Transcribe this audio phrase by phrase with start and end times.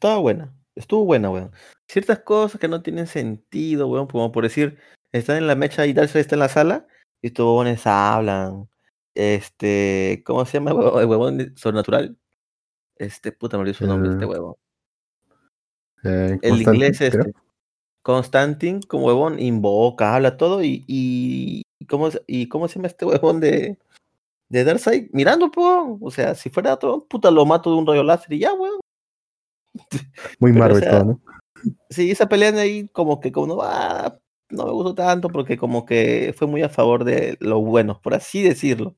[0.00, 0.56] estaba buena.
[0.74, 1.50] Estuvo buena, weón.
[1.86, 4.78] Ciertas cosas que no tienen sentido, weón, como por decir,
[5.12, 6.86] están en la mecha y Darkseid está en la sala
[7.20, 8.66] y estos huevones hablan.
[9.14, 12.16] Este, ¿cómo se llama el huevón, sobrenatural?
[12.96, 14.54] Este, puta, me olvidé su nombre, este Eh, huevón.
[16.04, 17.08] eh, El inglés creo.
[17.26, 17.32] este.
[18.02, 22.86] Constantine, como huevón, invoca, habla todo y, y, y ¿cómo, se- y cómo se llama
[22.88, 23.76] este huevón de,
[24.48, 25.10] de Darkseid?
[25.12, 25.98] Mirando, po.
[26.00, 28.79] O sea, si fuera otro, puta, lo mato de un rayo láser y ya, weón.
[30.38, 31.20] Muy o Marvel sea, todo, ¿no?
[31.90, 34.20] Sí, esa pelea de ahí como que como no va,
[34.50, 38.14] no me gustó tanto porque como que fue muy a favor de los buenos, por
[38.14, 38.96] así decirlo,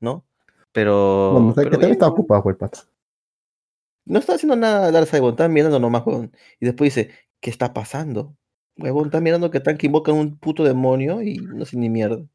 [0.00, 0.26] ¿no?
[0.72, 2.20] Pero, Bueno, o sea, que pero también estaba weón.
[2.20, 2.80] ocupado, el pato.
[4.04, 6.32] no está haciendo nada Darkseid, weón, está mirando nomás, weón.
[6.60, 7.10] Y después dice,
[7.40, 8.36] ¿qué está pasando?
[8.76, 12.31] Huevón, está mirando que están que invocan un puto demonio y no sé ni mierda.「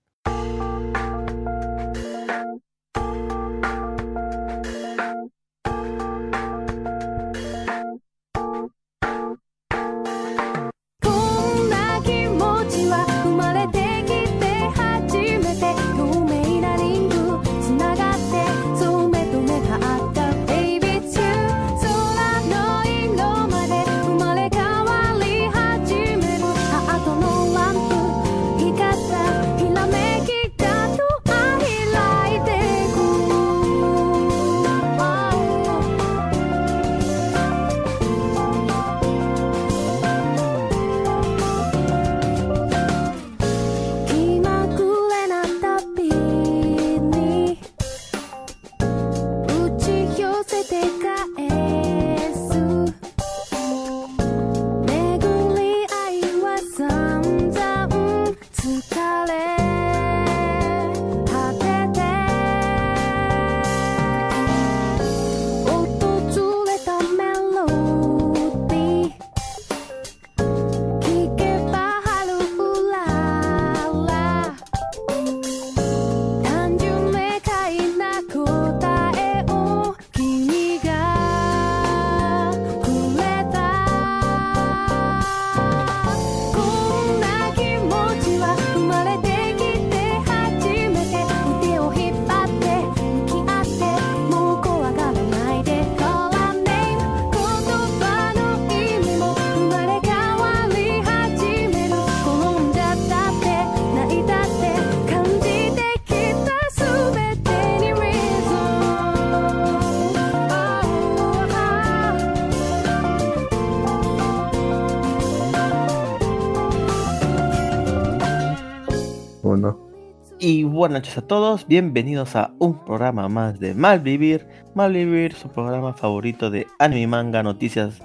[120.87, 124.47] buenas noches a todos, bienvenidos a un programa más de Malvivir.
[124.73, 127.99] Malvivir, su programa favorito de anime, manga, noticias,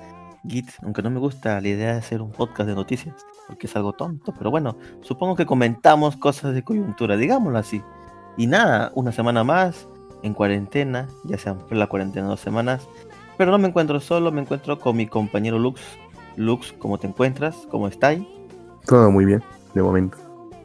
[0.48, 3.14] gits, aunque no me gusta la idea de hacer un podcast de noticias,
[3.46, 7.80] porque es algo tonto, pero bueno, supongo que comentamos cosas de coyuntura, digámoslo así.
[8.36, 9.86] Y nada, una semana más
[10.24, 12.88] en cuarentena, ya sea la cuarentena dos semanas,
[13.38, 15.80] pero no me encuentro solo, me encuentro con mi compañero Lux.
[16.34, 17.54] Lux, ¿cómo te encuentras?
[17.70, 18.26] ¿Cómo estáis?
[18.86, 19.40] Todo muy bien,
[19.72, 20.18] de momento.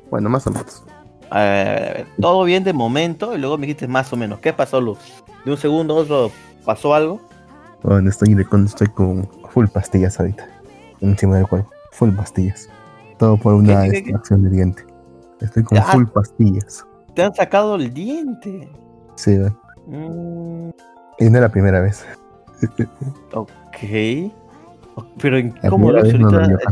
[0.09, 0.83] Bueno, más o menos.
[1.29, 4.11] A ver, a ver, a ver, todo bien de momento y luego me dijiste más
[4.13, 4.39] o menos.
[4.39, 4.99] ¿Qué pasó, Luz?
[5.45, 6.31] De un segundo a otro
[6.65, 7.21] pasó algo.
[7.83, 10.47] Bueno, estoy, de, estoy con full pastillas ahorita.
[11.01, 11.69] Encima del cuerpo.
[11.91, 12.69] Full pastillas.
[13.17, 14.83] Todo por una ¿Qué, de diente.
[15.41, 15.83] Estoy con Ah.
[15.91, 16.85] full pastillas.
[17.13, 18.69] Te han sacado el diente.
[19.15, 19.37] Sí.
[19.87, 20.69] Mm,
[21.19, 22.05] y no es la primera vez.
[23.33, 24.31] ok.
[25.19, 26.71] Pero ¿en ¿cómo Lux no ahorita?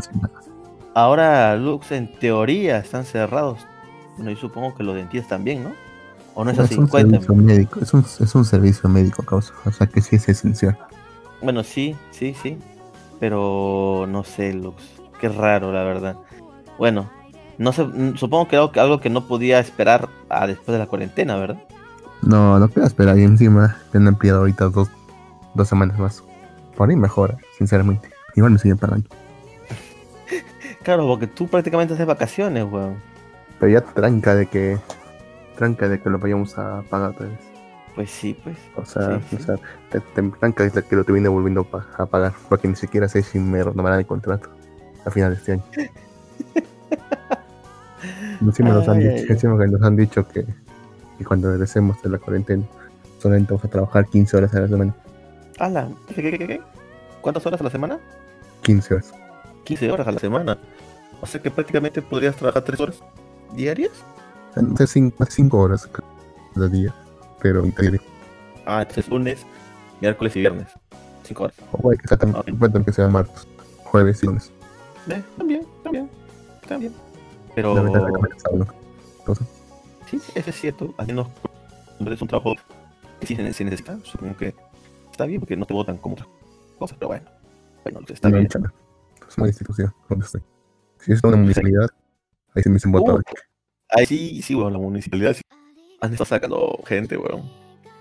[0.96, 3.66] Ahora Lux en teoría están cerrados.
[4.18, 5.72] Bueno, yo supongo que los dentistas también, ¿no?
[6.34, 6.76] ¿O no es así?
[6.78, 7.24] un Cuéntame.
[7.24, 7.80] servicio médico.
[7.82, 9.54] Es un, es un servicio médico, causa.
[9.66, 10.78] O sea que sí es esencial.
[11.42, 12.58] Bueno, sí, sí, sí.
[13.20, 14.84] Pero no sé, Lux.
[15.20, 16.18] Qué raro, la verdad.
[16.78, 17.10] Bueno,
[17.58, 20.88] no sé, mm, supongo que algo, algo que no podía esperar a después de la
[20.88, 21.64] cuarentena, ¿verdad?
[22.22, 23.18] No, no puedo esperar.
[23.18, 24.90] Y encima te han ampliado ahorita dos,
[25.54, 26.24] dos semanas más.
[26.76, 28.10] Por ahí mejora, sinceramente.
[28.36, 29.08] Igual me siguen pagando.
[30.84, 32.98] Claro, porque tú prácticamente haces vacaciones, weón.
[33.60, 34.78] Pero ya tranca de que.
[35.58, 37.40] Tranca de que lo vayamos a pagar otra vez.
[37.96, 38.58] Pues sí, pues.
[38.76, 39.44] O sea, Sí, o sí.
[39.44, 39.56] sea
[39.90, 42.34] te, te tranca de que lo te viene volviendo pa- a pagar.
[42.50, 44.50] Porque ni siquiera sé si me renovarán el contrato
[45.06, 45.64] a final de este año.
[48.42, 50.46] Encima nos han Ay, dicho, ay, que nos han dicho que,
[51.18, 52.64] que cuando regresemos de la cuarentena
[53.20, 54.96] solamente vamos a trabajar 15 horas a la semana.
[55.60, 56.62] Ala, ¿qué, qué, qué, qué?
[57.22, 58.00] ¿Cuántas horas a la semana?
[58.62, 59.14] 15 horas.
[59.64, 60.58] 15 horas a la semana.
[61.22, 63.04] O sea que prácticamente podrías trabajar 3 horas
[63.54, 63.92] diarias.
[64.78, 65.90] Sé, 5 horas
[66.54, 66.94] cada día.
[67.42, 68.00] Pero increíble.
[68.66, 69.46] Ah, entonces lunes,
[70.02, 70.68] miércoles y viernes.
[71.24, 71.56] 5 horas.
[71.72, 72.46] O puede que sea, también, Ok.
[72.60, 73.48] puede también que sea martes,
[73.84, 74.52] jueves y lunes.
[75.10, 76.10] Eh, también, también,
[76.68, 76.94] también.
[77.54, 78.10] Pero la.
[79.20, 79.48] Entonces,
[80.10, 80.94] sí, eso es cierto.
[80.96, 81.32] Cuando
[82.12, 82.56] es un trabajo
[83.20, 84.54] que sí se necesita, supongo que
[85.12, 86.28] está bien porque no te votan como otras
[86.78, 87.26] cosas, pero bueno.
[87.84, 88.48] Bueno, está no, bien.
[89.28, 90.42] Es una institución donde estoy.
[91.00, 91.88] Si es una municipalidad,
[92.56, 93.18] ahí se me dicen votado.
[93.20, 93.22] Uh,
[93.92, 95.42] Ahí sí, sí, weón, la municipalidad sí.
[96.02, 97.44] Han estado sacando gente, weón.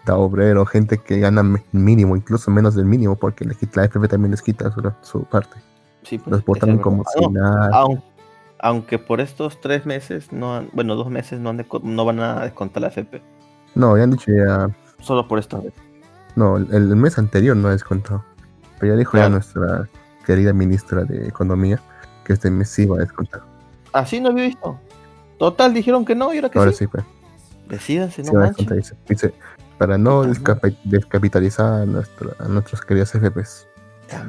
[0.07, 1.43] Da obrero, gente que gana
[1.73, 5.25] mínimo, incluso menos del mínimo, porque le quita- la FP también les quita su, su
[5.25, 5.57] parte.
[6.03, 7.71] Sí, pues, Los votan como si Ah, no, nada.
[7.73, 8.03] aun-
[8.59, 12.41] aunque por estos tres meses, no han- bueno, dos meses no, han no van a
[12.43, 13.23] descontar la FP.
[13.75, 14.69] No, ya han dicho ya.
[15.01, 15.73] Solo por esta vez.
[16.37, 18.25] No, el, el mes anterior no ha descontado.
[18.79, 19.89] Pero ya dijo ya nuestra
[20.27, 21.81] querida ministra de Economía
[22.25, 23.43] que este mes sí va a descontar.
[23.95, 24.79] Así no había visto.
[25.39, 26.79] Total, dijeron que no, y ahora que Ahora sí.
[26.79, 27.05] sí, pues.
[27.69, 28.69] Decídanse, no manchen.
[29.09, 29.33] Dice,
[29.79, 33.67] para no descapitalizar a, nuestros queridos FPs.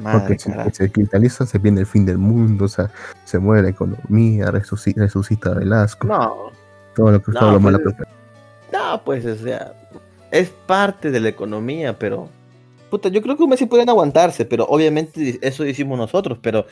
[0.00, 2.90] Madre, Porque si se capitaliza se viene el fin del mundo, o sea,
[3.24, 6.50] se muere la economía, resucita, resucita Velasco, No,
[6.94, 8.04] todo lo que no, todo lo pues, malo que
[8.72, 9.74] no, pues, o sea,
[10.30, 12.28] es parte de la economía, pero.
[12.90, 16.66] Puta, yo creo que un mes sí pueden aguantarse, pero obviamente eso hicimos nosotros, pero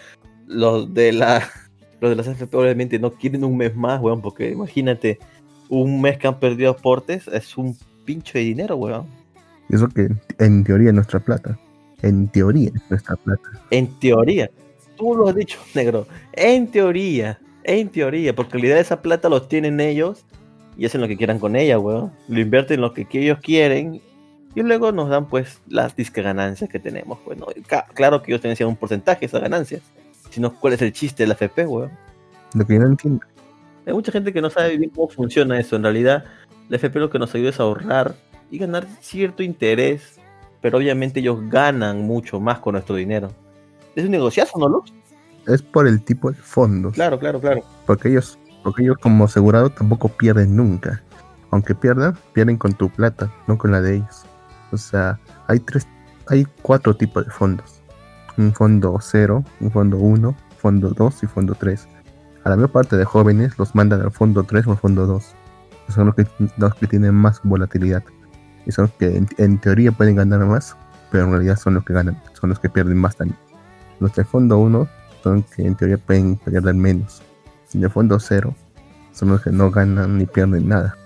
[0.47, 1.43] los de la.
[2.01, 5.19] Los de las FP obviamente no quieren un mes más, weón, porque imagínate,
[5.69, 9.07] un mes que han perdido aportes es un pincho de dinero, weón.
[9.71, 10.09] Eso que
[10.39, 11.59] en teoría es nuestra plata.
[12.03, 13.43] En teoría es nuestra plata.
[13.71, 14.51] En teoría,
[14.97, 16.07] tú lo has dicho, negro.
[16.35, 20.25] En teoría, en teoría, porque en realidad esa plata los tienen ellos
[20.77, 22.13] y hacen lo que quieran con ella, weón.
[22.29, 24.03] Lo invierten en lo que ellos quieren
[24.55, 27.47] y luego nos dan, pues, las disque ganancias que tenemos, pues, ¿no?
[27.57, 29.81] Y ca- claro que ellos tenían un porcentaje de esas ganancias.
[30.35, 31.93] Si no, ¿cuál es el chiste de la FP, weón?
[32.55, 33.25] Lo que yo no entiendo.
[33.87, 35.77] Hay mucha gente que no sabe bien cómo funciona eso.
[35.77, 36.25] En realidad,
[36.69, 38.17] la FP lo que nos ayuda es ahorrar
[38.51, 40.19] y ganar cierto interés,
[40.61, 43.31] pero obviamente ellos ganan mucho más con nuestro dinero.
[43.95, 44.93] Es un negociazo, ¿no, Lux?
[45.47, 46.95] Es por el tipo de fondos.
[46.95, 47.63] Claro, claro, claro.
[47.87, 51.01] Porque ellos, porque ellos como asegurado tampoco pierden nunca.
[51.53, 54.27] Aunque pierdan, pierden con tu plata, no con la de ellos.
[54.73, 55.87] O sea, hay tres,
[56.27, 57.84] hay cuatro tipos de fondos.
[58.37, 61.89] Un fondo 0, un fondo 1, fondo 2 y fondo 3.
[62.45, 65.35] A la mayor parte de jóvenes los mandan al fondo 3 o al fondo 2.
[65.89, 66.27] Son los que,
[66.57, 68.03] los que tienen más volatilidad.
[68.67, 70.77] Y son los que en, en teoría pueden ganar más,
[71.11, 73.39] pero en realidad son los que ganan, son los que pierden más también.
[74.01, 74.89] Los del fondo 1
[75.23, 77.23] son los que en teoría pueden perder menos.
[77.73, 78.55] Y de fondo 0
[79.13, 80.97] son los que no ganan ni pierden nada.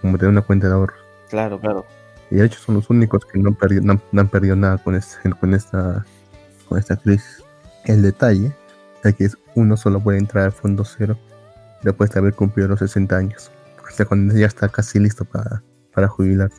[0.00, 0.94] Como tener una cuenta de ahorro.
[1.28, 1.84] Claro, claro.
[2.30, 4.54] Y de hecho son los únicos que no, han perdido- no han- no han perdido
[4.54, 6.04] nada con, este- con, esta,
[6.68, 7.42] con esta crisis.
[7.84, 8.52] El detalle
[9.04, 11.18] es que es- uno solo puede entrar al fondo cero
[11.82, 13.50] después de haber cumplido los 60 años.
[13.86, 15.62] O sea, cuando ya está casi listo para,
[15.94, 16.50] para jubilar.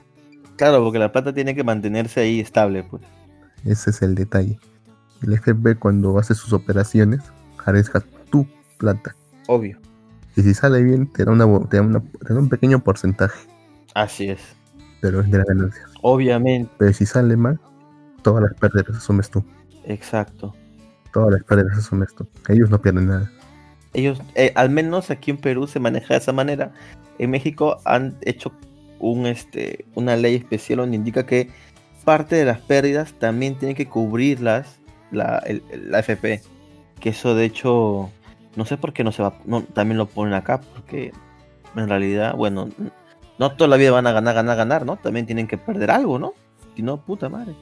[0.56, 3.03] Claro, porque la plata tiene que mantenerse ahí estable, pues.
[3.65, 4.59] Ese es el detalle.
[5.21, 7.21] El FP cuando hace sus operaciones
[7.65, 8.01] arriesga
[8.31, 8.47] tu
[8.77, 9.15] plata.
[9.47, 9.77] Obvio.
[10.35, 13.38] Y si sale bien, te da, una, te da, una- te da un pequeño porcentaje
[13.94, 14.39] Así es.
[15.01, 15.83] de, lo- de la ganancia.
[16.01, 16.71] Obviamente.
[16.77, 17.59] Pero si sale mal,
[18.21, 19.44] todas las pérdidas asumes tú.
[19.86, 20.56] Exacto.
[21.14, 22.28] Todas las pérdidas las asumes tú.
[22.48, 23.31] Ellos no pierden nada.
[23.94, 26.72] Ellos, eh, al menos aquí en Perú se maneja de esa manera.
[27.18, 28.52] En México han hecho
[29.00, 31.50] un, este, una ley especial donde indica que
[32.06, 34.80] parte de las pérdidas también tiene que cubrirlas
[35.12, 36.42] la, el- el- la FP.
[37.00, 38.09] Que eso de hecho,
[38.56, 41.12] no sé por qué no se va, no, también lo ponen acá, porque
[41.76, 42.69] en realidad, bueno,
[43.40, 44.98] no toda la vida van a ganar, ganar, ganar, ¿no?
[44.98, 46.33] También tienen que perder algo, ¿no?
[46.76, 47.54] Si no, puta madre.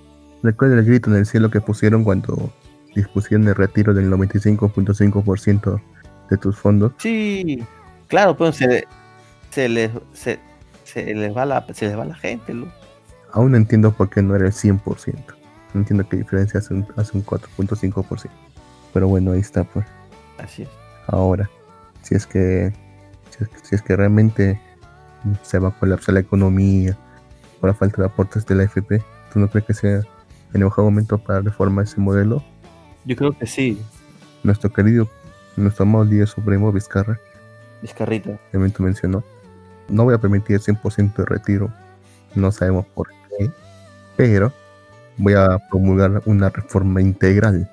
[0.43, 2.51] Recuerda el grito en el cielo que pusieron cuando
[2.95, 5.81] dispusieron el retiro del 95.5%
[6.29, 6.93] de tus fondos.
[6.97, 7.63] Sí,
[8.07, 8.85] claro, pues se,
[9.51, 10.39] se les se,
[10.83, 12.71] se les va la se les va la gente, ¿no?
[13.31, 14.81] Aún no entiendo por qué no era el 100%.
[15.73, 18.29] No entiendo qué diferencia hace un, hace un 4.5%.
[18.93, 19.85] Pero bueno, ahí está, pues.
[20.37, 20.69] Así es.
[21.07, 21.49] Ahora,
[22.01, 22.73] si es que
[23.29, 24.59] si es, si es que realmente
[25.43, 26.97] se va a colapsar la economía
[27.59, 30.01] por la falta de aportes de la FP, ¿tú no crees que sea
[30.61, 32.43] el mejor momento para reformar ese modelo?
[33.05, 33.81] Yo creo que sí,
[34.43, 35.09] Nuestro querido,
[35.55, 37.19] nuestro amado líder supremo Vizcarra
[37.81, 38.39] Vizcarrita.
[38.51, 39.23] también te mencionó,
[39.89, 41.71] no voy a permitir el 100% de retiro,
[42.35, 43.49] no sabemos por qué,
[44.15, 44.53] pero
[45.17, 47.69] voy a promulgar una reforma integral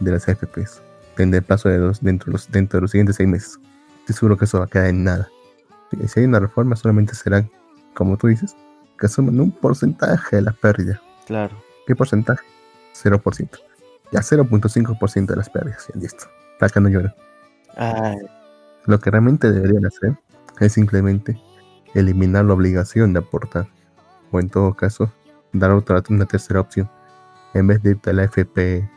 [0.00, 0.82] de las AFPs
[1.18, 3.58] en el plazo de los, dentro, de los, dentro de los siguientes seis meses.
[4.00, 5.28] Estoy seguro que eso va a quedar en nada.
[6.06, 7.46] Si hay una reforma, solamente será,
[7.94, 8.56] como tú dices,
[8.98, 11.00] que asuman un porcentaje de las pérdidas.
[11.26, 11.56] Claro.
[11.86, 12.44] ¿Qué porcentaje?
[12.94, 13.48] 0%.
[14.12, 16.26] Ya 0.5% de las pérdidas, ya listo.
[16.72, 17.12] Que no lloren.
[17.76, 18.16] Ay,
[18.86, 20.16] Lo que realmente deberían hacer
[20.60, 21.38] es simplemente
[21.94, 23.66] eliminar la obligación de aportar.
[24.30, 25.12] O en todo caso,
[25.52, 26.88] dar otra, una tercera opción.
[27.52, 28.88] en vez de irte a la FP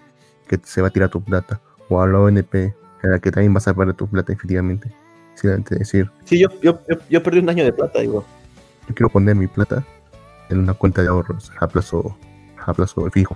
[0.48, 3.54] que se va a tirar tu plata o a la ONP en la que también
[3.54, 4.92] vas a perder tu plata definitivamente.
[5.36, 8.26] Simplemente decir, Sí, yo, yo, yo, yo perdí un año de plata, digo.
[8.88, 9.84] yo quiero poner mi plata
[10.50, 12.18] en una cuenta de ahorros a plazo,
[12.68, 13.36] a plazo fijo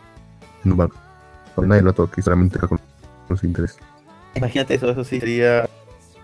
[0.63, 0.95] en un banco.
[1.55, 2.79] Porque nadie lo toque, solamente con
[3.29, 3.79] los intereses.
[4.35, 5.67] Imagínate eso, eso sí sería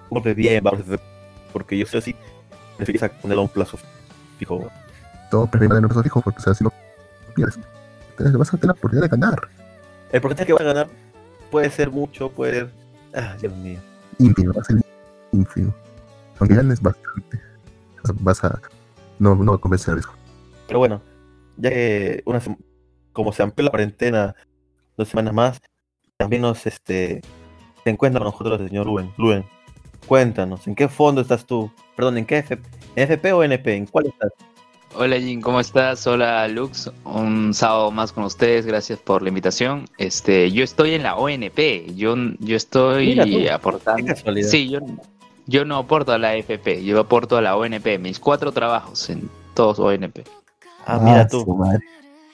[0.10, 0.64] un golpe bien
[1.52, 2.16] porque yo sé así,
[2.78, 3.78] preferiría ponerlo a un plazo
[4.38, 4.70] fijo.
[5.32, 6.72] Todo prefieren en plazo fijo porque o sea, si no
[7.36, 7.58] pierdes,
[8.18, 9.50] vas a tener la oportunidad de ganar.
[10.12, 10.88] El porcentaje que vas a ganar
[11.52, 12.72] puede ser mucho, puede ser...
[13.14, 13.80] Ah, Dios mío.
[14.20, 14.78] ínfimo, va a ser
[15.32, 15.74] ínfimo.
[16.40, 17.42] Aunque ganes bastante,
[18.20, 18.62] vas a-.
[19.20, 20.14] No, no va a convencer el riesgo.
[20.68, 21.02] Pero bueno,
[21.58, 22.58] ya que una sem-
[23.18, 24.36] como se amplió la cuarentena
[24.96, 25.62] dos semanas más,
[26.18, 27.22] también nos este
[27.84, 29.12] se encuentra con nosotros el señor Luen.
[29.18, 29.44] Luen,
[30.06, 31.72] cuéntanos, ¿en qué fondo estás tú?
[31.96, 32.62] Perdón, ¿en qué FP,
[32.96, 33.76] FP o NP?
[33.76, 34.30] ¿En cuál estás?
[34.94, 36.06] Hola Jin, ¿cómo estás?
[36.06, 39.86] Hola Lux, un sábado más con ustedes, gracias por la invitación.
[39.98, 44.06] Este, yo estoy en la ONP, yo, yo estoy Mira tú, Qué aportando.
[44.06, 44.48] casualidad.
[44.48, 44.80] Sí, yo,
[45.48, 49.28] yo no aporto a la FP, yo aporto a la ONP, mis cuatro trabajos en
[49.56, 50.20] todos ONP.
[50.86, 51.58] Ah, mira su tú.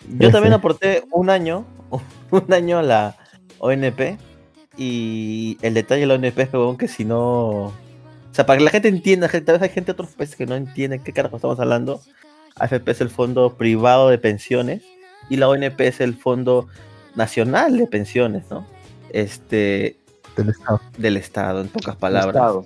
[0.10, 1.66] Yo también aporté un año,
[2.32, 3.16] un año a la
[3.60, 4.18] ONP
[4.78, 7.74] y el detalle de la ONP es que si no, o
[8.32, 10.56] sea, para que la gente entienda, tal vez hay gente de otros países que no
[10.56, 12.02] entiende qué carajo estamos hablando.
[12.56, 14.84] AFP es el fondo privado de pensiones
[15.30, 16.68] y la ONP es el fondo
[17.16, 18.68] nacional de pensiones, ¿no?
[19.10, 19.98] Este
[20.36, 20.82] Del Estado.
[20.98, 22.36] del Estado, en pocas palabras.
[22.36, 22.66] Estado.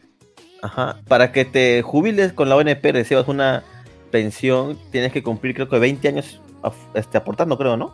[0.62, 1.00] Ajá.
[1.08, 3.64] Para que te jubiles con la ONP, recibas una
[4.12, 6.42] pensión, tienes que cumplir creo que 20 años
[6.94, 7.94] este, aportando, creo, ¿no?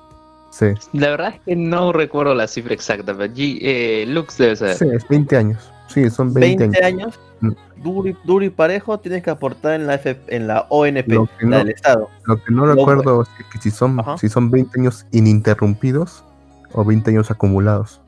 [0.51, 4.55] Sí, La verdad es que no recuerdo la cifra exacta, pero G- eh, Lux debe
[4.55, 4.75] saber.
[4.77, 5.71] sí, es 20 años.
[5.87, 7.19] Sí, son 20, 20, años.
[7.41, 11.07] años, duro y, duro y parejo, tienes que aportar en la, F- en la ONP,
[11.13, 12.09] Lo que la no- del Estado.
[12.25, 14.17] Lo que no Lo- recuerdo es que si son, Ajá.
[14.17, 16.23] si son 20 años ininterrumpidos
[16.71, 17.99] o 20 años acumulados.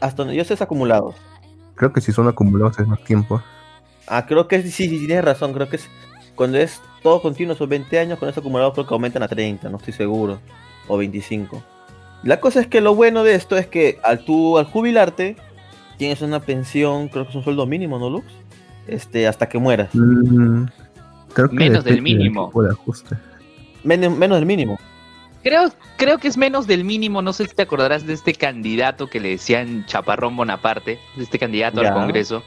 [0.00, 1.14] Hasta donde yo sé es acumulado.
[1.74, 3.42] Creo que si son acumulados es más tiempo.
[4.06, 5.52] Ah, creo que sí, sí, sí, tienes razón.
[5.52, 5.88] Creo que es
[6.34, 9.68] cuando es todo continuo, son 20 años, con eso acumulado creo que aumentan a 30,
[9.68, 10.40] no estoy seguro.
[10.88, 11.62] O 25.
[12.24, 15.36] La cosa es que lo bueno de esto es que al tú, al jubilarte,
[15.98, 18.26] tienes una pensión, creo que es un sueldo mínimo, ¿no, Lux?
[18.88, 19.90] Este, hasta que mueras.
[19.94, 20.64] Mm,
[21.32, 22.50] creo que Menos del mínimo.
[22.52, 23.16] de.
[23.84, 24.76] Men- menos del mínimo.
[25.44, 29.06] Creo, creo que es menos del mínimo, no sé si te acordarás de este candidato
[29.06, 31.88] que le decían Chaparrón Bonaparte, de este candidato Ya.
[31.90, 32.42] al Congreso,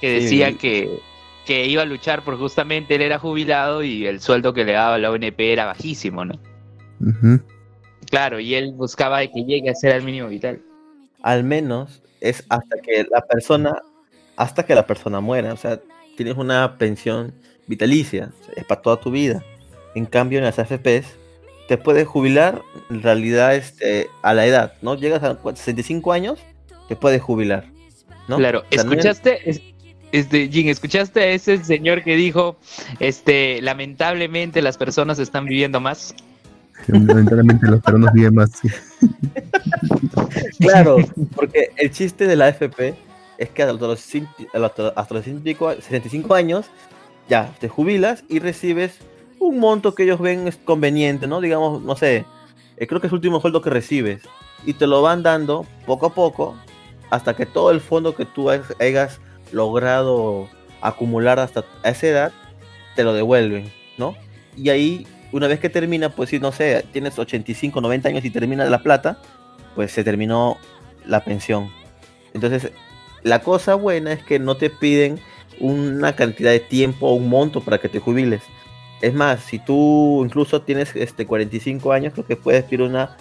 [0.00, 0.22] que Sí.
[0.26, 1.00] decía que,
[1.46, 4.98] que iba a luchar por justamente él era jubilado y el sueldo que le daba
[4.98, 6.34] la ONP era bajísimo, ¿no?
[8.10, 10.60] Claro, y él buscaba que llegue a ser el mínimo vital.
[11.22, 13.76] Al menos es hasta que la persona,
[14.36, 15.52] hasta que la persona muera.
[15.52, 15.80] O sea,
[16.16, 17.32] tienes una pensión
[17.66, 19.42] vitalicia, es para toda tu vida.
[19.94, 21.16] En cambio, en las AFPs,
[21.68, 24.94] te puedes jubilar, en realidad, este, a la edad, ¿no?
[24.94, 26.38] Llegas a 65 años,
[26.88, 27.64] te puedes jubilar,
[28.28, 28.36] ¿no?
[28.36, 29.50] Claro, O sea, no es- ¿escuchaste?
[29.50, 29.62] Es-
[30.12, 32.56] Este, Jin, ¿escuchaste a ese señor que dijo,
[33.00, 36.14] este, lamentablemente las personas están viviendo más?
[36.88, 38.50] Lamentablemente los peruanos viven más.
[38.50, 38.68] sí.
[40.58, 40.98] Claro,
[41.34, 42.94] porque el chiste de la AFP
[43.38, 44.00] es que hasta los,
[44.96, 46.66] hasta los 65 a- 65 años
[47.28, 48.98] ya te jubilas y recibes
[49.38, 51.40] un monto que ellos ven es conveniente, ¿no?
[51.40, 52.24] Digamos, no sé,
[52.76, 54.22] eh, creo que es el último sueldo que recibes
[54.64, 56.56] y te lo van dando poco a poco
[57.10, 59.20] hasta que todo el fondo que tú has- hayas
[59.52, 60.48] logrado
[60.80, 62.32] acumular hasta esa edad
[62.94, 64.14] te lo devuelven, ¿no?
[64.56, 68.30] Y ahí, una vez que termina, pues si no sé, tienes 85, 90 años y
[68.30, 69.18] termina la plata,
[69.74, 70.56] pues se terminó
[71.04, 71.70] la pensión.
[72.32, 72.72] Entonces,
[73.22, 75.20] la cosa buena es que no te piden
[75.60, 78.42] una cantidad de tiempo o un monto para que te jubiles.
[79.02, 83.16] Es más, si tú incluso tienes este 45 años, creo que puedes pedir una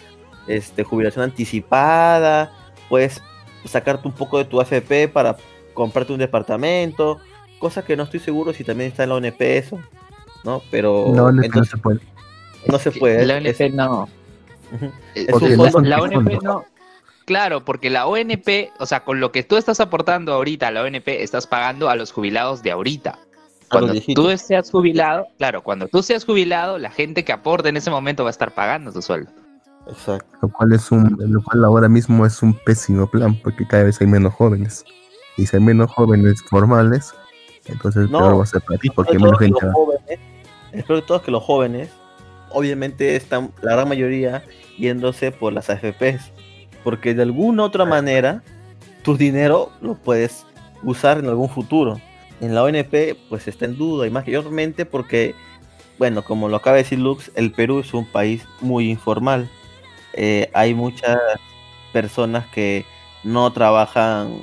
[0.48, 2.54] este, jubilación anticipada,
[2.88, 3.22] puedes
[3.66, 5.36] sacarte un poco de tu AFP para
[5.76, 7.20] comprarte un departamento,
[7.60, 9.80] cosa que no estoy seguro si también está en la ONP eso,
[10.44, 10.62] ¿no?
[10.72, 12.00] Pero No, no, se puede.
[12.68, 13.24] no se puede.
[13.26, 14.10] La es- ONP no.
[15.14, 16.18] Eh, Es un no fondo son la fondos.
[16.18, 16.66] ONP no.
[17.26, 20.82] Claro, porque la ONP, o sea, con lo que tú estás aportando ahorita a la
[20.84, 23.18] ONP, estás pagando a los jubilados de ahorita.
[23.70, 27.90] Cuando tú seas jubilado, claro, cuando tú seas jubilado, la gente que aporte en ese
[27.90, 29.32] momento va a estar pagando tu sueldo.
[29.88, 30.28] Exacto.
[30.44, 34.00] Lo cual es un, lo cual ahora mismo es un pésimo plan, porque cada vez
[34.02, 34.86] hay menos jóvenes.
[35.38, 37.14] Y si hay menos jóvenes formales,
[37.66, 39.66] entonces No, peor va a ser para ti, porque hay menos que gente.
[39.66, 40.20] los jóvenes,
[40.72, 41.90] espero de todos que los jóvenes,
[42.50, 44.44] obviamente están la gran mayoría
[44.78, 46.32] yéndose por las AFPs,
[46.84, 48.44] porque de alguna otra manera
[49.04, 50.46] tu dinero lo puedes
[50.84, 52.00] usar en algún futuro.
[52.42, 55.36] En la ONP pues está en duda y mayormente porque,
[55.98, 59.50] bueno, como lo acaba de decir Lux, el Perú es un país muy informal.
[60.14, 61.18] eh, hay muchas
[61.94, 62.86] personas que
[63.24, 64.40] no trabajan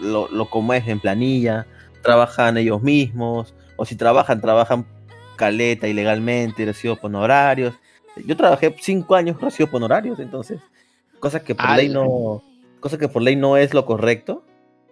[0.00, 1.66] lo, lo como es en planilla,
[2.02, 4.86] trabajan ellos mismos, o si trabajan, trabajan
[5.36, 7.74] caleta ilegalmente, recibos honorarios.
[8.26, 10.60] Yo trabajé cinco años recibo honorarios, entonces,
[11.18, 11.94] cosas que por ley ¡Hala!
[12.04, 12.42] no,
[12.80, 14.44] cosa que por ley no es lo correcto.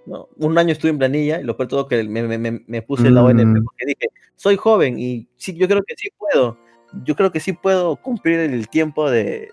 [0.05, 0.29] ¿no?
[0.39, 3.15] Un año estuve en planilla y lo peor todo que me, me- me- puse en
[3.15, 3.65] la ONP Mm.
[3.65, 6.59] porque dije, soy joven y sí, yo creo que sí puedo.
[7.05, 9.53] Yo creo que sí puedo cumplir el tiempo de,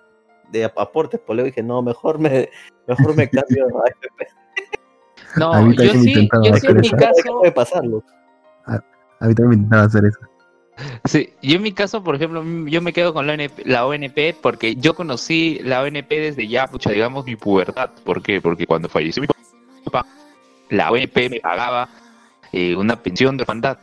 [0.51, 1.19] de ap- aportes.
[1.19, 2.49] Por luego dije, no, mejor me,
[2.87, 4.27] mejor me cambio a AFP.
[5.37, 6.95] No, A mí yo sí, yo sí en mi eso.
[6.95, 8.03] ¿Qué caso, puede pasarlo?
[8.65, 10.19] A mí también me intentaba hacer eso.
[11.05, 14.35] sí, yo en mi caso, por ejemplo, yo me quedo con la ONP, la ONP
[14.41, 17.89] porque yo conocí la ONP desde ya, pucha, digamos, mi pubertad.
[18.03, 18.41] ¿Por qué?
[18.41, 19.27] Porque cuando falleció mi
[19.85, 20.05] papá,
[20.69, 21.89] la ONP me pagaba
[22.51, 23.77] eh, una pensión de orfandad.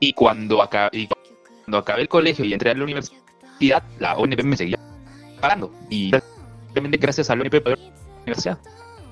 [0.00, 4.56] Y cuando, y cuando acabé el colegio y entré a la universidad, la ONP me
[4.56, 4.78] seguía
[5.40, 5.72] pagando.
[5.90, 6.12] Y
[6.66, 8.58] simplemente gracias a la ONP pude ir a la universidad.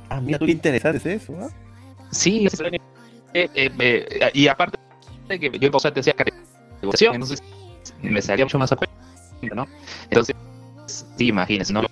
[0.09, 1.33] Ah, mira, qué interesante es eso.
[2.11, 2.47] Sí,
[3.35, 4.79] eh, eh, y aparte
[5.29, 7.43] de que yo en Pausate hacía categorización, entonces
[8.03, 8.97] me salía mucho más a cuenta,
[9.55, 9.67] ¿no?
[10.05, 10.35] Entonces,
[10.87, 11.83] sí, imagínense, no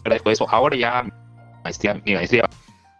[0.00, 0.48] agradezco eso.
[0.48, 1.04] Ahora ya,
[1.64, 2.48] maestría, mi maestría,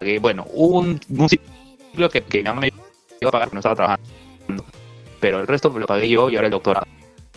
[0.01, 2.73] pagué, bueno, hubo un, un ciclo que, que mamá me
[3.21, 4.65] iba a pagar porque no estaba trabajando,
[5.21, 6.87] pero el resto lo pagué yo y ahora el doctorado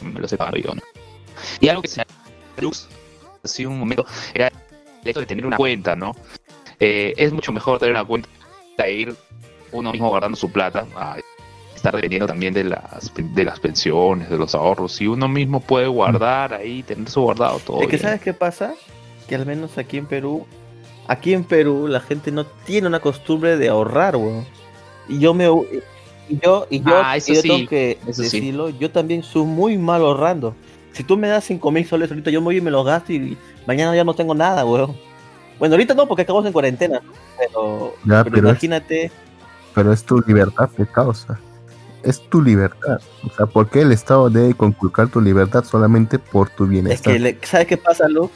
[0.02, 0.82] me lo estoy pagando yo, ¿no?
[1.60, 2.04] Y algo que se
[2.58, 2.88] luz,
[3.44, 6.16] así un momento, era el hecho de tener una cuenta, ¿no?
[6.80, 8.30] Eh, es mucho mejor tener una cuenta
[8.78, 9.16] e ir
[9.72, 11.18] uno mismo guardando su plata a
[11.76, 14.94] estar dependiendo también de las de las pensiones, de los ahorros.
[14.94, 17.82] Si uno mismo puede guardar ahí, tener su guardado todo.
[17.82, 18.02] Es que bien.
[18.02, 18.74] ¿sabes qué pasa?
[19.28, 20.46] Que al menos aquí en Perú,
[21.08, 24.46] aquí en Perú la gente no tiene una costumbre de ahorrar, weón.
[25.08, 25.46] Y yo me
[26.28, 28.40] y yo y yo, Ah, eso y yo sí, tengo que eso sí.
[28.40, 30.56] decirlo, yo también soy muy mal ahorrando.
[30.94, 33.12] Si tú me das 5 mil soles ahorita, yo me voy y me los gasto
[33.12, 34.96] y mañana ya no tengo nada, weón.
[35.60, 37.02] Bueno, ahorita no, porque acabamos en cuarentena,
[37.38, 39.12] pero, Ya, pero pero es- imagínate,
[39.74, 41.38] Pero es tu libertad de causa.
[42.02, 43.00] Es tu libertad.
[43.26, 47.14] O sea, ¿por qué el Estado debe conculcar tu libertad solamente por tu es bienestar?
[47.14, 48.30] que, le- ¿sabes qué pasa, Lu?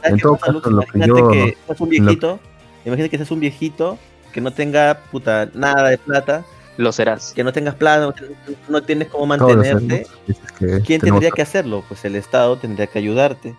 [0.00, 0.60] ¿Sabes En qué todo pasa, Lu?
[0.60, 2.40] caso, lo que Imagínate yo- que seas un viejito,
[2.84, 3.98] imagínate que seas un viejito
[4.32, 6.44] que no tenga puta nada de plata
[6.76, 7.32] Lo serás.
[7.32, 8.14] que no tengas plata,
[8.68, 11.82] no, tienes cómo mantenerte, es que ¿quién tenemos- tendría que hacerlo?
[11.88, 13.54] Pues el Estado tendría que ayudarte.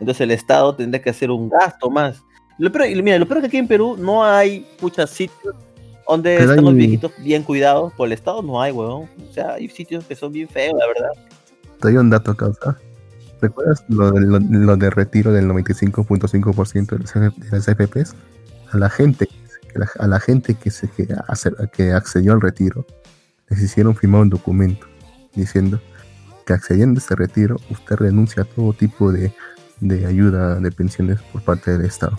[0.00, 2.22] Entonces el Estado tendría que hacer un gasto más.
[2.58, 5.54] Lo peor, mira, lo peor es que aquí en Perú no hay muchos sitios
[6.08, 7.92] donde Pero están los viejitos bien cuidados.
[7.94, 9.08] Por el Estado no hay, weón.
[9.28, 11.10] O sea, hay sitios que son bien feos, la verdad.
[11.80, 12.78] Te doy un dato causa.
[13.40, 18.14] ¿Recuerdas lo de, lo, lo de retiro del 95.5% de las F- de las FPs?
[18.72, 19.28] A la gente,
[19.98, 22.86] a la gente que, se, que, hace- que accedió al retiro,
[23.50, 24.86] les hicieron firmar un documento
[25.34, 25.80] diciendo
[26.46, 29.32] que accediendo a ese retiro, usted renuncia a todo tipo de,
[29.80, 32.18] de ayuda de pensiones por parte del Estado.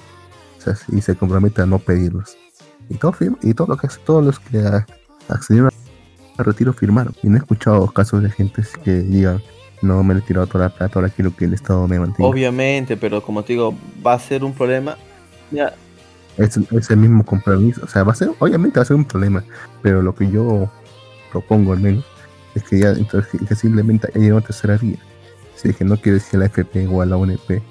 [0.73, 2.35] Sea, y se compromete a no pedirlos.
[2.89, 4.61] Y, todo firma- y todo lo que, todos los que
[5.29, 5.71] accedieron
[6.37, 7.13] al retiro firmaron.
[7.23, 9.41] Y no he escuchado casos de gente que digan,
[9.81, 12.27] no me he tirado toda la plata, ahora quiero que el Estado me mantenga.
[12.29, 13.73] Obviamente, pero como te digo,
[14.05, 14.97] va a ser un problema.
[15.51, 15.73] Mira,
[16.37, 17.81] Es, es el mismo compromiso.
[17.83, 19.43] O sea, va a ser, obviamente va a ser un problema.
[19.81, 20.69] Pero lo que yo
[21.31, 22.03] propongo al menos
[22.55, 24.97] es que ya entonces, que- que simplemente haya una tercera vía.
[25.55, 27.61] Si es que no quieres a la FP o a la UNP, ya.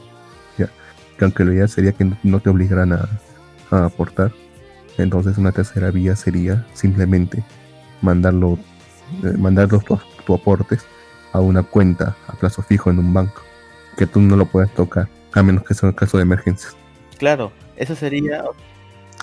[1.19, 3.09] Que aunque lo ideal sería que no- te obligaran a,
[3.71, 4.33] a aportar.
[4.99, 7.43] Entonces una tercera vía sería simplemente
[8.03, 8.59] mandarlo,
[9.25, 10.85] eh, mandar los tus tus aportes
[11.33, 13.43] a una cuenta a plazo fijo en un banco.
[13.97, 16.71] Que tú no lo puedes tocar, a menos que sea un caso de emergencia.
[17.19, 18.45] claro, eso sería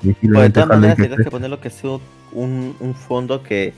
[0.04, 1.92] Y Pues de todas maneras en tendrás que que- poner lo que sea
[2.34, 3.74] un, un fondo que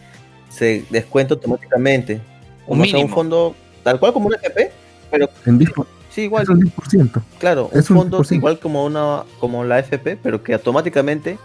[0.49, 2.21] se descuenta automáticamente.
[2.67, 4.71] Un O sea, un fondo tal cual como un FP,
[5.12, 7.21] pero en 10%, sí, igual, es un 10%.
[7.39, 8.36] claro, un es un fondo 10%.
[8.36, 11.38] igual como una como la FP, pero que automáticamente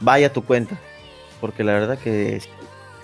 [0.00, 0.76] vaya a tu cuenta.
[1.40, 2.40] Porque la verdad que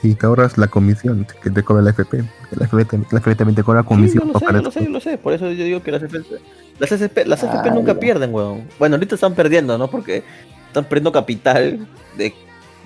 [0.03, 2.25] Y te ahorras la comisión que te cobra la FP.
[2.53, 4.27] La FP, te- la FP también te cobra Sí, comisión.
[4.27, 5.19] yo lo sé, para yo lo sé, yo lo sé.
[5.19, 6.39] Por eso yo digo que las FP,
[6.79, 8.67] las FP, las FP Ah, nunca pierden, weón.
[8.79, 9.89] Bueno, ahorita están perdiendo, ¿no?
[9.89, 10.25] Porque
[10.67, 12.35] están perdiendo capital de,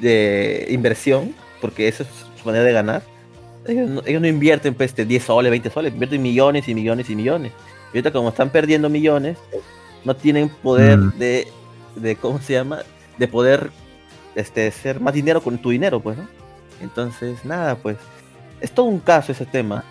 [0.01, 2.09] de inversión, porque esa es
[2.41, 3.03] su manera de ganar.
[3.67, 7.09] Ellos no, ellos no invierten pues, de 10 soles, 20 soles, invierten millones y millones
[7.11, 7.53] y millones.
[7.93, 9.39] Y ahorita como están perdiendo millones,
[10.05, 11.19] no tienen poder Mm.
[11.19, 11.49] de,
[11.97, 12.79] de, ¿cómo se llama?
[13.19, 13.71] De poder
[14.35, 16.27] este, hacer más dinero con tu dinero, pues, ¿no?
[16.83, 17.97] Entonces, nada, pues,
[18.61, 19.83] es todo un caso ese tema.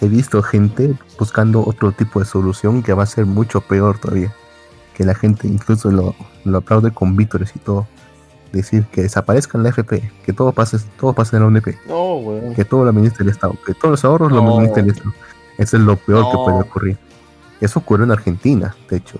[0.00, 4.32] He visto gente buscando otro tipo de solución que va a ser mucho peor todavía.
[4.94, 7.86] Que la gente incluso lo, lo aplaude con vítores y todo.
[8.52, 12.54] Decir que desaparezca la FP, que todo pase, todo pase en la UNP, No, weón.
[12.54, 15.12] que todo lo administre el Estado, que todos los ahorros lo administre el Estado.
[15.58, 16.98] Eso es lo peor que puede ocurrir.
[17.60, 19.18] Eso ocurrió en Argentina, de hecho.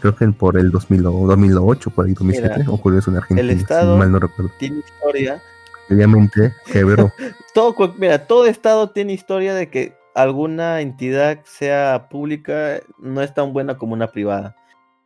[0.00, 3.52] creo que por el 2000 o 2008, por ahí 2007, Mira, ocurrió eso en Argentina,
[3.52, 4.52] Estado- si mal no recuerdo.
[4.58, 5.42] Tiene historia.
[5.90, 7.12] Obviamente, quebró.
[7.54, 13.52] Todo, mira, todo estado tiene historia de que alguna entidad sea pública no es tan
[13.52, 14.56] buena como una privada.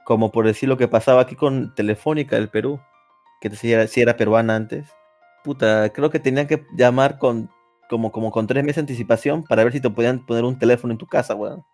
[0.05, 2.81] Como por decir lo que pasaba aquí con Telefónica del Perú,
[3.41, 4.89] que si era, si era peruana antes.
[5.45, 7.51] Puta, creo que tenían que llamar con
[7.89, 10.93] como, como con tres meses de anticipación para ver si te podían poner un teléfono
[10.93, 11.65] en tu casa, weón.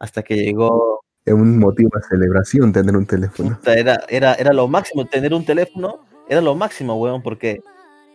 [0.00, 3.56] Hasta que llegó, Es un motivo de celebración tener un teléfono.
[3.64, 7.60] era, era, era lo máximo, tener un teléfono era lo máximo, weón, porque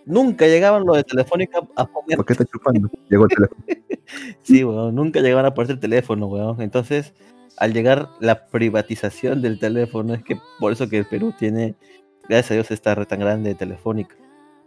[0.05, 2.89] nunca llegaban los de Telefónica a poner ¿Por qué está chupando?
[3.09, 3.65] Llegó el teléfono.
[4.43, 6.61] Sí, weón, nunca llegaban a ponerse el teléfono, weón.
[6.61, 7.13] Entonces,
[7.57, 11.75] al llegar la privatización del teléfono, es que por eso que el Perú tiene,
[12.29, 14.15] gracias a Dios, esta red tan grande de Telefónica.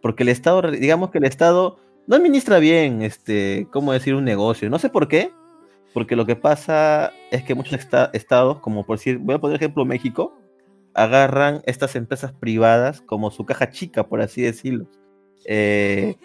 [0.03, 1.79] Porque el Estado, digamos que el Estado
[2.09, 4.69] no administra bien, este, cómo decir, un negocio.
[4.69, 5.31] No sé por qué,
[5.95, 9.57] porque lo que pasa es que muchos esta- estados, como por decir, voy a poner
[9.57, 10.37] ejemplo México,
[10.95, 14.87] agarran estas empresas privadas como su caja chica, por así decirlo.
[15.45, 16.17] Eh,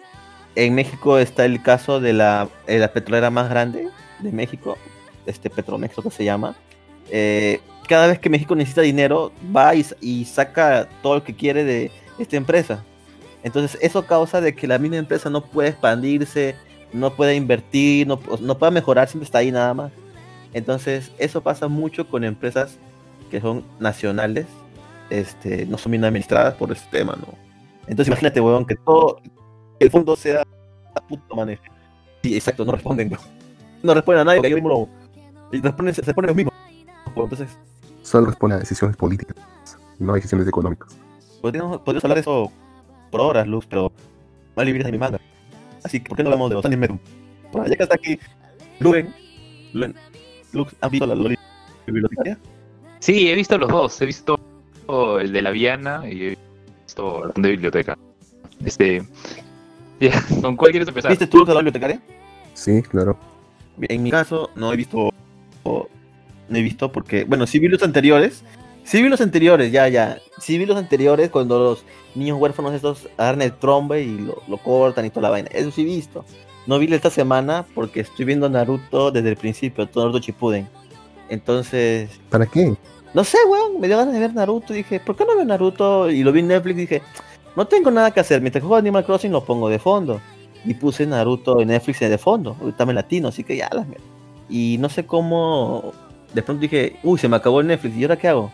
[0.56, 3.88] en México está el caso de la, eh, la petrolera más grande
[4.20, 4.76] de México,
[5.26, 6.56] este Petromex, que se llama.
[7.10, 11.64] Eh, cada vez que México necesita dinero, va y, y saca todo lo que quiere
[11.64, 12.84] de esta empresa.
[13.42, 16.54] Entonces, eso causa de que la misma empresa no puede expandirse,
[16.94, 19.92] no puede invertir, no, no puede mejorar, siempre está ahí nada más.
[20.52, 22.78] Entonces, eso pasa mucho con empresas
[23.30, 24.46] que son nacionales,
[25.10, 27.26] este, no son bien administradas por ese tema, ¿no?
[27.86, 29.20] Entonces, imagínate, weón, que todo
[29.80, 30.42] el fondo sea
[31.08, 31.62] puto manejo.
[32.22, 33.22] Sí, exacto, no responden, weón.
[33.82, 36.54] No responden a nadie, porque ellos mismos lo- y responden, se, ponen los mismos.
[37.14, 37.28] weón.
[37.30, 37.58] Entonces,
[38.02, 39.36] Solo responde a decisiones políticas,
[39.98, 40.96] no a decisiones económicas.
[41.42, 42.52] podríamos, podríamos hablar de eso
[43.10, 43.90] por horas, Luz, pero
[44.56, 45.18] mal vivir de mi manga.
[45.84, 46.90] Así que, ¿por qué no hablamos de los animes?
[47.52, 48.18] Bueno, ya que está aquí,
[48.80, 49.14] Luven,
[49.72, 49.94] Luven,
[50.52, 51.36] Lux, ¿han visto la Loli
[51.86, 52.38] bibliotecaria?
[52.98, 54.00] Sí, he visto los dos.
[54.00, 54.38] He visto
[55.20, 56.38] el de la Viana y he
[56.84, 57.98] visto el de biblioteca.
[58.64, 59.02] Este.
[60.42, 61.10] ¿con cuál quieres empezar?
[61.10, 62.00] ¿Viste tú Lux, la bibliotecaria?
[62.54, 63.18] Sí, claro.
[63.80, 65.10] En mi caso, no he visto.
[65.64, 65.88] o-
[66.48, 67.24] No he visto porque.
[67.24, 68.42] Bueno, sí vi los anteriores.
[68.84, 70.18] Sí vi los anteriores, ya, ya.
[70.38, 74.58] Sí vi los anteriores cuando los niños huérfanos estos agarran el trombe y lo, lo
[74.58, 75.48] cortan y toda la vaina.
[75.52, 76.24] Eso sí he visto.
[76.66, 80.68] No vi esta semana porque estoy viendo Naruto desde el principio, todo Naruto Shippuden.
[81.28, 82.74] Entonces, ¿Para qué?
[83.12, 84.72] no sé, weón, me dio ganas de ver Naruto.
[84.72, 86.10] Dije, ¿por qué no veo Naruto?
[86.10, 86.76] Y lo vi en Netflix.
[86.76, 87.02] Dije,
[87.56, 88.40] no tengo nada que hacer.
[88.40, 90.20] Mientras juego Animal Crossing lo pongo de fondo.
[90.64, 92.56] Y puse Naruto en Netflix de fondo.
[92.60, 93.86] Ahorita en latino, así que ya las.
[94.48, 95.92] Y no sé cómo.
[96.32, 97.96] De pronto dije, uy, se me acabó el Netflix.
[97.96, 98.50] ¿Y ahora qué hago?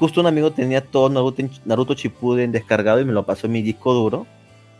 [0.00, 3.60] Justo un amigo tenía todo Naruto, Naruto Shippuden descargado y me lo pasó en mi
[3.60, 4.26] disco duro.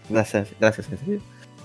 [0.09, 1.21] Gracias, gracias, en serio.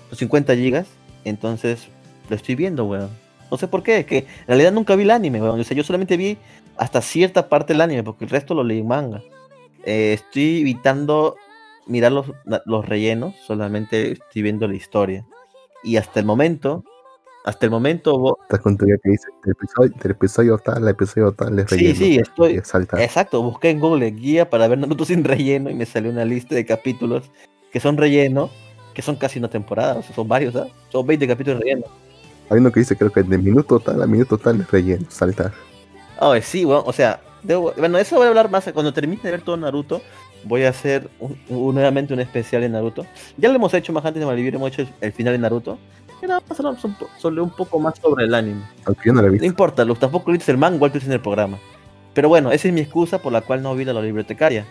[0.09, 0.87] Los 50 gigas.
[1.23, 1.87] Entonces,
[2.29, 3.09] lo estoy viendo, weón.
[3.49, 5.57] No sé por qué, que en realidad nunca vi el anime, weón.
[5.57, 6.37] O sea, yo solamente vi
[6.75, 9.23] hasta cierta parte del anime, porque el resto lo leí en manga.
[9.85, 11.37] Eh, estoy evitando
[11.87, 12.25] mirar los,
[12.65, 15.25] los rellenos, solamente estoy viendo la historia.
[15.81, 16.83] Y hasta el momento,
[17.45, 20.89] hasta el momento, vo- Estás con tu que dice del episodio, del episodio tal, el
[20.89, 21.95] episodio tal, es sí, relleno.
[21.95, 23.01] sí, estoy, Y salta.
[23.03, 26.55] Exacto, busqué en Google guía para ver Naruto sin relleno y me salió una lista
[26.55, 27.29] de capítulos
[27.71, 28.49] que son relleno,
[28.93, 30.71] que son casi una temporada, o sea, son varios, ¿sabes?
[30.89, 31.85] Son 20 capítulos de relleno.
[32.49, 35.53] Hay uno que dice creo que de minuto tal a minuto tal es relleno, saltar.
[36.19, 39.31] Ah, sí, bueno, o sea, debo- bueno, eso voy a hablar más cuando termine de
[39.31, 40.01] ver todo Naruto.
[40.45, 43.05] Voy a hacer un- un- nuevamente un especial en Naruto.
[43.37, 45.77] Ya lo hemos hecho más antes de Malvivir, hemos hecho el, el final de Naruto.
[46.49, 48.61] Hablamos un, po- sobre un poco más sobre el anime.
[48.85, 51.11] Aunque yo no la he No importa, Luz, tampoco viste el manga, igual tú en
[51.11, 51.57] el programa.
[52.13, 54.65] Pero bueno, esa es mi excusa por la cual no vi la bibliotecaria.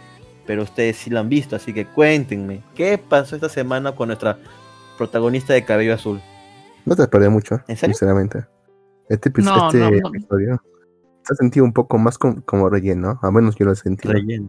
[0.46, 4.38] Pero ustedes sí la han visto, así que cuéntenme, ¿qué pasó esta semana con nuestra
[4.98, 6.20] protagonista de cabello azul?
[6.84, 7.94] No te perdí mucho, ¿En serio?
[7.94, 8.44] sinceramente.
[9.08, 10.08] Este, No, este no, no.
[10.08, 10.62] episodio
[11.22, 14.12] se ha sentido un poco más com- como relleno, al menos yo lo he sentido.
[14.12, 14.48] Relleno.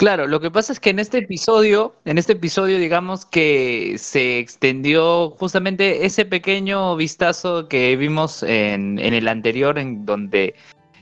[0.00, 4.38] Claro, lo que pasa es que en este episodio, en este episodio, digamos que se
[4.38, 10.54] extendió justamente ese pequeño vistazo que vimos en, el anterior, en donde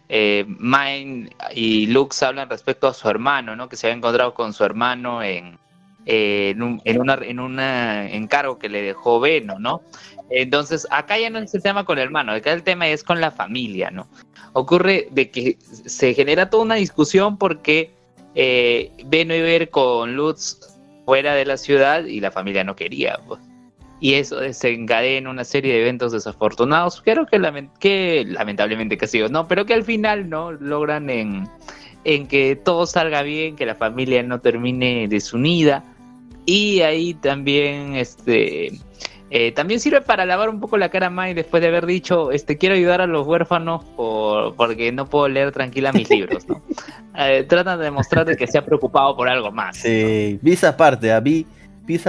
[0.08, 3.68] eh, Mine y Lux hablan respecto a su hermano, ¿no?
[3.68, 5.60] Que se había encontrado con su hermano en,
[6.06, 9.80] eh, en, un, en en una encargo que le dejó Veno, ¿no?
[10.28, 13.20] Entonces, acá ya no es el tema con el hermano, acá el tema es con
[13.20, 14.08] la familia, ¿no?
[14.54, 17.96] Ocurre de que se genera toda una discusión porque
[18.40, 20.60] eh, Beno iba a ir con Lutz
[21.04, 23.18] fuera de la ciudad y la familia no quería.
[23.26, 23.40] pues.
[24.00, 29.48] Y eso desencadena una serie de eventos desafortunados, creo que, lamen- que lamentablemente casi no,
[29.48, 31.48] pero que al final no logran en,
[32.04, 35.82] en que todo salga bien, que la familia no termine desunida.
[36.46, 38.70] Y ahí también este
[39.30, 42.32] Eh, también sirve para lavar un poco la cara a Mai después de haber dicho,
[42.32, 46.62] este, quiero ayudar a los huérfanos por, porque no puedo leer tranquila mis libros, ¿no?
[47.20, 49.76] Eh, tratan de demostrar de que se ha preocupado por algo más.
[49.76, 51.44] Sí, vi esa parte, ah, vi,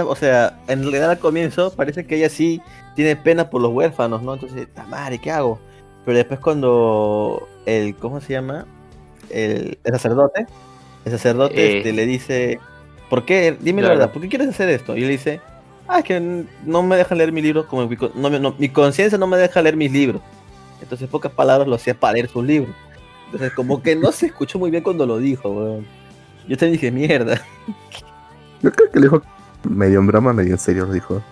[0.06, 2.60] o sea, en realidad al comienzo parece que ella sí
[2.94, 4.34] tiene pena por los huérfanos, ¿no?
[4.34, 5.58] Entonces, "Ta madre, ¿qué hago?
[6.04, 8.66] Pero después cuando el, ¿cómo se llama?
[9.30, 10.46] El, el sacerdote,
[11.04, 11.76] el sacerdote Eh.
[11.78, 12.60] este, le dice,
[13.08, 13.56] ¿por qué?
[13.58, 14.96] Dime la verdad, ¿por qué quieres hacer esto?
[14.96, 15.40] Y él dice,
[15.90, 19.26] ah, es que no me dejan leer mis libros, como mi, no mi conciencia no
[19.26, 20.22] me deja leer mis libros.
[20.80, 22.74] Entonces, en pocas palabras, lo hacía para leer sus libros.
[23.26, 25.86] Entonces, como que no se escuchó muy bien cuando lo dijo, weón.
[26.48, 27.40] Yo también dije, mierda.
[28.62, 29.22] Yo creo que lo dijo
[29.68, 31.22] medio en broma, medio en serio lo dijo.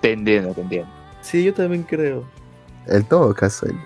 [0.00, 0.88] Te entiendo, te entiendo.
[1.20, 2.24] Sí, yo también creo.
[2.86, 3.76] En todo caso, el,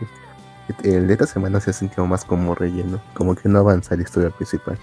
[0.92, 4.02] el de esta semana se ha sentido más como relleno, como que no avanza la
[4.02, 4.78] historia principal.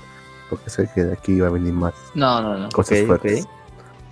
[0.50, 2.70] Porque sé que de aquí iba a venir más No, no, no.
[2.70, 3.48] cosas fuertes.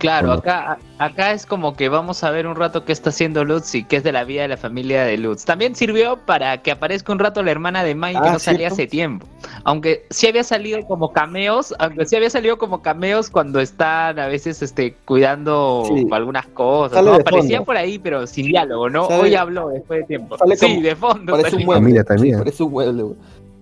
[0.03, 0.39] Claro, Bueno.
[0.41, 3.85] acá, acá es como que vamos a ver un rato qué está haciendo Lutz y
[3.85, 5.45] qué es de la vida de la familia de Lutz.
[5.45, 8.67] También sirvió para que aparezca un rato la hermana de Mai que Ah, no salía
[8.67, 9.25] hace tiempo.
[9.63, 14.27] Aunque sí había salido como cameos, aunque sí había salido como cameos cuando están a
[14.27, 16.05] veces este cuidando Sí.
[16.11, 17.01] algunas cosas.
[17.01, 17.13] ¿no?
[17.13, 17.65] Aparecía fondo.
[17.65, 19.07] por ahí, pero sin diálogo, ¿no?
[19.07, 20.37] Sale- Hoy habló después de tiempo.
[20.37, 21.31] Sale Sí, como- de fondo.
[21.31, 21.81] Parece un mueble.
[21.81, 22.35] Familia también.
[22.35, 23.03] Sí, parece un mueble.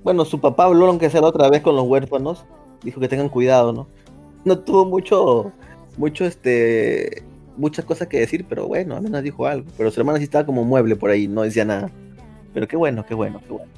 [0.03, 2.43] Bueno, su papá habló, aunque sea la otra vez con los huérfanos.
[2.83, 3.85] Dijo que tengan cuidado, ¿no?
[4.43, 5.51] No tuvo mucho,
[5.97, 7.23] mucho, este,
[7.57, 9.69] muchas cosas que decir, pero bueno, al menos dijo algo.
[9.77, 11.89] Pero su hermana sí estaba como mueble por ahí, no decía nada.
[12.53, 13.71] Pero qué bueno, qué bueno, qué bueno.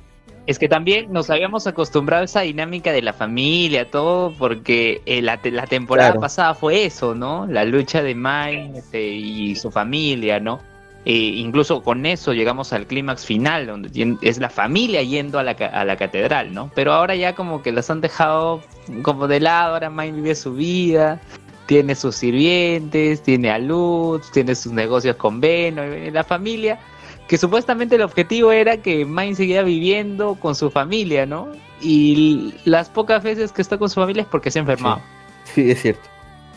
[0.45, 5.21] Es que también nos habíamos acostumbrado a esa dinámica de la familia, todo, porque eh,
[5.21, 6.19] la, te- la temporada Claro.
[6.21, 7.47] pasada fue eso, ¿no?
[7.47, 10.59] La lucha de Mai este, y su familia, ¿no?
[11.05, 15.55] Eh, incluso con eso llegamos al clímax final, donde es la familia yendo a la,
[15.55, 16.69] ca- a la catedral, ¿no?
[16.75, 18.61] Pero ahora ya como que las han dejado
[19.01, 21.21] como de lado, ahora Mai vive su vida,
[21.65, 26.79] tiene sus sirvientes, tiene a Lutz, tiene sus negocios con Beno, y la familia
[27.27, 31.47] que supuestamente el objetivo era que Mine siguiera viviendo con su familia, ¿no?
[31.81, 35.01] Y las pocas veces que está con su familia es porque se ha enfermado.
[35.45, 36.07] Sí, es cierto.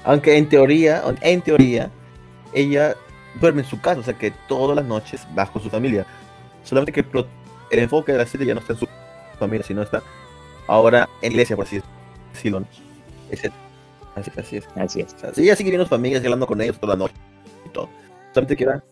[0.04, 1.90] Aunque en teoría, en teoría,
[2.52, 2.94] ella
[3.40, 6.06] duerme en su casa, o sea que todas las noches va con su familia.
[6.64, 7.26] Solamente que el,
[7.70, 8.88] el enfoque de la serie ya no está en su
[9.38, 10.02] familia, sino está
[10.66, 11.80] ahora en la iglesia, por así
[12.32, 12.60] decirlo.
[12.60, 12.66] ¿no?
[13.30, 13.52] Ese-
[14.16, 14.68] Así, así es.
[14.76, 15.14] Así es.
[15.14, 16.98] O sea, sí, ella sigue viendo a su familia, sigue hablando con ellos toda la
[16.98, 17.14] noche
[17.64, 17.88] y todo.
[18.32, 18.82] Solamente que era,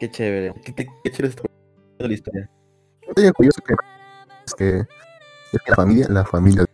[0.00, 1.42] qué chévere, qué, qué, qué chévere está
[1.98, 2.50] la historia.
[3.16, 3.74] Oye, curioso que
[4.46, 6.64] es que, es que la familia, la familia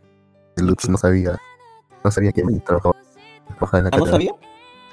[0.56, 1.38] de Lutz no sabía,
[2.04, 2.96] no sabía que trabajaba,
[3.48, 4.10] trabajaba en la ¿Ah, no catedral.
[4.12, 4.32] sabía?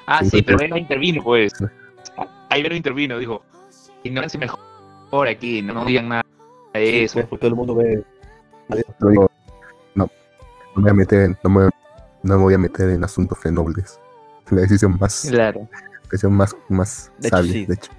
[0.07, 1.53] Ah, Sí, sí, pero él no intervino, pues.
[2.49, 3.43] Ahí no intervino, dijo.
[4.03, 6.23] Ignorancia mejor aquí, no nos digan nada
[6.73, 7.13] de Sí, eso.
[7.15, 8.03] pues, porque todo el mundo ve.
[8.99, 9.31] Yo digo,
[9.95, 10.11] no, no
[10.75, 11.69] me voy a meter, en- no me,
[12.25, 13.99] no me voy a meter en asuntos nobles.
[14.49, 15.67] La decisión más, Claro.
[16.11, 17.65] decisión más, más De hecho, sabia, sí.
[17.65, 17.91] de hecho.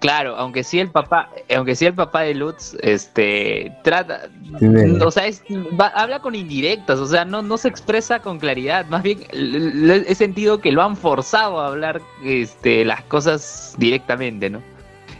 [0.00, 4.22] Claro, aunque sí el papá, aunque sí el papá de Lutz, este, trata,
[4.58, 5.42] Tiene- o sea, es-
[5.78, 10.14] va- habla con indirectas, o sea, no, no se expresa con claridad, más bien he
[10.16, 14.60] sentido que lo han forzado a hablar, este, las cosas directamente, ¿no?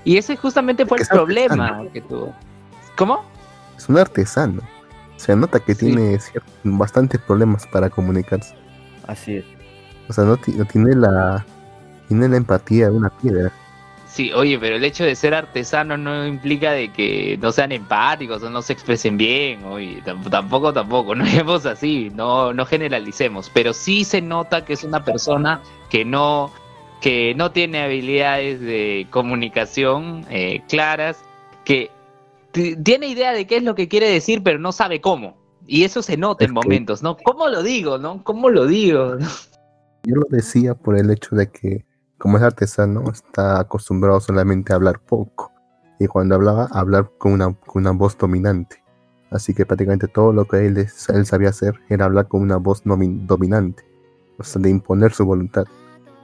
[0.04, 1.92] Y ese justamente fue el problema artesano.
[1.92, 2.34] que tuvo.
[2.96, 3.24] ¿Cómo?
[3.78, 4.62] Es un artesano.
[5.22, 5.86] Se nota que Sí.
[5.86, 6.18] tiene
[6.64, 8.54] bastantes problemas para comunicarse.
[9.06, 9.44] Así es.
[10.08, 11.46] O sea, no, ti- no tiene la
[12.08, 13.52] tiene la empatía de una piedra.
[14.08, 18.42] Sí, oye, pero el hecho de ser artesano no implica de que no sean empáticos
[18.42, 23.48] o no se expresen bien, oye, tam- tampoco, tampoco, no vemos así, no, no generalicemos,
[23.54, 26.50] pero sí se nota que es una persona que no,
[27.00, 31.18] que no tiene habilidades de comunicación eh, claras,
[31.64, 31.90] que
[32.52, 35.36] tiene idea de qué es lo que quiere decir, pero no sabe cómo.
[35.66, 37.16] Y eso se nota Es en momentos, ¿no?
[37.16, 38.22] ¿Cómo lo digo, no?
[38.24, 39.16] ¿Cómo lo digo?
[40.04, 41.86] Yo lo decía por el hecho de que,
[42.18, 45.52] como es artesano, está acostumbrado solamente a hablar poco.
[45.98, 48.82] Y cuando hablaba, hablar con una, con una voz dominante.
[49.30, 52.82] Así que prácticamente todo lo que él, él sabía hacer era hablar con una voz
[52.84, 53.84] dominante.
[54.38, 55.64] O sea, de imponer su voluntad.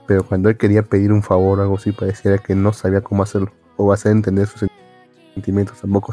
[0.05, 3.23] Pero cuando él quería pedir un favor o algo así, pareciera que no sabía cómo
[3.23, 3.51] hacerlo.
[3.77, 4.63] O hacer entender sus
[5.39, 6.11] sentimientos, tampoco.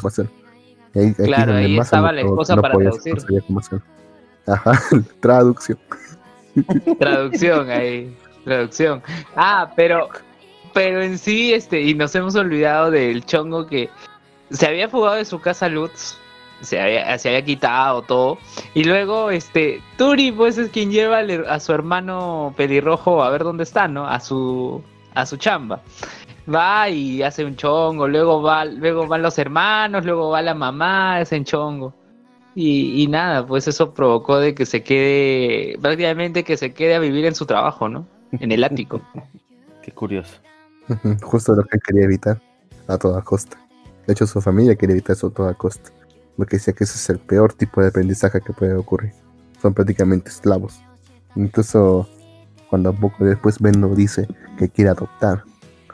[0.93, 3.43] Y ahí, Claro, ahí estaba la esposa no para podía- traducir.
[3.49, 3.61] no.
[4.53, 4.71] Ajá,
[5.19, 5.77] traducción.
[6.99, 9.03] Traducción ahí, traducción.
[9.35, 10.09] Ah, pero,
[10.73, 13.89] pero en sí, este, y nos hemos olvidado del chongo que
[14.49, 16.17] se había fugado de su casa Lutz,
[16.61, 18.37] se había, se había quitado todo,
[18.73, 23.63] y luego, este, Turi, pues es quien lleva a su hermano pelirrojo a ver dónde
[23.63, 24.07] está, ¿no?
[24.07, 24.81] A su,
[25.13, 25.81] a su chamba.
[26.53, 31.17] Va y hace un chongo, luego va, luego van los hermanos, luego va la mamá,
[31.17, 31.93] hacen chongo.
[32.55, 36.99] Y, y nada, pues eso provocó de que se quede, prácticamente que se quede a
[36.99, 38.07] vivir en su trabajo, ¿no?
[38.31, 39.01] En el ático.
[39.83, 40.35] Qué curioso.
[41.21, 42.41] Justo lo que quería evitar
[42.87, 43.57] a toda costa.
[44.05, 45.91] De hecho, su familia quería evitar eso a toda costa.
[46.37, 49.11] Porque decía que ese es el peor tipo de aprendizaje que puede ocurrir.
[49.61, 50.79] Son prácticamente esclavos.
[51.35, 52.07] Incluso
[52.69, 55.43] cuando poco después Benno dice que quiere adoptar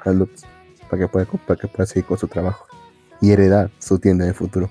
[0.09, 0.43] a Lutz
[0.89, 2.65] para que pueda, para que pueda seguir con su trabajo
[3.21, 4.69] y heredar su tienda en el futuro.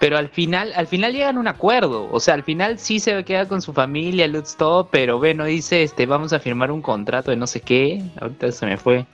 [0.00, 2.08] Pero al final, al final llegan a un acuerdo.
[2.12, 5.82] O sea, al final sí se queda con su familia, Lutz todo, pero Beno dice,
[5.82, 8.02] este, vamos a firmar un contrato de no sé qué.
[8.20, 9.06] Ahorita se me fue.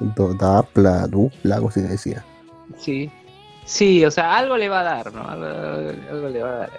[0.00, 2.24] Dapla, Dupla, algo así decía.
[2.76, 3.10] Sí.
[3.64, 5.28] Sí, o sea, algo le va a dar, ¿no?
[5.28, 5.46] Algo,
[6.10, 6.70] algo le va a dar.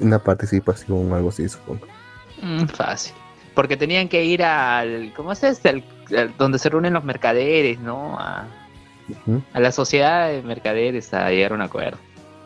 [0.00, 1.86] Una participación, algo así, supongo.
[2.42, 3.14] Mm, fácil.
[3.54, 5.12] Porque tenían que ir al.
[5.16, 5.68] ¿Cómo es este?
[5.70, 5.84] Al-
[6.38, 8.18] donde se reúnen los mercaderes, ¿no?
[8.18, 8.46] A,
[9.52, 11.98] a la sociedad de mercaderes a llegar a un acuerdo.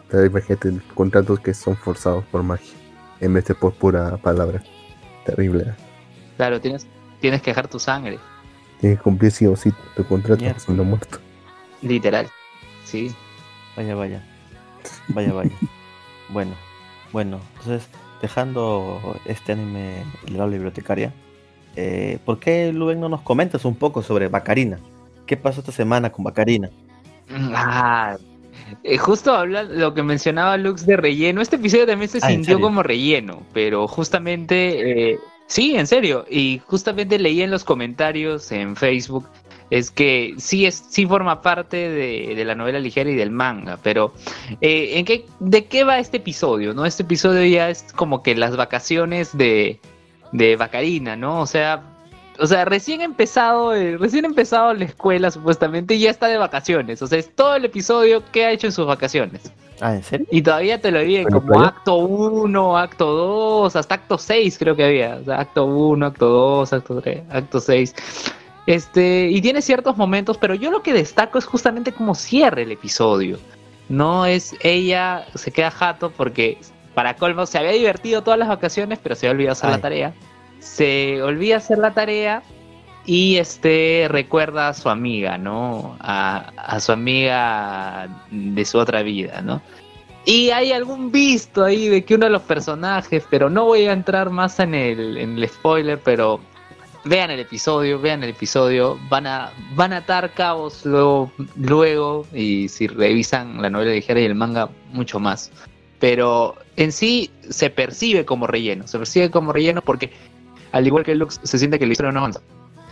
[0.08, 2.72] Pero imagínate contratos que son forzados por magia
[3.20, 4.62] en vez de por pura palabra.
[5.24, 5.64] Terrible.
[5.64, 5.74] ¿eh?
[6.36, 6.86] Claro, tienes,
[7.20, 8.18] tienes que dejar tu sangre,
[8.80, 10.58] Tienes que cumplir sí o sí tu contrato Mierda.
[10.58, 11.18] siendo muerto.
[11.82, 12.28] literal.
[12.84, 13.14] Sí.
[13.76, 14.22] Vaya, vaya.
[15.08, 15.52] Vaya, vaya.
[16.30, 16.52] bueno,
[17.12, 17.88] bueno, entonces,
[18.20, 21.12] dejando este anime de la bibliotecaria,
[21.76, 24.78] eh, ¿por qué Luben no nos comentas un poco sobre Bacarina?
[25.26, 26.70] ¿Qué pasó esta semana con Bacarina?
[27.30, 28.16] Ah,
[28.82, 32.44] eh, justo hablando lo que mencionaba Lux de relleno, este episodio también se Ah, ¿en
[32.44, 38.50] sintió como relleno, pero justamente, eh, sí, en serio, y justamente leí en los comentarios
[38.52, 39.26] en Facebook,
[39.70, 43.78] es que sí, es, sí forma parte de, de la novela ligera y del manga,
[43.82, 44.12] pero
[44.60, 46.74] eh, ¿en qué, ¿de qué va este episodio?
[46.74, 49.80] no Este episodio ya es como que las vacaciones de,
[50.32, 51.40] de Bacarina, ¿no?
[51.40, 51.82] O sea,
[52.38, 57.02] o sea, recién empezado, eh, recién empezado la escuela supuestamente y ya está de vacaciones.
[57.02, 59.52] O sea, es todo el episodio que ha hecho en sus vacaciones.
[59.80, 60.26] Ah, ¿en serio?
[60.30, 61.66] Y todavía te lo dividen ¿En la como playa?
[61.68, 65.16] acto 1, acto 2, hasta acto 6 creo que había.
[65.16, 67.94] O sea, acto 1, acto 2, acto 3, acto 6.
[68.66, 72.72] Este, y tiene ciertos momentos, pero yo lo que destaco es justamente cómo cierra el
[72.72, 73.38] episodio.
[73.88, 76.58] No es ella se queda jato porque
[76.94, 79.76] para colmo se había divertido todas las vacaciones, pero se había olvidado hacer Ay.
[79.76, 80.14] la tarea.
[80.60, 82.42] Se olvida hacer la tarea
[83.04, 85.96] y este recuerda a su amiga, ¿no?
[86.00, 89.60] A, a su amiga de su otra vida, ¿no?
[90.24, 93.92] Y hay algún visto ahí de que uno de los personajes, pero no voy a
[93.92, 96.40] entrar más en el, en el spoiler, pero
[97.04, 102.68] vean el episodio, vean el episodio, van a, van a atar cabos luego, luego, y
[102.68, 105.50] si revisan la novela ligera y el manga, mucho más.
[106.02, 110.10] Pero en sí se percibe como relleno, se percibe como relleno porque
[110.72, 112.40] al igual que Lux se siente que la historia no avanza.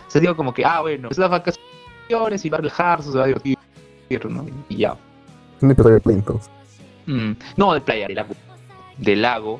[0.07, 3.25] Se digo como que, ah, bueno, es las vacaciones y va a relajarse, se va
[3.25, 3.57] a divertir,
[4.29, 4.45] ¿no?
[4.69, 4.95] Y ya.
[5.59, 6.49] Un episodio de Play entonces.
[7.05, 8.07] Mm, no, de playa,
[8.97, 9.59] del lago.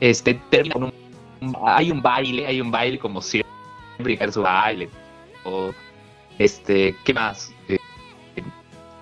[0.00, 0.92] Este, termina con un,
[1.42, 3.50] un- Hay un baile, hay un baile como siempre,
[4.18, 4.88] es su baile.
[5.44, 5.72] O,
[6.38, 7.52] este, ¿qué más?
[7.68, 7.76] Eh,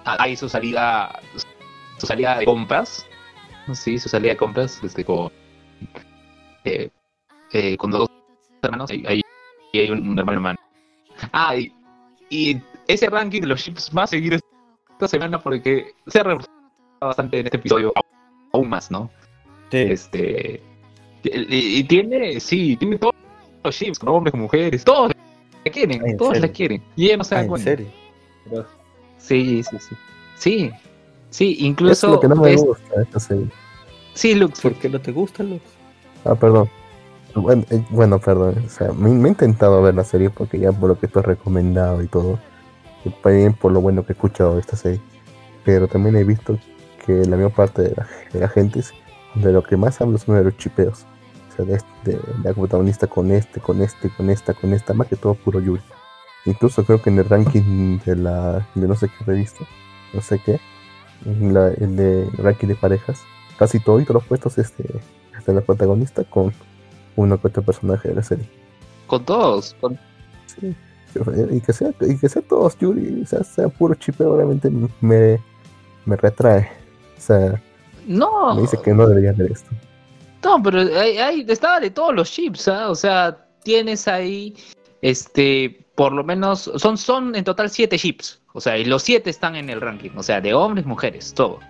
[0.05, 1.21] ah, hay su salida.
[1.99, 3.07] Su salida de compras.
[3.73, 5.31] Sí, su salida de compras, este, con.
[6.65, 6.91] eh,
[7.53, 8.09] eh, con dos
[8.63, 8.91] hermanos.
[8.91, 9.23] Ahí
[9.75, 10.59] hay un, hermano hermano.
[11.33, 11.73] Ah, y,
[12.31, 16.39] y ese ranking de los chips va a seguir esta semana porque se ha
[17.01, 17.93] bastante en este episodio
[18.53, 19.11] aún más, ¿no?
[19.71, 19.79] Sí.
[19.79, 20.63] Este
[21.25, 23.15] y, y tiene, sí, tiene todos
[23.65, 25.13] los chips, con hombres, con mujeres, todos
[25.65, 26.55] la quieren, ¿En todos la serio?
[26.55, 26.83] quieren.
[26.95, 27.77] Y ella no se Ah, da ¿En cuenta.
[29.19, 29.97] Sí, sí, sí.
[30.37, 30.71] Sí,
[31.37, 33.49] sí, Eso es incluso lo que no me es- gusta esta serie.
[34.15, 35.63] sí, Lux, ¿Por qué no te gusta, Lux?
[36.25, 36.69] Ah, perdón.
[37.35, 38.63] Bueno, eh, bueno, perdón.
[38.67, 41.19] O sea, me, me he intentado ver la serie porque ya por lo que tú
[41.19, 42.39] has recomendado y todo.
[43.05, 45.01] Y también por lo bueno que he escuchado de esta serie.
[45.65, 46.59] Pero también he visto
[47.05, 48.93] que la mayor parte de la, de la gente es-
[49.35, 51.05] de lo que más habla son de los chipeos.
[51.53, 54.95] O sea, de, este- de la protagonista con este, con este, con esta, con esta,
[54.95, 55.83] más que todo puro Yuri.
[56.47, 59.65] Incluso creo que en el ranking de la de no sé qué revista,
[60.15, 60.59] no sé qué,
[61.25, 63.21] la, el de ranking de parejas,
[63.59, 64.85] casi todos los puestos este,
[65.39, 66.53] está la protagonista con
[67.17, 68.49] uno que otro personaje de la serie.
[69.07, 69.99] con todos, con-
[70.47, 70.75] Sí.
[71.55, 75.41] Y que sea, y que sea todos Yuri, o sea, sea puro chipeo, realmente me,
[76.05, 76.71] me retrae.
[77.17, 77.63] O sea,
[78.07, 79.71] no, me dice que no debería ver esto.
[80.45, 82.91] No, pero hay, hay- estaba de todos los chips, ¿ah?
[82.91, 84.55] O sea, tienes ahí,
[85.01, 88.41] este, por lo menos, son, son en total siete chips.
[88.57, 90.11] O sea, y los siete están en el ranking.
[90.17, 91.61] O sea, de hombres, mujeres, todo.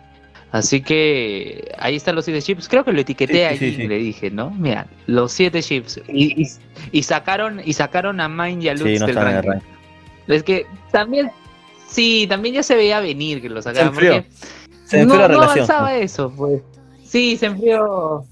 [0.53, 2.69] Así que ahí están los siete chips.
[2.69, 3.89] Creo que lo etiqueté Sí, sí, allí sí, y sí.
[3.89, 4.51] le dije, ¿no?
[4.53, 6.01] Mira, los siete chips.
[6.09, 6.49] Y, y,
[6.93, 9.49] y sacaron, y sacaron a Mine y a Lutz Sí, no del ranking.
[9.51, 9.67] ranking.
[10.29, 11.31] Es que también,
[11.89, 13.89] sí, también ya se veía venir que lo sacaban.
[13.89, 14.13] enfrió.
[14.23, 14.31] porque
[14.85, 15.57] Se enfrió no, la no relación.
[15.65, 16.63] avanzaba eso, pues.
[17.05, 18.25] Sí, se enfrió.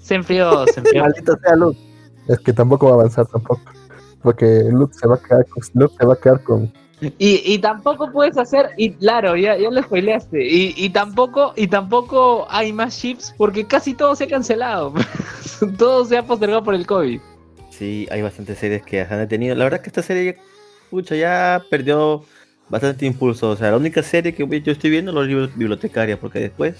[0.00, 1.02] Se enfrió, se enfrió.
[1.02, 1.78] Maldito sea Luke.
[2.28, 3.60] Es que tampoco va a avanzar tampoco.
[4.22, 7.58] Porque Luke se va a quedar con, Luke se va a quedar con, Y, y
[7.58, 12.72] tampoco puedes hacer, y claro, ya, ya lo spoileaste, y, y tampoco, y tampoco hay
[12.72, 14.92] más chips porque casi todo se ha cancelado.
[15.78, 17.20] todo se ha postergado por el COVID.
[17.70, 19.54] Sí, hay bastantes series que han detenido.
[19.54, 20.38] La verdad que esta serie,
[20.90, 22.24] pucha, ya perdió
[22.68, 23.50] bastante impulso.
[23.50, 26.74] O sea, la única serie que yo estoy viendo es los libros bibliotecarios, porque después,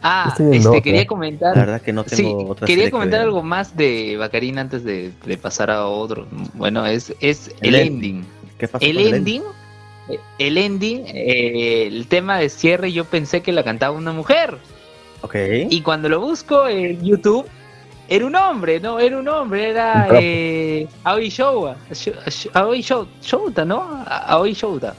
[0.00, 1.56] Ah, este, quería comentar.
[1.56, 4.84] la verdad que no tengo Sí, otra quería que comentar algo más de Bacarín antes
[4.84, 6.26] de, de pasar a otro.
[6.54, 8.14] Bueno, es, es El el ending.
[8.16, 8.26] ending.
[8.62, 9.42] ¿Qué pasó El el ending,
[10.08, 14.56] eh, el ending, eh, el tema de cierre, yo pensé que la cantaba una mujer.
[15.22, 15.34] Ok.
[15.68, 17.44] Y cuando lo busco en YouTube,
[18.08, 19.00] era un hombre, ¿no?
[19.00, 24.04] Era un hombre, era eh, Aoi Shouta, Sh- Aoi Shou- Shouta, ¿no?
[24.06, 24.94] Aoi Shouta.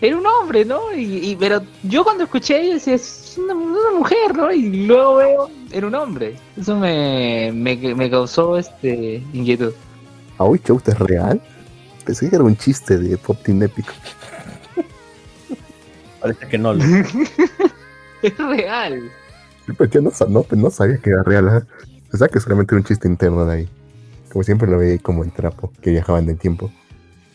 [0.00, 0.92] Era un hombre, ¿no?
[0.92, 4.50] Y, y- pero yo cuando escuché decía, es una, una mujer, ¿no?
[4.50, 6.34] Y luego veo, era un hombre.
[6.60, 9.72] Eso me, me, me causó este inquietud.
[10.38, 11.40] ¿Aoi Chout es real?
[12.08, 13.92] Pensé que era un chiste de Pop Team Épico.
[16.22, 16.72] Parece que no.
[16.74, 16.82] lo-
[18.22, 19.10] Es real.
[19.76, 21.48] Pues yo no, sa- no, no sabía que era real.
[21.48, 21.66] ¿eh?
[22.10, 23.68] Pensaba que solamente era un chiste interno de ahí.
[24.32, 26.70] Como siempre lo veía ahí como el trapo, que viajaban en el tiempo.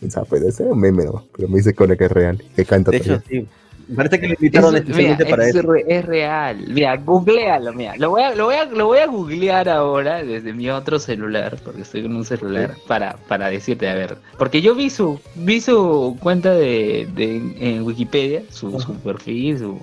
[0.00, 1.24] Pensaba, pues ese era un meme, ¿no?
[1.36, 3.28] Pero me dice que ahora que es real, que canta De hecho, todavía.
[3.28, 3.48] sí.
[3.94, 5.74] Parece que lo invitaron Es, mira, especialmente para es, eso.
[5.74, 6.64] es real.
[6.68, 7.96] Mira, googlealo, mira.
[7.96, 11.58] Lo voy, a, lo, voy a, lo voy a googlear ahora desde mi otro celular,
[11.64, 14.16] porque estoy con un celular, para, para decirte, a ver.
[14.38, 19.80] Porque yo vi su, vi su cuenta de, de en Wikipedia, su, su perfil, su,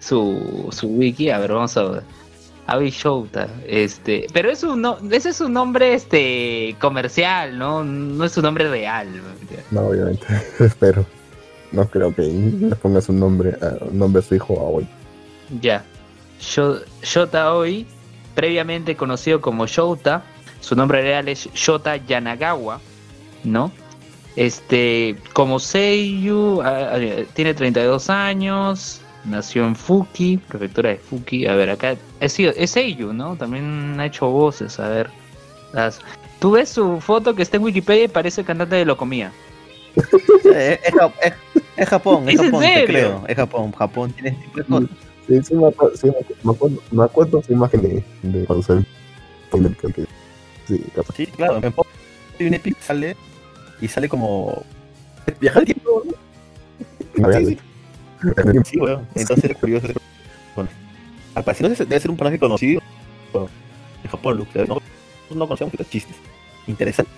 [0.00, 1.30] su, su wiki.
[1.30, 2.02] A ver, vamos a ver.
[2.66, 7.82] Avi Shouta, este, pero es un no, ese es un nombre este comercial, ¿no?
[7.82, 9.08] No es un nombre real.
[9.72, 10.24] No, obviamente.
[10.60, 11.04] Espero.
[11.72, 13.56] No creo que le pongas un nombre,
[13.90, 14.86] un nombre a su hijo Aoi.
[15.60, 15.84] Ya.
[16.40, 17.86] Sho- Shota Aoi,
[18.34, 20.22] previamente conocido como Shota,
[20.60, 22.80] su nombre real es Shota Yanagawa,
[23.44, 23.70] ¿no?
[24.36, 26.62] Este, como Seiyu,
[27.34, 31.46] tiene 32 años, nació en Fuki, prefectura de Fuki.
[31.46, 33.36] A ver, acá es, es Seiyu, ¿no?
[33.36, 35.10] También ha hecho voces, a ver.
[35.72, 36.00] Las-
[36.38, 39.30] Tú ves su foto que está en Wikipedia y parece cantante de Locomía.
[40.54, 43.24] Eh, es- es Japón, es ¿Es en Japón, te creo.
[43.28, 43.72] Es Japón.
[43.72, 44.88] Japón tiene este tipo de cosas.
[45.28, 46.06] Sí, sí, me acuerdo, sí,
[46.42, 48.84] me acuerdo, me acuerdo su imagen de, de cuando salió
[49.52, 50.06] en el que-
[50.66, 51.14] Sí, capaz.
[51.16, 51.60] Sí, claro.
[51.62, 51.86] En Pop
[52.38, 53.16] Team Epic sale
[53.80, 54.64] y sale como.
[55.40, 56.02] Viaja al tiempo.
[57.16, 59.06] No, Sí, ya- Sí, weón.
[59.14, 59.88] Entonces es curioso.
[60.54, 60.70] Bueno,
[61.34, 62.80] al parecer debe ser- debe ser un personaje conocido
[63.32, 63.48] bueno,
[64.04, 64.66] en Japón, Luke.
[64.66, 64.80] No,
[65.30, 66.16] no conocemos los chistes.
[66.66, 67.10] Interesante.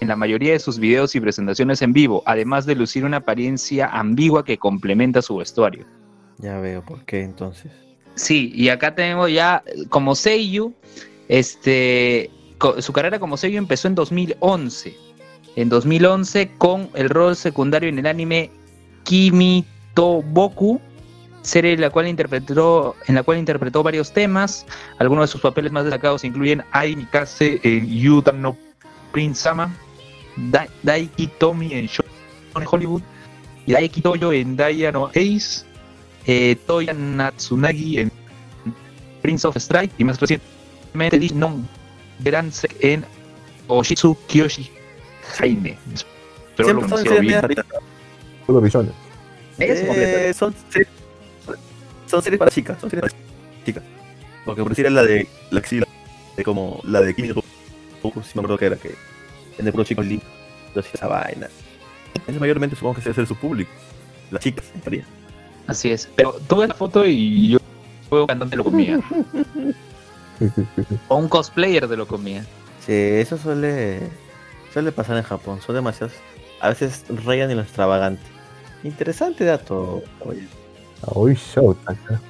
[0.00, 3.86] En la mayoría de sus videos y presentaciones en vivo, además de lucir una apariencia
[3.86, 5.84] ambigua que complementa su vestuario.
[6.38, 7.70] Ya veo por qué entonces.
[8.14, 10.74] Sí, y acá tenemos ya eh, como Seiyu,
[11.28, 12.30] este,
[12.78, 14.94] su carrera como Seiyu empezó en 2011.
[15.56, 18.50] En 2011 con el rol secundario en el anime
[19.04, 20.80] Kimi to Boku,
[21.42, 24.66] serie en la cual interpretó, en la cual interpretó varios temas.
[24.98, 28.56] Algunos de sus papeles más destacados incluyen Ai Mikase en Yuta no
[29.12, 29.74] Prince Sama,
[30.36, 33.02] Da- Daiki Tomi en Shonen Hollywood,
[33.66, 35.64] y Daiki Toyo en Daya no Ace,
[36.26, 38.12] eh, Toya Natsunagi en
[39.22, 41.68] Prince of Strike y más recientemente Lee Non
[42.22, 43.04] Geransek en
[43.68, 44.70] Oshitsu Kyoshi
[45.38, 45.76] Jaime.
[46.56, 47.42] Pero lo Siempre son pronunció series bien.
[47.42, 47.66] raritas.
[48.46, 48.66] Solo
[49.58, 50.88] Eh, son, series,
[52.06, 53.22] son series para chicas, son series para
[53.64, 53.82] chicas.
[54.44, 55.86] Porque por decir es la de la axila,
[56.36, 57.28] de como la de Kimi
[58.02, 58.94] Toku, si me acuerdo que era que
[59.58, 60.26] es de puro chicos lindos,
[60.74, 61.48] esa vaina.
[62.26, 63.70] Eso mayormente supongo que debe ser su público,
[64.30, 65.04] las chicas, en teoría.
[65.66, 66.08] Así es.
[66.16, 67.58] Pero tú ves la foto y yo
[68.10, 69.00] un cantante lo comía.
[71.08, 72.44] o un cosplayer de lo comía.
[72.84, 74.00] Sí, eso suele,
[74.72, 76.14] suele pasar en Japón, son demasiados,
[76.60, 78.22] a veces rayan en lo extravagante.
[78.82, 80.46] Interesante dato, oye.
[81.86, 82.20] Acá.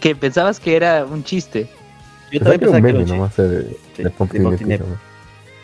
[0.00, 1.68] Que pensabas que era un chiste.
[2.30, 3.62] Yo también pensaba un que un nomás de,
[3.96, 4.10] Sí, de.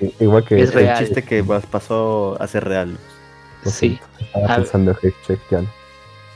[0.01, 0.99] I- Igual que Es el real.
[0.99, 2.99] chiste que pas- pasó a ser real.
[3.65, 3.99] Lo Sí.
[3.99, 5.15] siento, Estaba A- pensando en
[5.51, 5.63] ya.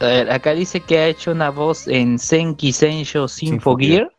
[0.00, 4.10] A ver, acá dice que ha hecho una voz en Senki Sensho Symphogear,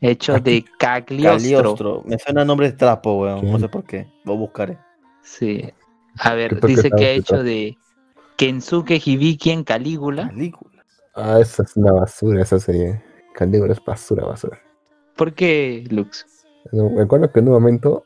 [0.00, 1.38] hecho de Cagliostro.
[1.38, 4.78] Caliostro, me suena nombre de trapo, weón, no sé por qué, lo buscaré.
[5.22, 5.70] Sí.
[6.20, 7.76] A ¿Qué ver, dice que ha hecho de
[8.36, 10.28] Kensuke Hibiki en Calígula.
[10.28, 10.82] Calígula.
[11.14, 13.02] Ah, esa es una basura, esa serie.
[13.34, 14.58] Calígula es basura, basura.
[15.18, 16.24] ¿Por qué, Lux?
[16.72, 18.04] No, Me acuerdo que en un momento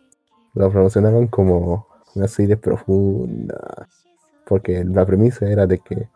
[0.54, 1.86] la promocionaban como
[2.16, 3.86] una serie profunda.
[4.46, 6.08] Porque la premisa era de que,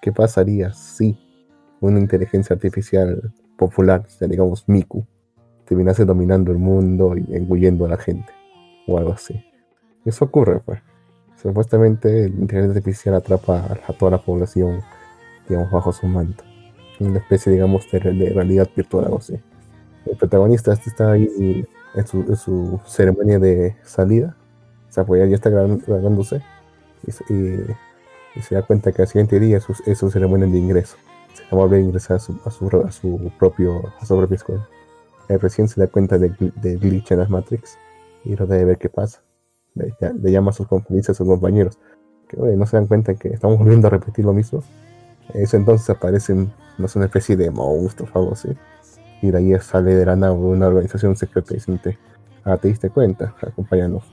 [0.00, 1.18] ¿qué pasaría si
[1.80, 5.04] una inteligencia artificial popular, sea, digamos Miku,
[5.66, 8.32] terminase dominando el mundo y engullendo a la gente?
[8.86, 9.44] o algo así.
[10.04, 10.80] Eso ocurre, pues.
[11.36, 14.80] Supuestamente el inteligencia artificial atrapa a toda la población,
[15.48, 16.44] digamos, bajo su manto.
[17.00, 19.38] Una especie, digamos, de, de realidad virtual, algo así.
[20.06, 24.36] El protagonista este está ahí en su, en su ceremonia de salida.
[24.88, 26.42] O sea, pues ya, está graduándose.
[27.06, 27.66] Y, y-
[28.34, 30.96] y se da cuenta que al siguiente día es su, es su ceremonia de ingreso.
[31.32, 34.14] Se va a volver a ingresar a su, a su, a su propio, a su
[34.16, 34.68] propia escuela.
[35.28, 37.78] Él recién se da cuenta del del glitch en las Matrix
[38.24, 39.22] y trata de ver qué pasa.
[39.74, 41.78] Le, le llama a sus, a sus compañeros
[42.28, 44.62] que oye, no se dan cuenta que estamos volviendo a repetir lo mismo.
[45.34, 48.48] Ese entonces aparecen no sé, una especie de monstruos o algo así.
[49.22, 51.82] Y de ahí sale de la nada una organización secreta diciendo,
[52.44, 54.04] ah, te diste cuenta, acompáñanos.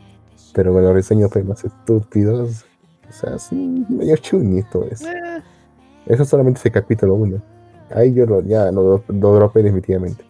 [0.53, 2.65] Pero con los diseños pues, más estúpidos,
[3.09, 5.07] o sea, sí, medio chuni todo eso.
[5.09, 5.41] Eh,
[6.05, 7.41] Eso solamente es el capítulo 1.
[7.95, 10.23] Ahí yo lo, ya lo, lo dropé definitivamente.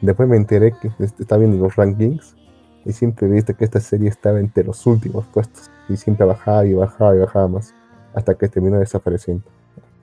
[0.00, 2.36] Después me enteré que est- estaba viendo los rankings
[2.84, 5.70] y siempre he visto que esta serie estaba entre los últimos puestos.
[5.88, 7.74] Y siempre bajaba y bajaba y bajaba más.
[8.14, 9.44] Hasta que terminó desapareciendo.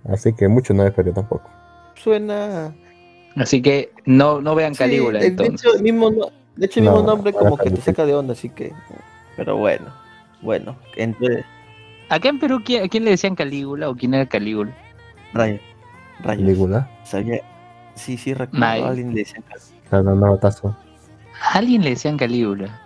[0.05, 1.49] Así que mucho no me perdió tampoco.
[1.95, 2.73] suena.
[3.35, 5.65] Así que no, no vean Sí, Calígula de, entonces.
[5.65, 8.13] hecho, el mismo, no- de hecho, el No, mismo nombre como que te saca de
[8.15, 8.73] onda, así que.
[9.37, 9.85] Pero bueno,
[10.41, 11.45] bueno, entre
[12.09, 14.75] Acá en Perú, ¿quién, a quién le decían Calígula o quién era Calígula?
[16.23, 17.41] Película, Sabía.
[17.95, 18.65] Sí, sí, recuerdo.
[18.65, 19.41] A Alguien le decía
[19.91, 20.75] no, no, no, tazo.
[21.41, 22.81] A alguien le decían Calígula.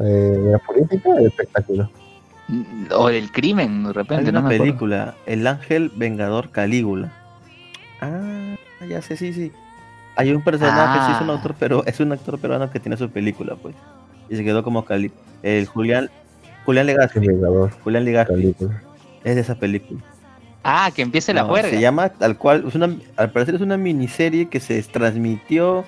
[0.00, 1.90] Eh, de la política, el espectáculo.
[2.96, 4.64] O del crimen, de Hay repente, no una acuerdo.
[4.64, 7.12] película, El Ángel Vengador Calígula.
[8.00, 8.56] Ah,
[8.88, 9.52] ya sé, sí, sí.
[10.16, 11.34] Hay un personaje, sí es un Ah.
[11.34, 13.74] autor, pero es un actor peruano que tiene su película, pues.
[14.28, 15.10] Y se quedó como Cali.
[15.42, 16.10] El Julián,
[16.66, 16.86] Julián.
[17.14, 18.82] Vengador, Julián Legazpi película.
[19.24, 20.00] es de esa película.
[20.62, 21.70] Ah, que empiece la No, juerga.
[21.70, 25.84] Se llama tal cual, es una, al parecer es una miniserie que se transmitió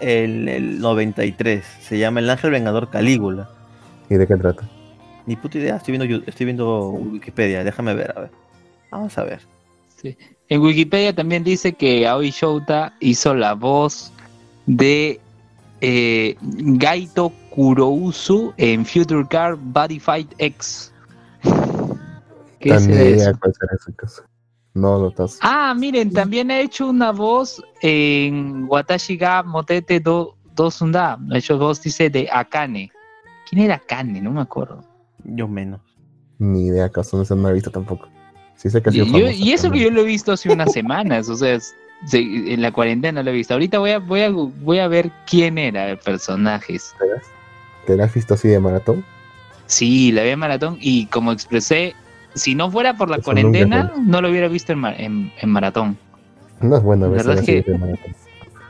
[0.00, 1.62] en el 93.
[1.82, 3.50] Se llama El Ángel Vengador Calígula.
[4.08, 4.62] ¿Y de qué trata?
[5.26, 8.30] Ni puta idea, estoy viendo, estoy viendo Wikipedia, déjame ver, a ver.
[8.90, 9.40] Vamos a ver.
[10.04, 10.18] Sí.
[10.50, 14.12] En Wikipedia también dice que Aoi Shouta hizo la voz
[14.66, 15.18] de
[15.80, 20.92] eh, Gaito Kurousu en Future Car Body Fight X.
[22.60, 23.32] ¿Qué ni eso?
[23.96, 24.22] caso.
[24.74, 25.38] No lo tazo.
[25.40, 31.18] Ah, miren, también ha hecho una voz en Watashi ga Motete do, Dosunda.
[31.30, 32.90] Ha hecho voz, dice, de Akane.
[33.48, 34.20] ¿Quién era Akane?
[34.20, 34.84] No me acuerdo.
[35.24, 35.80] Yo menos.
[36.38, 38.08] Ni idea, acaso no se me ha visto tampoco.
[38.64, 40.32] Sí sé que ha Y, sido yo- famosa y eso que yo lo he visto
[40.32, 41.58] hace unas semanas, o sea,
[42.12, 43.52] en la cuarentena lo he visto.
[43.54, 46.94] Ahorita voy a, voy a, voy a ver quién era el personajes.
[46.98, 47.22] ¿Te la has-
[47.86, 49.04] ¿Te la has visto así de maratón?
[49.66, 51.94] Sí, la vi en maratón y como expresé,
[52.34, 55.98] si no fuera por la Eso cuarentena, no lo hubiera visto en, en, en maratón.
[56.60, 58.14] No es bueno La ver verdad es series que- de maratón.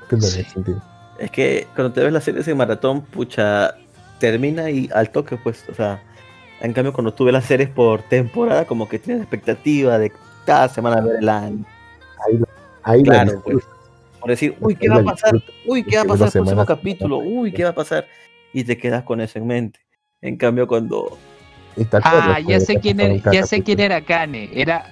[0.09, 0.43] Tiene Sí.
[0.45, 0.83] sentido.
[1.21, 3.77] Es que cuando te ves las series en maratón, pucha,
[4.19, 6.03] termina y al toque, pues, o sea,
[6.61, 10.13] en cambio cuando tú ves las series por temporada, como que tienes expectativa de
[10.47, 11.65] cada semana ver el año.
[12.27, 12.41] Ahí,
[12.83, 13.65] ahí la Claro, pues.
[14.21, 15.35] Por decir, uy, ¿qué va a pasar?
[15.67, 17.19] Uy, ¿qué va a pasar el próximo capítulo?
[17.19, 18.07] Uy, ¿qué va a pasar?
[18.55, 19.81] Y te quedas con eso en mente.
[20.23, 21.19] En cambio, cuando
[22.03, 24.49] Ah, ya sé quién era, ya sé quién era Kane.
[24.53, 24.87] Era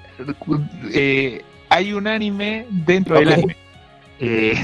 [0.93, 3.57] eh, hay un anime dentro del anime.
[4.21, 4.55] Eh,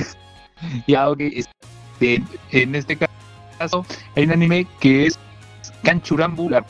[0.86, 2.22] ya, ok, este,
[2.52, 3.86] en este caso
[4.16, 5.18] hay un anime que es
[5.82, 6.64] Kanchurambu, la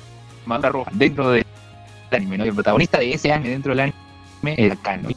[0.56, 1.44] armadura roja, dentro del
[2.10, 2.44] anime, ¿no?
[2.44, 5.08] Y el protagonista de ese anime dentro del anime era Kano.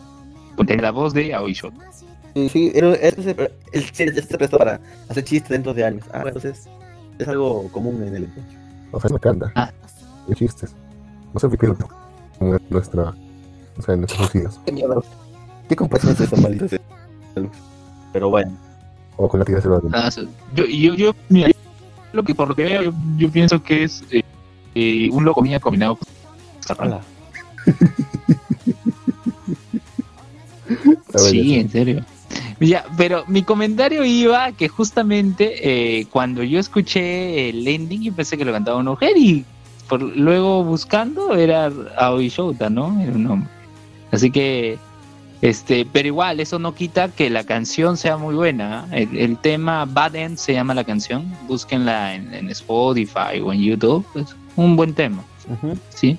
[0.66, 1.92] Tiene la voz de Aoi Shouta.
[2.36, 2.72] Sí,
[3.02, 3.24] este
[4.24, 4.80] se- prestó para
[5.10, 6.06] hacer chistes dentro de años.
[6.14, 6.68] Ah, entonces
[7.18, 8.30] es algo común en el
[8.92, 9.52] O sea, me encanta.
[9.56, 9.72] Ah.
[10.28, 10.74] Qué chistes.
[11.34, 13.14] No sé por qué es nuestra.
[13.78, 14.60] O sea, nuestros hijos.
[15.68, 16.78] ¿Qué compasión es esa maldita?
[18.14, 18.52] Pero bueno,
[19.18, 20.10] O con la tira de lo Ah,
[20.54, 21.54] yo, yo, yo, mira, yo
[22.14, 24.24] lo que por lo que veo, yo, yo pienso que es eh,
[24.76, 26.08] eh, un loco mía combinado con
[26.80, 27.02] hola.
[31.16, 32.06] Sí, en serio.
[32.60, 38.14] Ya, pero mi comentario iba a que justamente eh, cuando yo escuché el ending, yo
[38.14, 39.44] pensé que lo cantaba una mujer y
[39.90, 43.02] por, luego buscando era Aoi Shouta, ¿no?
[43.02, 43.50] Era un hombre.
[44.12, 44.78] Así que,
[45.42, 48.88] este, pero igual, eso no quita que la canción sea muy buena.
[48.92, 49.08] ¿eh?
[49.12, 51.26] El, el tema Bad End se llama la canción.
[51.48, 54.06] Búsquenla en, en Spotify o en YouTube.
[54.16, 55.24] Es un buen tema.
[55.90, 56.18] Sí.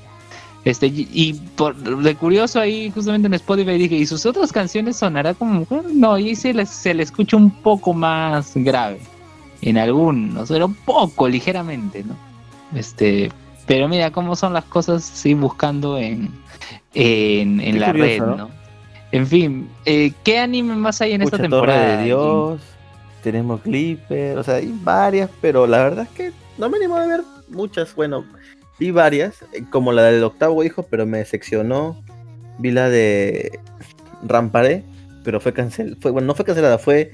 [0.65, 5.35] Este, y por de curioso ahí, justamente en Spotify dije, ¿y sus otras canciones sonará
[5.35, 5.83] como mujer?
[5.93, 9.01] No, y se le, se le escucha un poco más grave.
[9.61, 12.17] En algunos, era un poco, ligeramente, ¿no?
[12.79, 13.31] Este,
[13.67, 16.31] pero mira cómo son las cosas, sí, buscando en,
[16.95, 18.37] en, en la curioso, red, ¿no?
[18.37, 18.51] ¿no?
[19.13, 21.97] En fin, eh, ¿qué anime más hay en esta Mucha Torre temporada?
[21.99, 22.61] de Dios,
[23.23, 27.07] tenemos Clipper, o sea, hay varias, pero la verdad es que no me animo a
[27.07, 27.23] ver
[27.53, 28.25] muchas, bueno,
[28.79, 32.03] vi varias, eh, como la del octavo hijo, pero me decepcionó.
[32.59, 33.61] Vi la de
[34.23, 34.85] Ramparé,
[35.25, 37.13] pero fue cancelada, fue, bueno, no fue cancelada, fue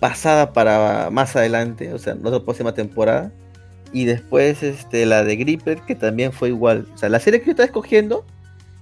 [0.00, 3.32] pasada para más adelante, o sea, no la próxima temporada.
[3.92, 6.88] Y después este, la de Gripper, que también fue igual.
[6.94, 8.24] O sea, la serie que yo estaba escogiendo,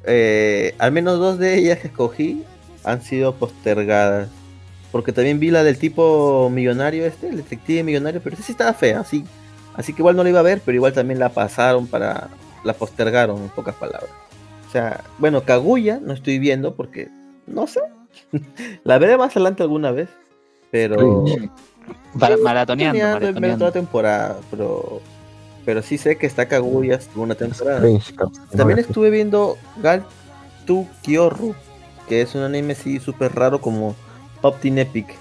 [0.04, 2.44] eh, al menos dos de ellas que escogí
[2.84, 4.28] han sido postergadas.
[4.92, 8.72] Porque también vi la del tipo millonario este, el detective millonario, pero esa sí estaba
[8.72, 9.24] fea, así.
[9.74, 12.28] Así que igual no la iba a ver, pero igual también la pasaron para...
[12.64, 14.10] La postergaron, en pocas palabras.
[14.68, 17.08] O sea, bueno, Kaguya no estoy viendo porque...
[17.46, 17.80] No sé.
[18.84, 20.08] la veré más adelante alguna vez.
[20.70, 21.24] Pero...
[22.18, 23.58] Para, Sí, maratoneando, maratoneando.
[23.58, 25.00] toda temporada, pero...
[25.64, 27.82] Pero sí sé que está Kaguya, estuvo una temporada.
[28.56, 30.04] También estuve viendo Gal
[31.02, 31.54] Kyoru,
[32.08, 33.94] que es un anime así súper raro como
[34.40, 35.14] Pop Teen Epic.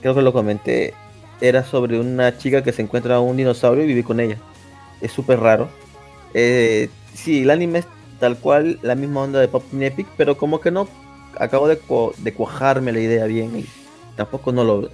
[0.00, 0.94] Creo que lo comenté.
[1.40, 4.36] Era sobre una chica que se encuentra un dinosaurio y vive con ella.
[5.00, 5.68] Es súper raro.
[6.32, 7.86] Eh, sí, el anime es
[8.20, 10.88] tal cual la misma onda de Pop Epic, pero como que no
[11.38, 13.66] acabo de, cu- de cuajarme la idea bien y
[14.16, 14.88] tampoco no lo,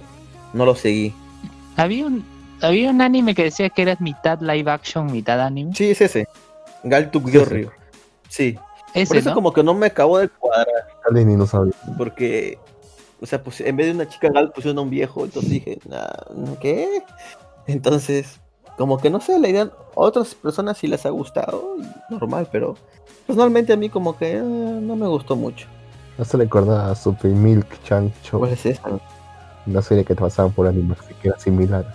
[0.53, 1.13] no lo seguí.
[1.77, 2.25] Había un,
[2.61, 5.73] había un anime que decía que eras mitad live action, mitad anime.
[5.75, 6.27] Sí, es ese.
[6.83, 7.69] Gal to Kyoru.
[8.27, 8.53] Sí.
[8.53, 9.35] Por Ese, eso ¿no?
[9.35, 10.67] como que no me acabo de cuadrar.
[11.97, 12.57] Porque
[13.21, 15.79] o sea pues en vez de una chica gal pusieron a un viejo entonces dije
[15.87, 17.03] "Nah, qué
[17.67, 18.39] entonces
[18.77, 21.75] como que no sé la idea a otras personas sí les ha gustado
[22.09, 22.75] normal pero
[23.27, 25.67] personalmente a mí como que eh, no me gustó mucho
[26.17, 28.89] Esto le recuerda a Super Milk Chan Show, ¿cuál es esta?
[29.67, 31.85] una serie que te pasaban por Animax que era similar.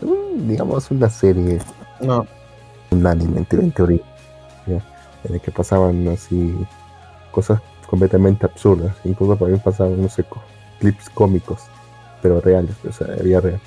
[0.00, 1.58] Mm, digamos una serie,
[2.00, 2.26] no
[2.90, 4.00] un anime en, te- en teoría,
[4.66, 4.80] ¿ya?
[5.24, 6.54] en el que pasaban así
[7.30, 8.94] cosas completamente absurdas.
[9.04, 10.24] Incluso para mí pasaban, no sé,
[10.82, 11.60] clips cómicos,
[12.20, 13.60] pero reales, o sea, vida real.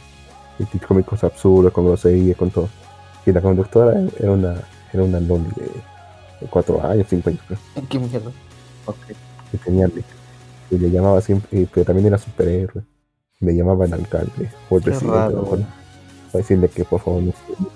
[0.60, 2.68] Y clips cómicos absurdos, con grosería, con todo.
[3.26, 4.56] Y la conductora era una,
[4.94, 5.64] era una noni de,
[6.42, 7.60] de cuatro años, cinco años, creo.
[7.90, 8.32] qué mierda
[8.86, 8.98] Ok.
[9.52, 9.90] que tenía
[10.70, 12.84] y le llamaba siempre, y- pero también era superhéroe.
[13.40, 15.70] Le llamaba al alcalde o el Qué presidente raro, a lo mejor, güey.
[16.32, 17.24] para decirle que por favor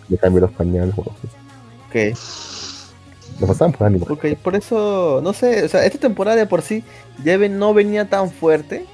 [0.10, 2.14] le cambie los pañales o algo así.
[2.14, 4.06] ok Lo pasaban por ánimo.
[4.10, 6.84] Ok, por eso, no sé, o sea, esta temporada de por sí
[7.24, 8.86] ya ven- no venía tan fuerte,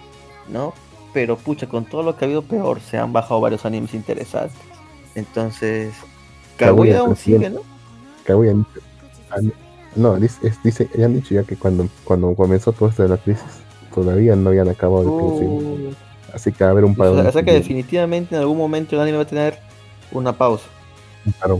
[0.50, 0.74] ¿no?
[1.14, 4.58] Pero pucha, con todo lo que ha habido peor, se han bajado varios animes interesantes.
[5.16, 5.94] Entonces,
[6.58, 7.50] Kaguya Kaguya, aún sigue.
[7.50, 7.62] ¿no?
[9.32, 9.54] Han-
[9.96, 13.10] no, dice, es- dice, ya han dicho ya que cuando, cuando comenzó todo esto de
[13.10, 13.44] la crisis,
[13.94, 15.48] todavía no habían acabado de producir.
[15.48, 15.94] Uh,
[16.34, 17.22] Así que va a haber un o parón.
[17.22, 19.58] sea, o sea que de- definitivamente en algún momento el anime va a tener
[20.12, 20.66] una pausa.
[21.26, 21.60] un parón.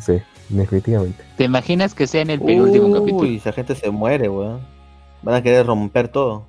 [0.00, 0.14] Sí,
[0.48, 1.22] definitivamente.
[1.36, 3.22] ¿Te imaginas que sea en el penúltimo capítulo?
[3.28, 4.60] Uy, esa gente se muere, weón.
[5.22, 6.44] Van a querer romper todo.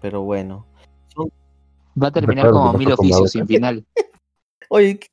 [0.00, 0.66] Pero bueno.
[2.00, 3.84] Va a terminar como mil oficios sin final.
[4.68, 5.08] Oye, ¿qué-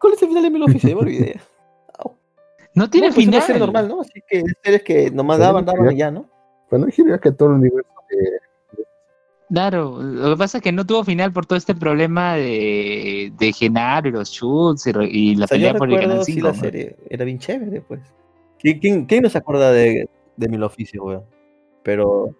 [0.00, 0.90] ¿cuál es el final de Mil Oficios?
[0.90, 1.40] Ya me olvidé.
[2.74, 3.38] No tiene No, pues, final.
[3.38, 4.00] Una serie normal, ¿no?
[4.02, 5.92] Así que series que nomás daban, daban ya.
[5.92, 6.26] y ya, ¿no?
[6.70, 8.38] Bueno, diría que todo el universo de
[9.48, 13.52] Claro, lo que pasa es que no tuvo final por todo este problema de, de
[13.54, 16.48] Genaro y los Schultz y, la O sea, yo pelea por el Canal sí 5.
[16.48, 16.96] la serie.
[17.08, 18.00] Era bien chévere, pues.
[18.58, 21.24] ¿Quién, quién, quién no se acuerda de, de Mil Oficios, weón?
[21.82, 22.34] Pero,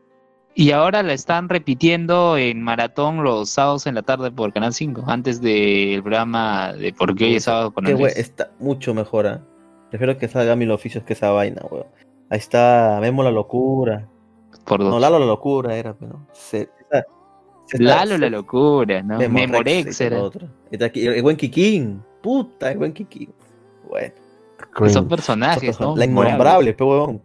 [0.58, 5.04] Y ahora la están repitiendo en maratón los sábados en la tarde por Canal 5,
[5.06, 8.14] antes del programa de Porque hoy es sábado con qué Andrés.
[8.16, 9.42] we- está mucho mejor, ¿ah?
[9.90, 11.84] Prefiero que salga Mil Oficios que esa vaina, weón.
[12.30, 14.08] Ahí está Memo la locura.
[14.64, 14.88] Por dos.
[14.90, 16.26] No, Lalo la locura era, pero.
[16.32, 16.70] Se,
[17.66, 19.18] se- Lalo se- la locura, ¿no?
[19.18, 20.22] Memo Rex Memorex era.
[20.22, 20.48] otro.
[20.70, 22.02] Está aquí, el buen Kikín.
[22.22, 23.28] Puta, el buen Kikín.
[23.90, 24.14] Bueno.
[24.72, 24.92] Cringe.
[24.94, 25.96] Son personajes, son- ¿no?
[25.96, 27.20] La innombrable, pe huevón.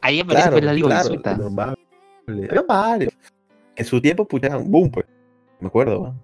[0.00, 1.76] Ahí aparece Claro, pues, la Liga claro.
[2.28, 3.12] Había varios.
[3.76, 5.06] En su tiempo, pucha, eran boom, pues.
[5.60, 6.22] Me acuerdo, weón.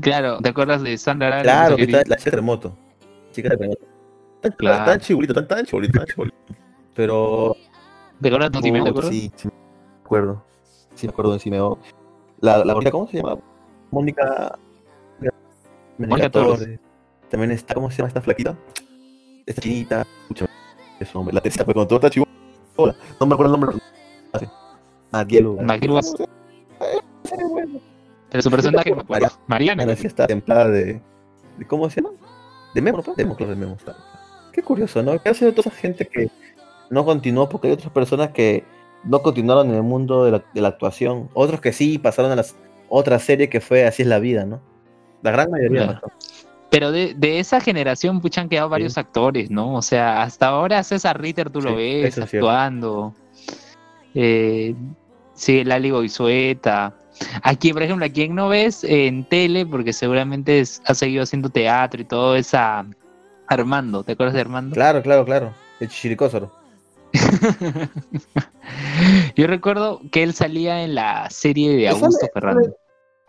[0.00, 1.42] Claro, ¿te acuerdas de Sandra Aran?
[1.42, 2.76] Claro, que está la chica terremoto.
[3.32, 3.80] Chica terremoto.
[4.40, 4.84] Tan, Claro.
[4.84, 6.36] tan chibolito, tan, tan chibolito, tan chibolito.
[6.94, 7.56] Pero.
[8.20, 9.08] ¿Te acuerdas de acuerdas?
[9.10, 10.44] Sí, sí, me acuerdo.
[10.94, 11.78] Sí, me acuerdo de Simeo.
[12.40, 13.38] La, la gordita, ¿cómo se llama?
[13.90, 14.58] Mónica.
[15.98, 16.78] Mónica Torres.
[17.30, 18.56] También está, ¿cómo se llama esta flaquita?
[19.46, 20.06] Esta chinita.
[20.22, 20.46] Escucha,
[21.00, 21.34] eso, hombre.
[21.34, 22.96] La tercera, pero con todo está chibola.
[23.20, 23.78] No me acuerdo el nombre.
[27.24, 27.80] Sí, bueno.
[28.30, 28.94] Pero su personaje.
[29.08, 29.82] María- Mariana.
[29.84, 31.00] Ana sí está templada de,
[31.58, 31.66] de.
[31.66, 32.14] ¿Cómo se llama?
[32.74, 33.14] De Memo, ¿no?
[33.14, 33.76] De Memo, de Memo.
[34.52, 35.18] Qué curioso, ¿no?
[35.20, 36.30] ¿Qué hace toda esa gente que
[36.90, 37.48] no continuó?
[37.48, 38.64] Porque hay otras personas que
[39.04, 41.30] no continuaron en el mundo de la, de la actuación.
[41.32, 42.54] Otros que sí pasaron a las
[42.90, 44.60] otra serie que fue Así es la vida, ¿no?
[45.22, 45.84] La gran mayoría.
[45.86, 46.00] Claro.
[46.02, 46.12] ¿no?
[46.70, 49.74] Pero de, de esa generación, pucha, han quedado varios actores, ¿no?
[49.74, 52.40] O sea, hasta ahora César Ritter tú lo Sí, ves cierto.
[54.20, 54.74] Eh,
[55.34, 56.92] sí, Lali Goizueta.
[57.44, 61.50] Aquí, por ejemplo, a quien no ves en tele, porque seguramente es- ha seguido haciendo
[61.50, 62.84] teatro y todo esa
[63.46, 64.74] Armando, ¿te acuerdas de Armando?
[64.74, 65.54] Claro, claro, claro.
[65.80, 66.52] El Chichiricósoro.
[69.36, 72.76] Yo recuerdo que él salía en la serie de Él Augusto sale- Ferrando.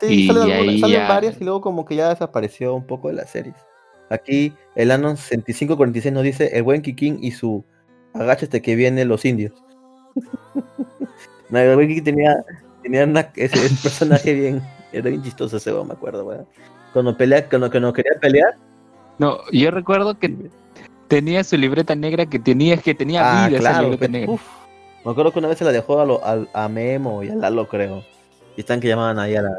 [0.02, 3.16] Sí, Y ahí salen ya- varias y luego como que ya desapareció un poco de
[3.16, 3.56] las series.
[4.10, 7.64] Aquí el Anon 6546 nos dice el buen Kikín y su
[8.14, 9.54] agáchate que vienen los indios.
[11.88, 12.44] Kikín tenía,
[12.84, 14.62] tenía una- ese, ese personaje bien,
[14.92, 16.46] era bien chistoso ese me acuerdo, weón.
[16.94, 18.56] Cuando pelea, cuando, cuando quería pelear,
[19.18, 20.34] No, yo recuerdo que
[21.08, 24.32] tenía su libreta negra que tenía, que tenía ah, vida esa claro, libreta pues, negra.
[24.34, 24.42] uf.
[25.06, 27.36] me acuerdo que una vez se la dejó a, lo- al- a Memo y a
[27.36, 28.04] Lalo, creo.
[28.56, 29.58] Y están que llamaban ahí a la...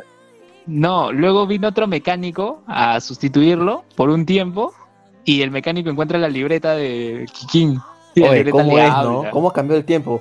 [0.67, 4.73] No, luego vino otro mecánico a sustituirlo por un tiempo
[5.25, 7.27] y el mecánico encuentra la libreta de
[8.15, 9.25] la Oye, libreta ¿cómo es, no?
[9.31, 10.21] ¿Cómo ha cambiado el tiempo?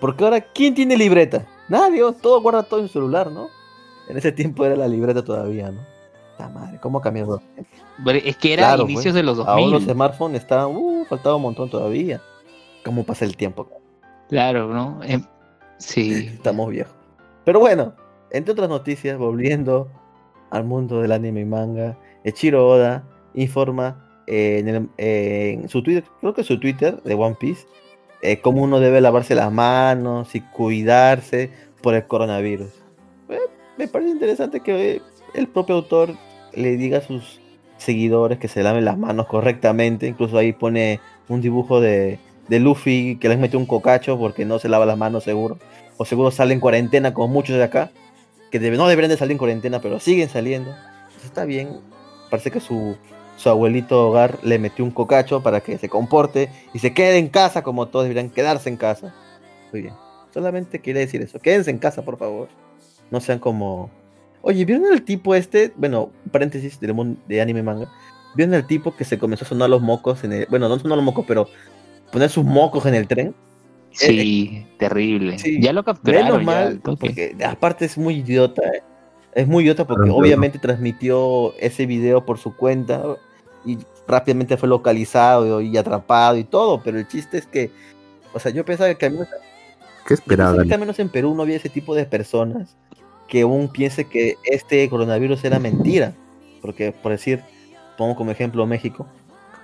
[0.00, 1.46] Porque ahora, ¿quién tiene libreta?
[1.68, 2.12] Nadie, ¿no?
[2.12, 3.48] todo guarda todo en su celular, ¿no?
[4.08, 5.80] En ese tiempo era la libreta todavía, ¿no?
[6.38, 7.40] La madre, ¿cómo ha cambiado?
[8.24, 9.14] Es que era Claro, inicios pues.
[9.14, 9.52] de los 2000.
[9.64, 12.20] Aún los smartphones estaban, uh, faltaba un montón todavía.
[12.84, 13.68] ¿Cómo pasa el tiempo?
[14.28, 15.00] Claro, ¿no?
[15.02, 15.22] Em,
[15.78, 16.28] sí.
[16.34, 16.94] Estamos viejos.
[17.44, 17.94] Pero bueno,
[18.30, 19.88] entre otras noticias, volviendo
[20.50, 25.82] al mundo del anime y manga, Echiro Oda informa eh, en, el- eh, en su
[25.82, 27.66] Twitter, creo que su Twitter de One Piece,
[28.30, 31.50] eh, cómo uno debe lavarse las manos y cuidarse
[31.82, 32.68] por el coronavirus.
[33.28, 33.38] Eh,
[33.76, 35.02] me parece interesante que eh,
[35.34, 36.14] el propio autor
[36.52, 37.40] le diga a sus
[37.78, 40.06] seguidores que se laven las manos correctamente.
[40.06, 42.18] Incluso ahí pone un dibujo de,
[42.48, 45.58] de Luffy que les mete un cocacho porque no se lava las manos seguro.
[45.98, 47.90] O seguro sale en cuarentena como muchos de acá.
[48.50, 50.74] Que debe- no deberían de salir en cuarentena, pero siguen saliendo.
[51.24, 51.80] Está bien.
[52.30, 52.96] Parece que su,
[53.36, 57.28] su abuelito hogar le metió un cocacho para que se comporte y se quede en
[57.28, 59.14] casa como todos deberían quedarse en casa.
[59.72, 59.94] Muy bien.
[60.32, 61.38] Solamente quería decir eso.
[61.38, 62.48] Quédense en casa, por favor.
[63.10, 63.90] No sean como...
[64.42, 65.72] Oye, ¿vieron el tipo este?
[65.76, 67.92] Bueno, paréntesis del mundo de anime y manga.
[68.34, 70.46] ¿Vieron el tipo que se comenzó a sonar los mocos en el...
[70.48, 71.48] Bueno, no sonar los mocos, pero
[72.12, 73.34] poner sus mocos en el tren?
[73.92, 75.38] Sí, terrible.
[75.38, 75.60] sí.
[75.60, 76.24] Ya lo capturaron.
[76.24, 78.62] Menos mal, porque aparte es muy idiota.
[78.62, 78.82] eh.
[79.34, 83.02] Es muy idiota porque obviamente transmitió ese video por su cuenta
[83.66, 87.70] y rápidamente fue localizado y atrapado y todo, pero el chiste es que,
[88.32, 89.28] o sea, yo pensaba que al menos,
[90.06, 90.62] ¿Qué esperaba?
[90.64, 92.76] que al menos en Perú no había ese tipo de personas
[93.28, 96.12] que aún piense que este coronavirus era mentira.
[96.62, 97.42] Porque, por decir,
[97.98, 99.06] pongo como ejemplo México.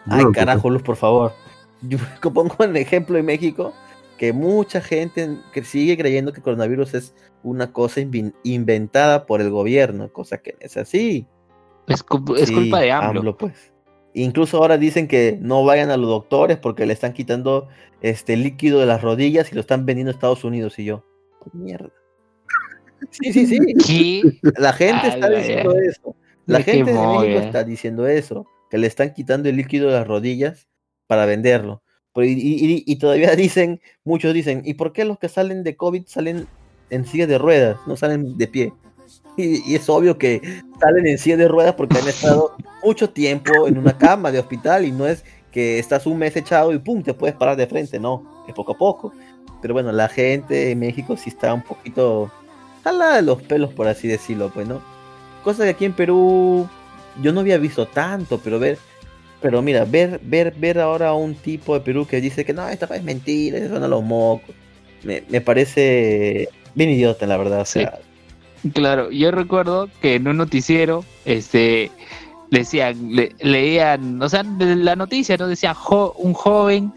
[0.07, 1.33] Ay, No, carajo, Luz, por favor.
[1.81, 1.99] Yo
[2.35, 3.73] pongo el ejemplo en México
[4.19, 9.41] que mucha gente que sigue creyendo que el coronavirus es una cosa inven- inventada por
[9.41, 11.27] el gobierno, cosa que no es así.
[11.89, 13.37] Es, cu- es Sí, culpa de AMLO.
[13.37, 13.72] pues.
[14.15, 17.69] Incluso ahora dicen que no vayan a los doctores porque le están quitando
[18.03, 20.79] este líquido de las rodillas y lo están vendiendo a Estados Unidos.
[20.79, 21.05] Y yo,
[21.53, 21.91] mierda.
[23.11, 23.59] Sí, sí, sí.
[23.87, 24.51] ¿Qué?
[24.59, 26.17] La gente está diciendo eso.
[26.47, 29.95] La Me gente de México está diciendo eso, que le están quitando el líquido de
[29.95, 30.69] las rodillas
[31.07, 31.83] para venderlo.
[32.15, 35.63] Pero y, y- y- y todavía dicen, muchos dicen, ¿y por qué los que salen
[35.65, 36.47] de COVID salen
[36.91, 38.73] en silla de ruedas, no salen de pie?
[39.37, 43.67] Y, y es obvio que salen en silla de ruedas porque han estado mucho tiempo
[43.67, 47.03] en una cama de hospital y no es que estás un mes echado y pum,
[47.03, 49.13] te puedes parar de frente, no, es poco a poco.
[49.61, 52.31] Pero bueno, la gente en México sí está un poquito
[52.83, 54.83] jalada de los pelos, por así decirlo, pues, ¿no?
[55.45, 56.69] Cosa que aquí en Perú
[57.23, 58.79] yo no había visto tanto, pero ver,
[59.41, 62.69] pero mira, ver, ver, ver ahora a un tipo de Perú que dice que no,
[62.69, 64.55] esta es mentira, eso son a los mocos,
[65.05, 67.85] me, me parece bien idiota, la verdad, o Sí.
[68.75, 71.91] Claro, yo recuerdo que en un noticiero, este,
[72.51, 75.49] decían, le- leían, o sea, la noticia, ¿no?
[75.49, 76.93] Decía "Jo- un joven,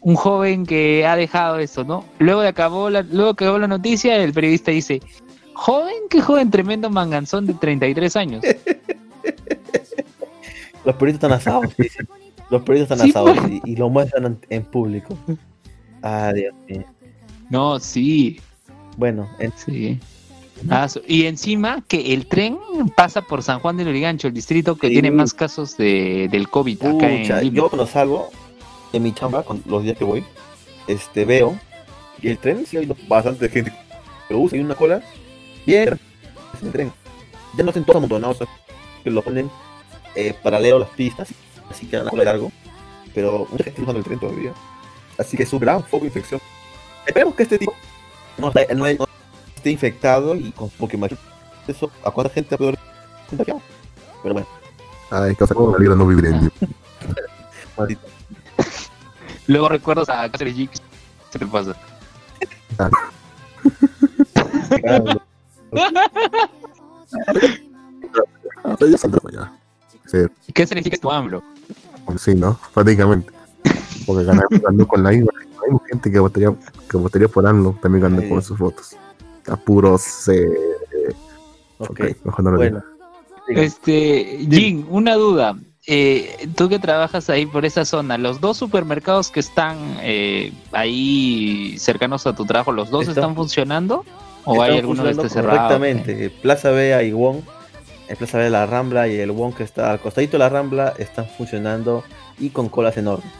[0.00, 2.04] un joven que ha dejado eso, ¿no?
[2.18, 5.00] Luego de acabó la, luego que acabó la noticia, el periodista dice,
[5.54, 8.44] joven, qué joven, tremendo manganzón de 33 años.
[10.84, 11.74] los periodistas están asados,
[12.50, 13.52] los periodistas están Sí, asados pues.
[13.64, 15.16] y, y lo muestran en, en público.
[16.02, 16.84] Ah, Dios mío.
[17.50, 18.40] No, sí,
[18.96, 19.98] Bueno, en- sí.
[20.70, 22.58] Ah, y encima que el tren
[22.96, 24.94] pasa por San Juan de Lurigancho, el distrito que Sí.
[24.94, 27.56] tiene más casos de, del COVID acá en Lima.
[27.56, 28.30] yo cuando salgo
[28.92, 30.24] de mi chamba, con los días que voy,
[30.86, 31.58] este veo
[32.22, 33.72] y el tren sí hay bastante gente
[34.28, 35.02] que usa, hay una cola
[35.66, 35.98] bien
[36.60, 36.92] en el tren.
[37.56, 38.54] Ya no hacen todos amontonados, o sea,
[39.04, 39.50] que lo ponen
[40.14, 41.28] eh, paralelo a las pistas,
[41.70, 42.50] así que la cola largo,
[43.14, 44.52] pero mucha gente usando el tren todavía.
[45.18, 46.40] Así que es un gran foco de infección.
[47.06, 47.74] Esperemos que este tipo
[48.38, 49.05] no, no- no
[49.66, 51.24] esté infectado y con, porque imagínate
[51.66, 52.76] eso, ¿a cuánta gente ha podido
[53.28, 53.60] contagiado?
[54.22, 54.48] Pero bueno,
[55.10, 56.52] Ay, cosa como me alegra no vivir en.
[59.46, 60.68] Luego recuerdas a Cáceres G.
[61.32, 61.76] ¿Qué te pasa?
[62.78, 62.90] Ah,
[70.54, 71.42] ¿Qué significa tu AMLO?
[72.18, 72.58] Sí, ¿no?
[72.74, 73.32] Prácticamente.
[74.06, 75.32] Porque ganó con la IVA.
[75.38, 76.54] Hay gente que votaría,
[76.88, 78.96] que votaría por AMLO también ganó con sus votos.
[79.48, 80.28] A puros.
[80.28, 80.48] Eh,
[81.78, 82.82] Ok, ok, mejor no lo bueno.
[83.48, 83.60] digo.
[83.60, 85.56] Este, Jin, una duda.
[85.86, 91.76] Eh, tú que trabajas ahí por esa zona, los dos supermercados que están eh, ahí
[91.78, 94.04] cercanos a tu trabajo, ¿los dos Están- están funcionando?
[94.44, 95.68] ¿O Están hay alguno que esté funcionando cerrado?
[95.78, 96.30] Correctamente.
[96.42, 97.40] Plaza Vea y Wong,
[98.08, 100.48] el Plaza Vea de la Rambla y el Wong que está al costadito de la
[100.48, 102.02] Rambla están funcionando
[102.38, 103.30] y con colas enormes.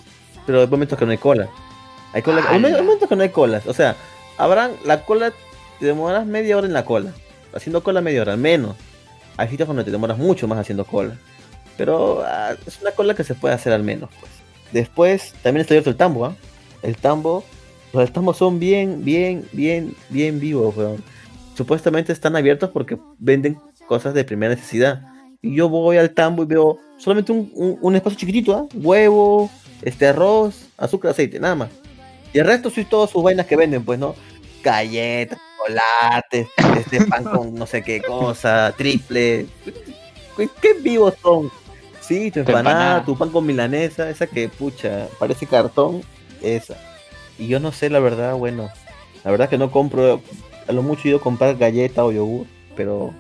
[0.44, 1.48] Pero hay momentos que no hay cola.
[2.12, 3.66] Hay, cola, hay momentos que no hay colas.
[3.66, 3.96] O sea,
[4.38, 5.32] habrán la cola,
[5.78, 7.12] te demoras media hora en la cola.
[7.54, 8.76] Haciendo cola media hora, menos.
[9.36, 11.16] Hay sitios donde te demoras mucho más haciendo cola.
[11.76, 14.10] Pero ah, es una cola que se puede hacer al menos.
[14.20, 14.32] Pues.
[14.72, 16.36] Después también está abierto el tambo, ¿ah?
[16.82, 17.44] El tambo,
[17.92, 21.02] los del tambo son bien, bien, bien, bien vivos, weón.
[21.56, 23.58] Supuestamente están abiertos porque venden
[23.88, 25.02] cosas de primera necesidad.
[25.42, 28.66] Y yo voy al tambo y veo solamente un, un- un espacio chiquitito, ¿ah?
[28.74, 29.50] Huevo,
[29.82, 31.68] este arroz, azúcar, aceite, nada más.
[32.32, 34.14] Y el resto sí todas sus vainas que venden, pues, ¿no?
[34.62, 36.48] Galletas, chocolates,
[36.78, 39.46] este pan con no sé qué cosa, triple.
[40.36, 41.50] ¿Qué, qué vivos son?
[42.00, 43.04] Sí, tu empanada, empanada.
[43.04, 46.02] tu pan con milanesa, esa que, pucha, parece cartón,
[46.42, 46.76] esa.
[47.38, 48.70] Y yo no sé, la verdad, bueno,
[49.24, 50.20] la verdad que no compro,
[50.68, 52.46] a lo mucho a comprar galleta o yogur,
[52.76, 53.12] pero,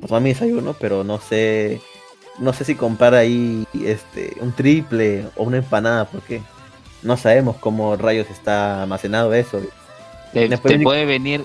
[0.00, 1.80] pues a mi desayuno, pero no sé,
[2.38, 6.40] no sé si comprar ahí, este, un triple o una empanada, porque
[7.02, 9.60] no sabemos cómo rayos está almacenado eso.
[10.32, 11.44] Te, Después te puede venir,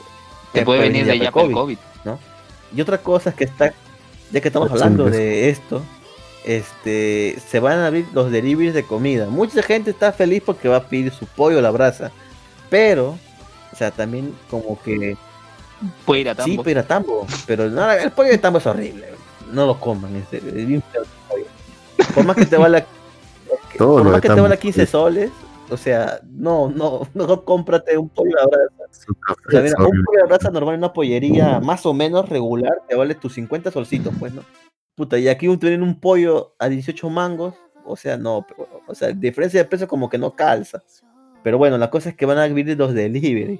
[0.60, 1.54] te puede venir de allá por COVID.
[1.54, 1.78] COVID.
[2.76, 3.74] Y otra cosa es que está,
[4.32, 5.82] ya que estamos hablando de esto,
[6.44, 9.28] este, se van a abrir los deliveries de comida.
[9.28, 12.12] Mucha gente está feliz porque va a pedir su pollo a la brasa,
[12.70, 13.18] pero,
[13.72, 15.18] o sea, también como que
[16.06, 16.64] Puede ir a sí, Tambo.
[16.64, 19.10] pero a tambo, pero no, el pollo de tambo es horrible,
[19.52, 21.04] no lo coman, es, es bien feo.
[22.14, 22.56] Por más que te
[23.78, 25.32] Todo por más que te tambo es 15 soles,
[25.70, 28.92] o sea, no, no, no cómprate un pollo a brasa.
[29.48, 32.82] O sea, mira, un pollo de brasa normal en una pollería más o menos regular
[32.88, 34.44] te vale tus 50 solcitos, pues, ¿no?
[34.96, 37.54] Puta, y aquí tienen un pollo a 18 mangos,
[37.86, 40.82] o sea, no, pero, o sea, diferencia de precio como que no calza.
[41.44, 43.60] Pero bueno, la cosa es que van a abrir los deliveries.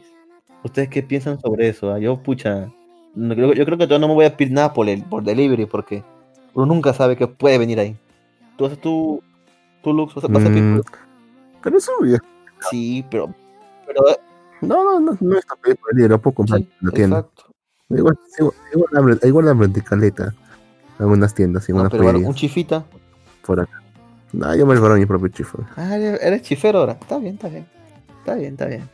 [0.64, 1.92] ¿Ustedes qué piensan sobre eso?
[1.92, 2.00] ah?
[2.00, 2.72] Yo, pucha,
[3.14, 5.66] no yo creo que todavía no me voy a pedir nada por, el, por delivery
[5.66, 6.04] porque
[6.54, 7.96] uno nunca sabe qué puede venir ahí.
[8.58, 9.22] ¿Tú, haces tú,
[9.84, 10.82] tú Lux, vas a, vas a pedir Mm,
[11.66, 12.20] pero eso ya-
[12.70, 13.34] Sí, pero...
[13.86, 14.02] pero
[14.62, 17.18] No, no, no, no está pedir por el libro, puedo comprar sí, en la tienda.
[17.20, 17.44] exacto.
[17.90, 18.56] Igual, igual,
[18.94, 20.34] igual, igual caleta.
[20.98, 22.86] Algunas tiendas, No, algunas pero bueno, pollerías un chifita.
[23.46, 23.82] por acá.
[24.32, 25.60] No, yo me preparo mi propio chifo.
[25.76, 26.94] Ah, eres chifero ahora.
[26.94, 27.68] Está bien, está bien.
[28.20, 28.90] Está bien, está bien.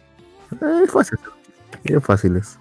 [0.61, 1.19] Eh, es fácil.
[1.83, 2.57] Bien fácil es.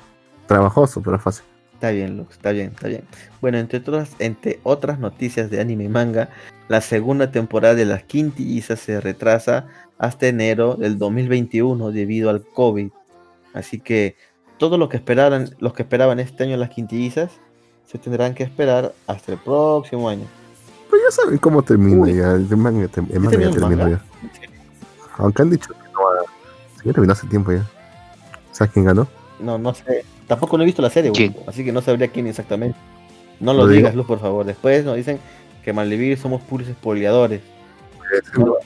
[0.47, 1.45] Trabajoso, pero fácil.
[1.81, 3.05] Está bien, Lux, está bien, está bien.
[3.41, 6.29] Bueno, entre otras, entre otras noticias de anime y manga,
[6.69, 9.67] la segunda temporada de las quintillizas se retrasa
[9.97, 12.91] hasta enero del 2021 debido al COVID.
[13.55, 14.15] Así que
[14.59, 17.31] todo lo que esperaban, los que esperaban este año las quintillizas
[17.87, 20.27] se tendrán que esperar hasta el próximo año.
[20.91, 22.15] Pues ya saben cómo termina Uy.
[22.15, 22.33] ya.
[22.33, 23.89] El manga, el ya manga?
[23.89, 24.05] ya.
[25.17, 26.27] Aunque han dicho que no va
[26.77, 27.67] Sí, ya terminó hace tiempo ya.
[28.53, 29.09] ¿Sabes quién ganó?
[29.41, 30.05] No, no sé.
[30.31, 32.79] Tampoco no he visto la serie, güey, así que no sabría quién exactamente.
[33.41, 33.97] No lo Lo digas.
[33.97, 34.47] Luz, por favor.
[34.47, 35.19] Después nos dicen
[35.65, 37.41] que Malvivir somos puros espoliadores.
[38.39, 38.59] No, lo-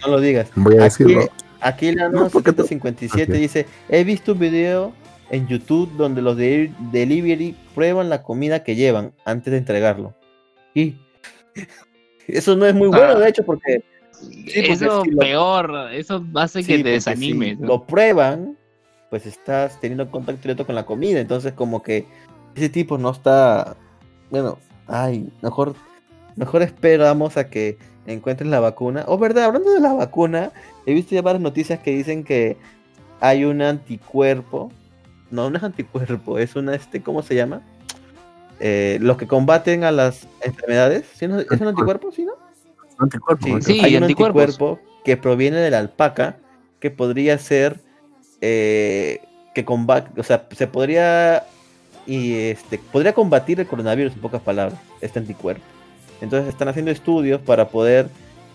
[0.00, 0.50] no lo digas.
[0.56, 1.28] Voy a Aquí, decirlo.
[1.60, 3.38] aquí la No, porque tú- 57 Ok.
[3.38, 4.92] dice, he visto un video
[5.30, 10.14] en YouTube donde los de delivery prueban la comida que llevan antes de entregarlo.
[10.74, 10.96] Y
[12.26, 13.18] eso no es muy bueno, Ah.
[13.20, 16.94] de hecho, porque Sí, porque eso si lo- peor, eso hace sí, que te si
[16.94, 17.60] desanimes.
[17.60, 17.66] ¿no?
[17.68, 18.56] lo prueban,
[19.12, 22.06] pues estás teniendo contacto directo con la comida, entonces como que
[22.54, 23.76] ese tipo no está,
[24.30, 24.56] bueno,
[24.86, 25.74] ay, mejor,
[26.34, 29.04] mejor esperamos a que encuentren la vacuna.
[29.06, 30.50] Oh, verdad, hablando de la vacuna,
[30.86, 32.56] he visto ya varias noticias que dicen que
[33.20, 34.72] hay un anticuerpo,
[35.30, 37.60] no, no es anticuerpo, es una, este, ¿cómo se llama?
[38.60, 41.38] Eh, los que combaten a las enfermedades, ¿sí, no?
[41.38, 42.12] ¿es un anticuerpo?
[42.12, 42.32] ¿Sí, no?
[42.96, 43.60] Anticuerpo.
[43.60, 46.38] Sí, hay un anticuerpo que proviene de la alpaca
[46.80, 47.91] que podría ser
[48.42, 49.22] eh,
[49.54, 51.44] que combate, o sea, se podría
[52.06, 55.62] y este podría combatir el coronavirus en pocas palabras, este anticuerpo.
[56.20, 58.08] Entonces están haciendo estudios para poder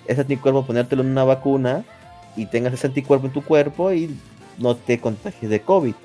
[0.05, 1.83] ese anticuerpo ponértelo en una vacuna
[2.35, 4.15] y tengas ese anticuerpo en tu cuerpo y
[4.57, 5.95] no te contagies de COVID.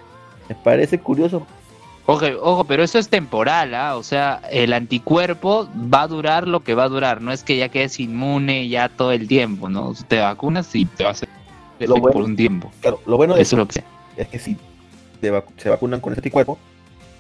[0.48, 1.46] Me parece curioso.
[2.06, 3.96] Ojo, ojo, pero eso es temporal, ¿ah?
[3.96, 7.20] O sea, el anticuerpo va a durar lo que va a durar.
[7.20, 9.94] No es que ya quedes inmune ya todo el tiempo, ¿no?
[10.08, 11.14] Te vacunas y te va a
[11.86, 12.70] Lo bueno- por un tiempo.
[12.80, 13.82] Claro, lo bueno de Eso es lo que
[14.16, 14.56] es que si
[15.22, 16.58] vacu- se vacunan con ese anticuerpo,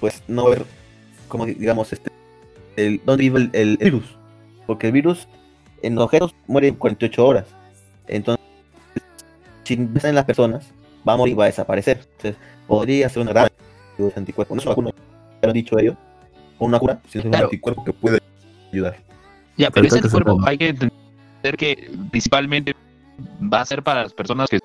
[0.00, 0.66] pues no va a haber,
[1.28, 2.10] como di- digamos, este,
[2.76, 4.04] el, dónde vive el, el virus.
[4.66, 5.26] Porque el virus
[5.82, 7.46] en los objetos muere en 48 horas.
[8.08, 8.44] Entonces,
[9.64, 10.66] si empiezan en las personas,
[11.08, 12.06] va a morir, va a desaparecer.
[12.16, 12.36] Entonces,
[12.66, 13.48] podría ser una gran
[13.98, 14.54] de anticuerpos.
[14.54, 15.96] No es una vacuna, ya lo han dicho ellos,
[16.58, 17.44] o una cura, sino es un Claro.
[17.46, 18.18] anticuerpo que puede
[18.72, 18.96] ayudar.
[19.56, 22.71] Ya, pero ese Ahorita que se anticuerpo hay que entender que principalmente
[23.52, 24.58] va a ser para las personas que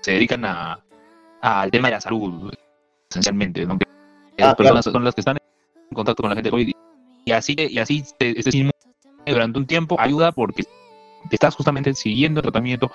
[0.00, 0.80] se dedican a
[1.40, 2.52] al tema de la salud,
[3.10, 3.76] esencialmente, ¿no?
[3.76, 3.86] Que
[4.38, 4.94] Ah, las personas claro.
[4.94, 6.72] son las que están en contacto con la gente COVID.
[7.24, 8.72] Y así, y así te, este inmune
[9.26, 12.90] durante un tiempo ayuda porque te estás justamente siguiendo el tratamiento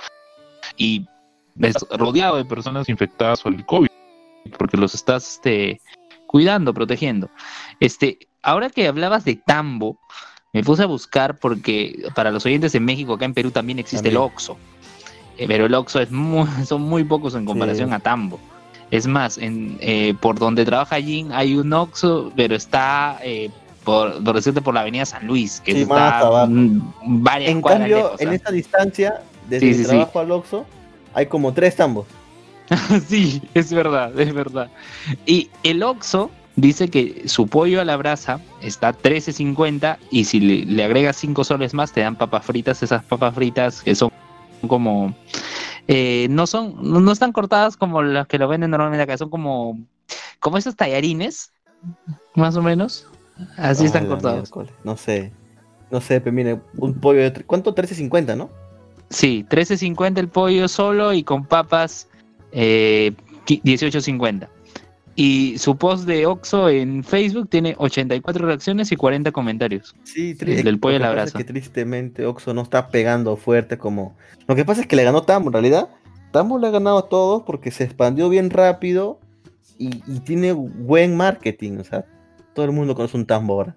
[0.76, 1.07] y
[1.61, 3.88] estás rodeado de personas infectadas por el COVID,
[4.57, 5.80] porque los estás este,
[6.26, 7.30] cuidando, protegiendo.
[7.80, 9.99] Este, ahora que hablabas de tambo,
[10.51, 14.09] me puse a buscar porque para los oyentes de México, acá en Perú también existe
[14.09, 14.32] el También.
[14.34, 14.76] Eh,
[15.48, 17.96] pero el Oxxo es muy, son muy pocos en comparación Sí.
[17.96, 18.40] a Tambo.
[18.90, 23.50] Es más, en, eh, por donde trabaja Jin hay un Oxxo, pero está, eh,
[23.84, 26.82] por, por decirte, por la avenida San Luis, que Sí, está mm,
[27.24, 30.66] varias En cuadras cambio, lejos, en esta distancia, desde Sí, el trabajo al Oxxo,
[31.14, 32.06] hay como tres tambos.
[33.08, 34.70] sí, es verdad, es verdad.
[35.26, 40.66] Y el Oxxo dice que su pollo a la brasa está 13.50 y si le,
[40.66, 44.12] le agregas 5 soles más te dan papas fritas, esas papas fritas que son
[44.68, 45.14] como
[45.88, 49.30] eh, no son no, no están cortadas como las que lo venden normalmente acá, son
[49.30, 49.78] como
[50.39, 51.51] como esos tallarines,
[52.36, 53.08] más o menos.
[53.58, 54.51] Así Ah, están la cortados.
[54.84, 55.32] No sé.
[55.89, 57.32] No sé, pero mire, un pollo de...
[57.45, 57.74] ¿Cuánto?
[57.74, 58.49] 13.50, ¿no?
[59.10, 62.08] Sí, 13.50 el pollo solo y con papas
[62.51, 63.14] eh,
[63.45, 64.49] qui- 18.50.
[65.20, 69.95] Y su post de Oxxo en Facebook tiene 84 reacciones y 40 comentarios.
[70.03, 72.89] Sí, El del pollo lo a la que pasa es que tristemente Oxxo no está
[72.89, 74.15] pegando fuerte como...
[74.47, 75.89] Lo que pasa es que le ganó Tambo, en realidad.
[76.32, 79.20] Tambo le ha ganado a todos porque se expandió bien rápido
[79.80, 81.80] y, y tiene buen marketing.
[81.80, 82.05] O sea,
[82.53, 83.76] todo el mundo conoce un Tambo ahora.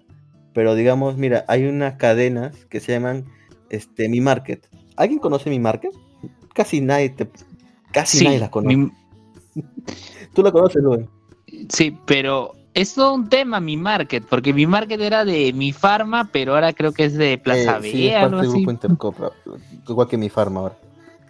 [0.53, 3.25] Pero digamos, mira, hay unas cadenas que se llaman
[3.71, 4.67] este, Mi Market.
[4.95, 5.91] ¿Alguien conoce Mi Market?
[6.53, 7.27] Casi nadie te...
[7.91, 8.77] Casi nadie las conoce.
[8.77, 8.91] mi-
[10.35, 11.07] Tú la conoces, Luis.
[11.69, 16.29] Sí, pero es todo un tema mi market, porque mi market era de mi farma,
[16.31, 18.49] pero ahora creo que es de Plaza Eh, B, sí, es parte del
[18.95, 19.31] grupo
[19.89, 20.75] igual que Mi Farma ahora.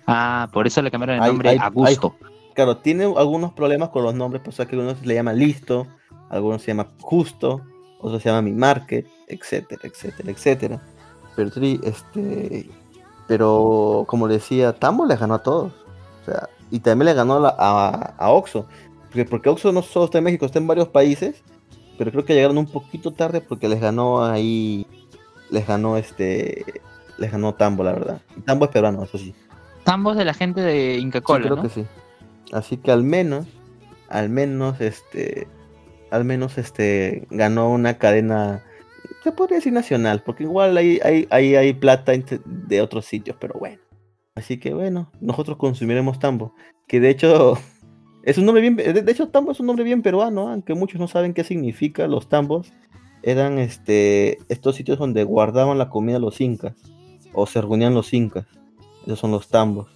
[0.07, 2.15] Ah, por eso le cambiaron el Hay- nombre hay- a Gusto.
[2.53, 5.87] Claro, tiene algunos problemas con los nombres, por eso que algunos le llaman listo,
[6.29, 7.61] algunos se llaman justo,
[7.99, 10.81] otros se llaman mi market, etcétera, etcétera, etcétera.
[11.35, 11.49] Pero
[11.83, 12.69] este,
[13.27, 15.71] pero como le decía, Tambo le ganó a todos.
[16.21, 18.65] O sea, y también le ganó a, a, a Oxxo.
[19.11, 21.43] Porque, porque Oxxo no solo está en México, está en varios países,
[21.97, 24.87] pero creo que llegaron un poquito tarde porque les ganó ahí,
[25.49, 26.63] les ganó este,
[27.17, 28.21] les ganó Tambo, la verdad.
[28.45, 29.35] Tambo es peruano, eso sí.
[29.83, 31.63] Ambos de la gente de Inca Sí, Cola, creo ¿no?
[31.63, 31.85] que sí.
[32.53, 33.47] Así que al menos,
[34.07, 35.49] al menos, este,
[36.09, 38.63] al menos, este, ganó una cadena,
[39.23, 42.13] se podría decir nacional, porque igual hay, hay, hay, hay plata
[42.45, 43.81] de otros sitios, pero bueno.
[44.35, 46.55] Así que bueno, nosotros consumiremos tambo,
[46.87, 47.57] que de hecho
[48.23, 51.07] es un nombre bien, de, hecho tambo es un nombre bien peruano, aunque muchos no
[51.07, 52.71] saben qué significa los tambos.
[53.23, 56.73] Eran, este, estos sitios donde guardaban la comida los incas,
[57.33, 58.45] o se reunían los incas.
[59.05, 59.87] Esos son los tambos.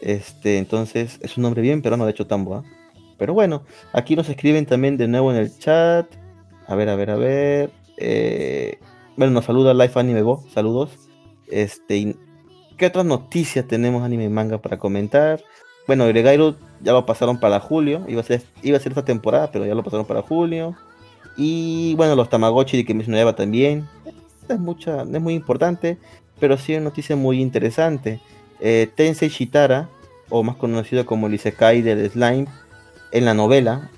[0.00, 2.56] Este, entonces, es un nombre bien peruano, de hecho, Tambo.
[2.56, 2.64] ¿ah?
[3.18, 6.06] Pero bueno, aquí nos escriben también de nuevo en el chat.
[6.66, 7.70] A ver, a ver, a ver.
[7.96, 8.78] Eh,
[9.16, 10.44] bueno, nos saluda Life Anime Bo.
[10.52, 10.90] Saludos.
[11.46, 12.16] Este,
[12.76, 15.42] ¿qué otras noticias tenemos anime y manga para comentar?
[15.86, 18.04] Bueno, Gregairo ya lo pasaron para julio.
[18.08, 20.74] Iba a ser, iba a ser esta temporada, pero ya lo pasaron para julio.
[21.36, 23.88] Y bueno, los Tamagotchi que mencionaba también.
[24.48, 25.98] Es mucha, es muy importante,
[26.38, 28.20] pero sí una noticia muy interesante.
[28.60, 29.88] Eh, Tensei Shitara,
[30.28, 32.46] o más conocido como el Isekai del Slime,
[33.12, 33.90] en la novela,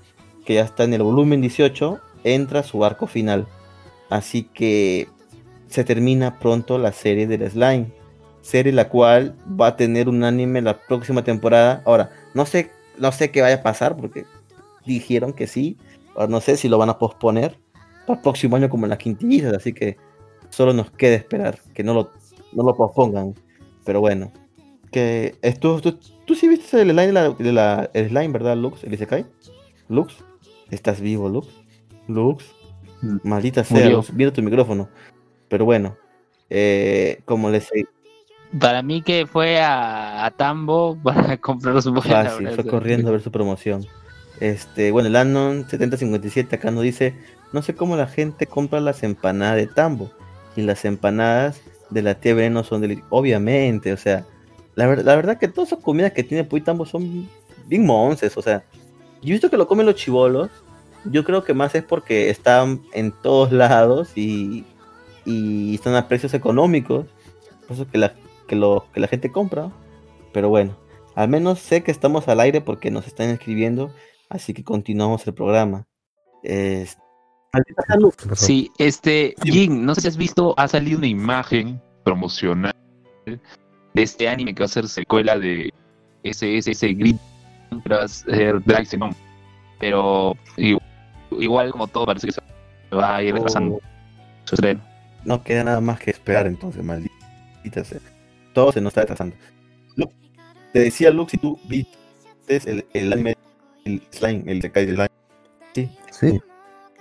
[0.44, 3.46] que ya está en el volumen 18, entra su arco final.
[4.08, 5.08] Así que
[5.68, 7.86] se termina pronto la serie del Slime.
[8.46, 11.82] Serie la cual va a tener un anime la próxima temporada.
[11.84, 14.24] Ahora, no sé, no sé qué vaya a pasar porque
[14.84, 15.76] dijeron que sí.
[16.14, 17.58] Ahora no sé si lo van a posponer
[18.06, 19.52] para el próximo año como en las quintillizas.
[19.52, 19.96] Así que
[20.48, 22.12] solo nos queda esperar que no lo,
[22.52, 23.34] no lo pospongan.
[23.84, 24.32] Pero bueno.
[24.92, 27.12] Que esto, tú, tú sí viste el slime,
[27.52, 28.84] la, el slime, ¿verdad, Lux?
[28.84, 29.26] ¿El Isekai?
[29.88, 30.14] ¿Lux?
[30.70, 31.48] ¿Estás vivo, Lux?
[32.06, 32.44] ¿Lux?
[33.02, 33.16] Mm.
[33.24, 33.90] Maldita sea.
[33.90, 34.88] Lux, viendo tu micrófono.
[35.48, 35.96] Pero bueno,
[36.48, 37.68] eh, como les
[38.60, 43.20] Para mí que fue a, a Tambo para comprar su fácil, fue corriendo a ver
[43.22, 43.84] su promoción.
[44.40, 47.14] Este, bueno, el Anon 7057 acá nos dice,
[47.52, 50.10] no sé cómo la gente compra las empanadas de Tambo
[50.56, 53.08] y las empanadas de la tía Veneno son deliciosas.
[53.10, 54.26] Obviamente, o sea,
[54.74, 57.28] la, ver- la verdad que todas esas comidas que tiene Puy Tambo son
[57.66, 58.62] bien monces, o sea,
[59.22, 60.50] yo he visto que lo comen los chivolos,
[61.04, 64.64] yo creo que más es porque están en todos lados y,
[65.24, 67.06] y están a precios económicos
[67.66, 68.12] Por eso que la,
[68.46, 69.70] que lo, que la gente compra.
[70.32, 70.76] Pero bueno,
[71.14, 73.90] al menos sé que estamos al aire porque nos están escribiendo,
[74.28, 75.86] así que continuamos el programa.
[76.42, 76.98] Es-
[77.52, 78.16] Maldita sea, Lux.
[78.16, 78.44] ¿Qué pasó?
[78.46, 79.34] Sí, este.
[79.42, 82.74] Jin, no sé si has visto, Ha salido una imagen promocional
[83.26, 85.72] de este anime que va a ser secuela de
[86.22, 87.16] ese, ese, ese Grid
[87.84, 89.14] Drag Xenon.
[89.80, 90.34] Pero
[91.30, 92.40] igual como todo parece que se
[92.94, 93.80] va a ir retrasando Oh,
[94.44, 94.80] su estreno.
[95.24, 98.00] no queda nada más que esperar entonces, maldita sea.
[98.56, 99.36] Todo se nos está retrasando.
[99.96, 100.14] Lux,
[100.72, 101.92] te decía Lux, si tú viste
[102.48, 103.36] el, el anime,
[103.84, 105.08] el slime, el de Kai Slime.
[105.74, 106.40] Sí, Sí.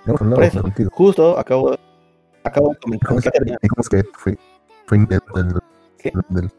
[0.05, 0.61] Por eso.
[0.61, 0.89] contigo.
[0.93, 1.77] Justo acabo,
[2.43, 3.19] acabo de comentar ¿Cómo
[3.79, 4.37] es que fue,
[4.85, 5.59] fue del, del,
[5.97, 6.11] ¿Qué?
[6.27, 6.51] del-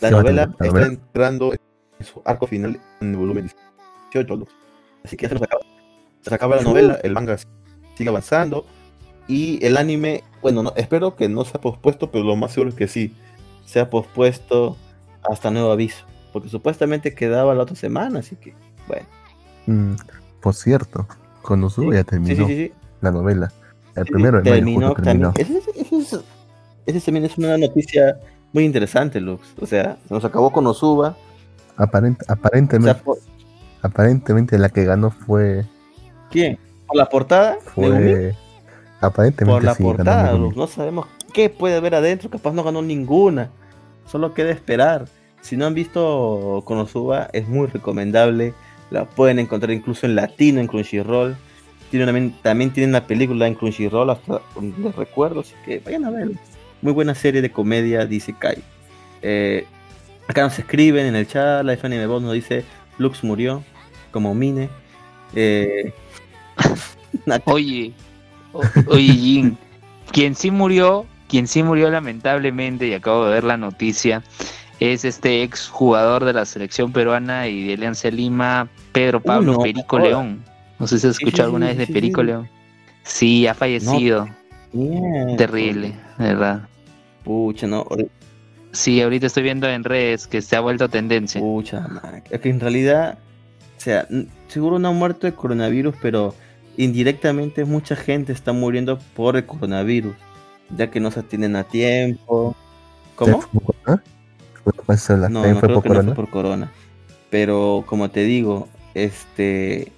[0.00, 0.86] la novela la está novela.
[0.86, 3.50] entrando en su arco final en el volumen
[4.10, 4.50] 18, Lux.
[5.04, 5.60] Así que ya se nos acaba.
[6.22, 7.36] Se acaba la novela, el manga
[7.94, 8.64] sigue avanzando.
[9.28, 12.74] Y el anime, bueno, no, espero que no sea pospuesto, pero lo más seguro es
[12.76, 13.14] que sí.
[13.70, 14.76] Sea pospuesto
[15.30, 16.04] hasta nuevo aviso.
[16.32, 18.52] Porque supuestamente quedaba la otra semana, así que,
[18.88, 19.06] bueno.
[19.66, 19.94] Mm,
[20.40, 21.06] por cierto,
[21.42, 22.72] Konosuba ya Sí, terminó sí, sí, sí.
[23.00, 23.52] la novela.
[23.94, 25.32] El primero de mayo terminó justo terminó.
[25.32, 25.58] también.
[25.58, 26.24] Ese, ese- ese es-
[26.86, 28.18] ese también es una noticia
[28.52, 29.54] muy interesante, Lux.
[29.60, 31.16] O sea, se nos acabó con Osuba.
[31.76, 33.18] Aparent- O sea, aparentemente, por-
[33.82, 35.64] aparentemente la que ganó fue
[36.30, 36.58] ¿quién?
[36.86, 37.58] ¿Por la portada?
[37.74, 38.34] Fue
[39.00, 40.32] aparentemente Por la portada.
[40.32, 40.56] Lux.
[40.56, 42.30] No sabemos qué puede haber adentro.
[42.30, 43.50] Capaz no ganó ninguna.
[44.06, 45.06] Solo queda esperar.
[45.40, 48.54] Si no han visto Konosuba, es muy recomendable.
[48.90, 51.36] La pueden encontrar incluso en latino en Crunchyroll.
[51.90, 56.34] Tiene también tiene una película en Crunchyroll, hasta les recuerdo, así que vayan a verlo.
[56.82, 58.58] Muy buena serie de comedia, dice Kai.
[59.22, 59.66] Eh,
[60.28, 62.64] acá nos escriben en el chat, la Anime Boss nos dice,
[62.98, 63.64] Lux murió,
[64.12, 64.68] como Mine.
[65.34, 65.92] Eh,
[67.44, 67.92] Oye,
[68.86, 69.58] oye, Jin,
[70.12, 74.22] quien sí murió, quien sí murió lamentablemente, y acabo de ver la noticia,
[74.80, 79.60] es este ex jugador de la selección peruana y de Alianza Lima, Pedro Pablo no,
[79.60, 79.98] Perico.
[79.98, 80.44] León.
[80.78, 82.26] No sé si has escuchado sí, alguna vez de sí, Perico sí.
[82.26, 82.48] León.
[83.04, 84.28] Sí, ha fallecido.
[85.36, 86.68] Terrible, de verdad.
[87.24, 87.86] Pucha, no.
[88.72, 91.40] Sí, ahorita estoy viendo en redes que se ha vuelto tendencia.
[91.40, 92.22] Pucha, man.
[92.28, 93.18] Es que en realidad,
[93.76, 94.06] o sea,
[94.48, 96.34] seguro no ha muerto de coronavirus, pero
[96.76, 100.14] indirectamente mucha gente está muriendo por el coronavirus,
[100.76, 102.54] ya que no se atienden a tiempo.
[103.16, 103.40] ¿Cómo?
[103.42, 104.02] ¿Fue por corona?
[104.64, 106.14] ¿Fue por esa la- No, fue creo por que no corona?
[106.14, 106.72] fue por corona.
[107.30, 109.92] Pero como te digo, este,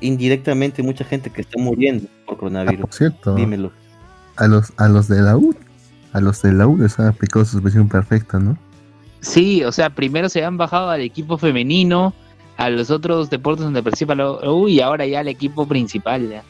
[0.00, 2.80] indirectamente mucha gente que está muriendo por Ah, coronavirus.
[2.86, 3.72] por cierto, Dímelo.
[4.36, 5.54] a los, a los de la U,
[6.12, 8.56] a los de la U les han aplicado suspensión perfecta, ¿no?
[9.20, 12.14] Sí, o sea, primero se han bajado al equipo femenino,
[12.56, 16.28] a los otros deportes donde participa la U y ahora ya al equipo principal.
[16.28, 16.42] Ya.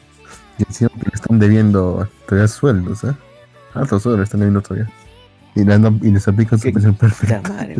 [0.59, 3.13] Y le están debiendo todavía sueldos, ¿eh?
[3.73, 4.89] Altos sueldos le están debiendo todavía.
[5.55, 6.63] Y, le han- y les aplican ¿Qué?
[6.71, 7.41] suspensión Puta perfecta.
[7.49, 7.75] madre.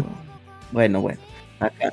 [0.71, 1.19] Bueno, bueno.
[1.59, 1.91] Acá,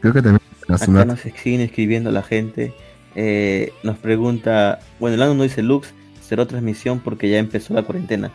[0.00, 2.72] Creo que también la Acá nos siguen escribiendo la gente.
[3.14, 7.82] Eh, nos pregunta, bueno, el ano no dice Lux, será transmisión porque ya empezó la
[7.82, 8.30] cuarentena.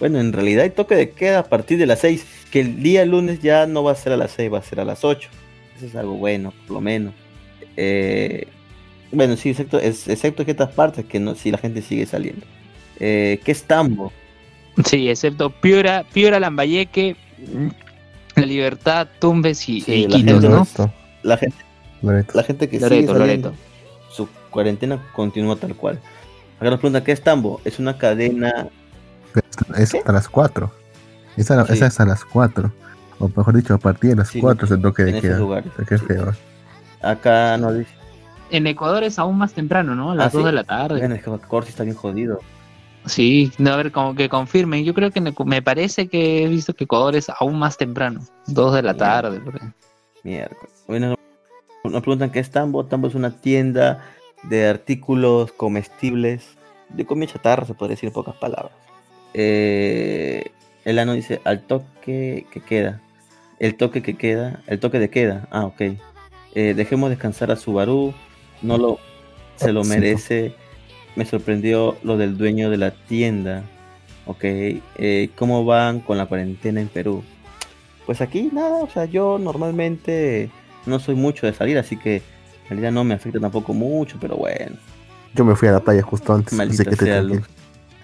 [0.00, 3.04] Bueno, en realidad hay toque de queda a partir de las 6, que el día
[3.04, 5.28] lunes ya no va a ser a las 6, va a ser a las 8.
[5.76, 7.12] Eso es algo bueno, por lo menos.
[7.76, 8.46] Eh,
[9.12, 12.46] bueno, sí, excepto, es, excepto que estas partes que no, si la gente sigue saliendo.
[12.98, 14.12] Eh, ¿Qué es Tambo?
[14.84, 17.16] Sí, excepto Piura, Piura Lambayeque,
[18.36, 20.40] La Libertad, Tumbes y, Sí, y la gente ¿no?
[20.50, 20.92] Loreto,
[21.22, 21.56] La gente,
[22.02, 22.32] Loreto.
[22.34, 23.62] la gente que sigue Loreto, saliendo, Loreto.
[24.10, 26.00] su cuarentena continúa tal cual.
[26.58, 27.60] Acá nos pregunta, ¿qué es Tambo?
[27.64, 28.68] Es una cadena
[29.76, 29.98] Es ¿Qué?
[29.98, 30.70] hasta las 4.
[31.36, 31.72] Esa, Sí.
[31.72, 32.72] esa es hasta las 4.
[33.20, 35.38] O mejor dicho, a partir de las Sí, 4 es el toque en de queda.
[35.38, 35.70] lugares.
[35.88, 35.96] Sí.
[37.02, 37.90] Acá nos dice,
[38.50, 40.12] En Ecuador es aún más temprano, ¿no?
[40.12, 40.46] A las ¿Ah, 2 sí?
[40.46, 41.04] de la tarde.
[41.16, 42.40] es que Corsi está bien jodido.
[43.06, 44.84] Sí, no, a ver, como que confirmen.
[44.84, 48.20] Yo creo que me parece que he visto que Ecuador es aún más temprano.
[48.46, 49.40] 2 de la tarde.
[50.22, 50.84] Miércoles.
[50.86, 51.14] Bueno,
[51.84, 52.86] nos preguntan qué es Tambo.
[52.86, 54.04] Tambo es una tienda
[54.42, 56.56] de artículos comestibles,
[56.88, 58.72] de comida chatarra, se podría decir en pocas palabras.
[59.34, 60.50] Eh,
[60.84, 63.00] el ano dice, al toque que queda.
[63.58, 65.46] El toque que queda, el toque de queda.
[65.50, 65.80] Ah, ok.
[66.54, 68.14] Eh, dejemos descansar a Subaru.
[68.62, 68.98] No lo,
[69.56, 70.54] se lo merece.
[71.16, 73.62] Me sorprendió lo del dueño de la tienda.
[74.26, 74.44] Ok.
[74.44, 77.22] Eh, ¿Cómo van con la cuarentena en Perú?
[78.06, 80.50] Pues aquí nada, o sea, yo normalmente
[80.86, 84.36] no soy mucho de salir, así que en realidad no me afecta tampoco mucho, pero
[84.36, 84.76] bueno,
[85.34, 86.52] Yo me fui a la playa justo antes.
[86.52, 87.22] maldita que te sea.
[87.22, 87.42] Luz.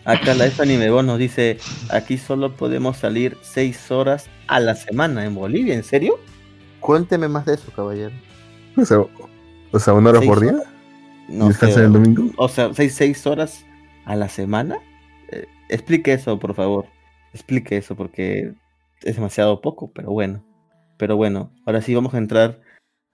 [0.07, 1.59] Acá la Stephanie Mebon nos dice,
[1.91, 6.19] aquí solo podemos salir seis horas a la semana en Bolivia, ¿en serio?
[6.81, 8.12] Cuénteme más de eso, caballero.
[8.78, 9.01] O sea,
[9.73, 10.55] o sea, una hora por día.
[11.31, 12.24] No ¿Y descansar sé, el domingo?
[12.36, 13.65] O sea, seis, seis horas
[14.05, 14.78] a la semana.
[15.31, 16.86] Eh, explique eso, por favor.
[17.32, 18.52] Explique eso, porque
[19.02, 20.44] es demasiado poco, pero bueno.
[20.98, 22.61] Pero bueno, ahora sí vamos a entrar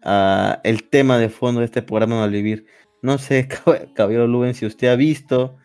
[0.02, 2.66] a el tema de fondo de este programa Malvivir.
[3.02, 5.56] No sé, Cab- Caballero Luben, si usted ha visto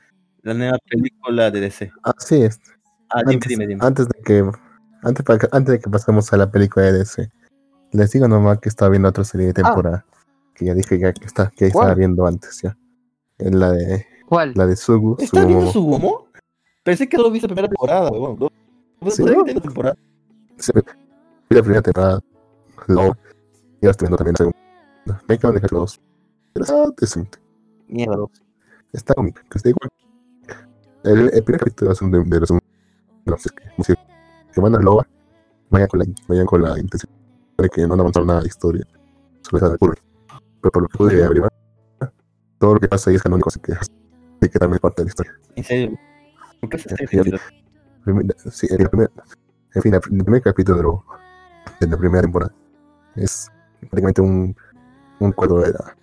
[0.43, 1.91] la nueva película de DC.
[2.03, 2.59] Así es.
[3.09, 3.85] Ah, dime, Antes, dime, dime.
[3.85, 4.43] antes de que
[5.03, 7.29] antes, para antes de que pasemos a la película de DC,
[7.91, 10.05] les digo nomás que estaba viendo otra serie de temporada.
[10.61, 12.77] Que ya dije ya que está, que estaba viendo antes ya.
[13.39, 14.53] Es la de ¿Cuál?
[14.55, 15.15] la de Sugu.
[15.17, 15.99] ¿Estás viendo Sugumomo.
[15.99, 16.27] su humo?
[16.83, 18.37] Pensé que lo viste la primera temporada, weón.
[18.39, 18.49] No,
[19.01, 19.97] no Sí, que tenía temporada.
[20.57, 22.19] Sí, vi la primera temporada.
[22.87, 23.17] Luego,
[23.81, 25.23] y ahora estoy viendo también la segunda.
[25.27, 26.01] Me acaban de dejar los dos.
[26.53, 27.39] Pero está decente.
[27.87, 28.17] Mierda.
[28.93, 29.89] Está cómica, que está igual.
[31.03, 33.49] El, el primer capítulo es un de, de los no sé
[33.83, 33.93] si-
[34.53, 35.07] que van a Loba,
[35.71, 37.11] vayan con la, vayan con la intención
[37.57, 38.85] de que no van a avanzar nada de historia.
[39.41, 39.97] Solo se ocurre.
[40.61, 41.51] Pero por lo que pude averiguar,
[42.59, 43.89] todo lo que pasa ahí es canónico, así que, así
[44.39, 45.33] que también es parte de la historia.
[45.55, 45.97] En serio.
[46.59, 49.11] ¿Por qué se Sí, el primer,
[49.73, 51.03] en fin, el primer capítulo
[51.79, 52.53] de, la primera temporada
[53.15, 54.55] es prácticamente un,
[55.19, 55.95] un recuerdo de la.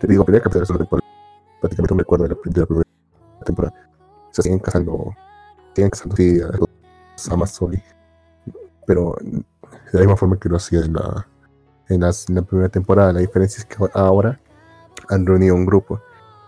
[0.00, 1.08] Te digo, primer capítulo de la temporada,
[1.60, 2.84] prácticamente un recuerdo de la, de la primera
[3.44, 3.90] temporada.
[4.30, 5.14] Se siguen casando,
[5.74, 6.68] siguen casando, sí, a los
[7.30, 7.80] Amazon,
[8.86, 9.44] pero de
[9.92, 11.26] la misma forma que lo hacía en la,
[11.88, 13.12] en, las- en la primera temporada.
[13.12, 14.40] La diferencia es que ahora
[15.08, 16.00] han reunido un grupo,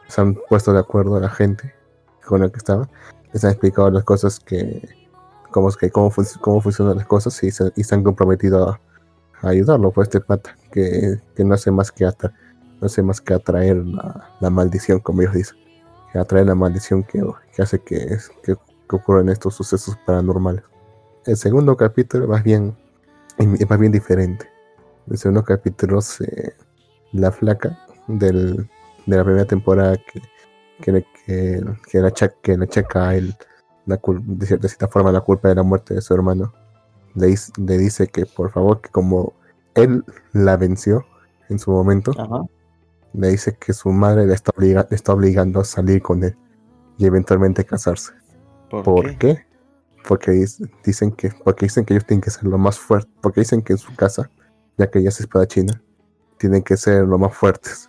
[0.09, 1.75] se han puesto de acuerdo a la gente
[2.27, 2.89] con la que estaba.
[3.33, 4.89] Les han explicado las cosas que
[5.51, 8.81] cómo, que, cómo, cómo funcionan las cosas y se, y se han comprometido a,
[9.43, 12.05] a ayudarlo pues este pata que, que no hace más que
[12.81, 15.57] no más que atraer la, la maldición como ellos dicen.
[16.13, 17.23] Que atraer la maldición que,
[17.55, 18.55] que hace que, que,
[18.89, 20.63] que ocurran estos sucesos paranormales.
[21.25, 22.77] El segundo capítulo más bien
[23.39, 24.49] es más bien diferente
[25.09, 26.55] el segundo capítulo se,
[27.13, 27.79] la flaca
[28.09, 28.69] del,
[29.07, 30.21] de la primera temporada que
[30.83, 33.35] que que, que le achaca, que le achaca a él
[33.87, 36.53] la cul- de, cierta, de cierta forma la culpa de la muerte de su hermano.
[37.15, 39.33] Le, le dice que por favor, que como
[39.75, 41.07] él la venció
[41.49, 42.43] en su momento, Ajá.
[43.15, 46.37] le dice que su madre le está, obliga- le está obligando a salir con él
[46.99, 48.13] y eventualmente casarse.
[48.69, 49.17] ¿Por, ¿Por qué?
[49.19, 49.47] qué?
[50.07, 50.45] Porque
[50.85, 53.73] dicen que, porque dicen que ellos tienen que ser lo más fuertes, porque dicen que
[53.73, 54.31] en su casa,
[54.77, 55.83] ya que ella es espadachina,
[56.39, 57.89] tienen que ser lo más fuertes.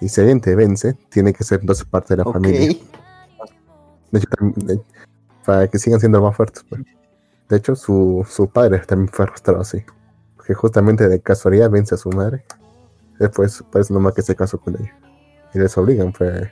[0.00, 2.76] Y si alguien te vence, tiene que ser entonces parte de la familia.
[4.10, 4.80] De hecho, de-
[5.44, 6.64] para que sigan siendo más fuertes.
[6.68, 6.82] pues.
[7.48, 9.84] De hecho, su, su padre también fue arrastrado así.
[10.46, 12.44] Que justamente de casualidad vence a su madre.
[13.18, 14.94] Después parece nomás que se casó con ella.
[15.54, 16.48] Y les obligan, pues.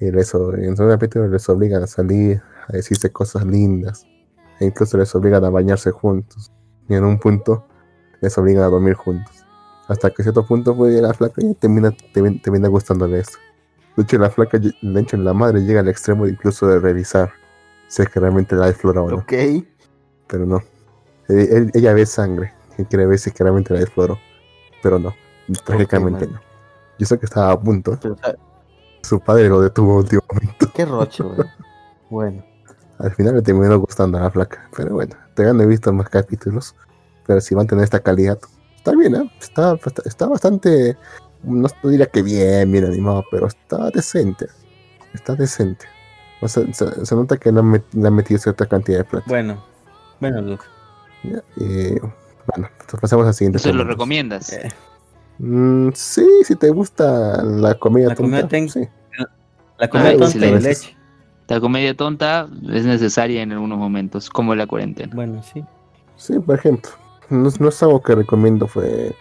[0.00, 4.04] Y les, en su capítulo les obligan a salir, a decirse cosas lindas.
[4.58, 6.50] E incluso les obligan a bañarse juntos.
[6.88, 7.66] Y en un punto
[8.20, 9.44] les obligan a dormir juntos.
[9.88, 13.38] Hasta que a cierto punto pues la flaca ya termina, termina, termina gustándole eso.
[13.96, 17.32] De hecho, la flaca, de hecho, la madre llega al extremo de incluso de revisar
[17.88, 19.16] si es que realmente la explorado o no.
[19.16, 19.32] Ok.
[20.28, 20.62] Pero no.
[21.28, 24.18] Él- ella ve sangre y quiere ver si es que realmente la exploró.
[24.82, 25.12] Pero no.
[25.64, 26.40] Trágicamente no.
[26.98, 27.98] Yo sé que estaba a punto.
[28.00, 28.16] Pero,
[29.02, 30.70] Su padre lo detuvo último momento.
[30.74, 31.46] qué roche, weón.
[32.10, 32.44] Bueno.
[32.98, 34.68] Al final le terminó gustando a la flaca.
[34.76, 36.74] Pero bueno, no he visto más capítulos.
[37.30, 38.40] Pero si van a tener esta calidad,
[38.76, 39.30] está bien, ¿eh?
[39.40, 40.96] Está, está, está bastante.
[41.44, 44.48] No, diría que bien, bien animado, pero está decente.
[45.14, 45.86] Está decente.
[46.40, 49.04] O sea, se, se nota que le han, met- le han metido cierta cantidad de
[49.04, 49.26] plata.
[49.28, 49.62] Bueno.
[50.18, 50.64] Bueno, Luke.
[51.56, 53.60] Y, bueno, entonces pasamos al siguiente.
[53.60, 54.52] ¿Se lo recomiendas?
[54.52, 54.68] Eh,
[55.38, 58.88] Mm, sí, si te gusta la comedia La comedia tonta, ten- sí.
[59.78, 60.96] la comida Ah, tonta y leche.
[61.46, 65.14] La comedia tonta es necesaria en algunos momentos, como la cuarentena.
[65.14, 65.64] Bueno, sí.
[66.16, 66.90] Sí, por ejemplo.
[67.30, 69.14] No, no es algo que recomiendo, fue...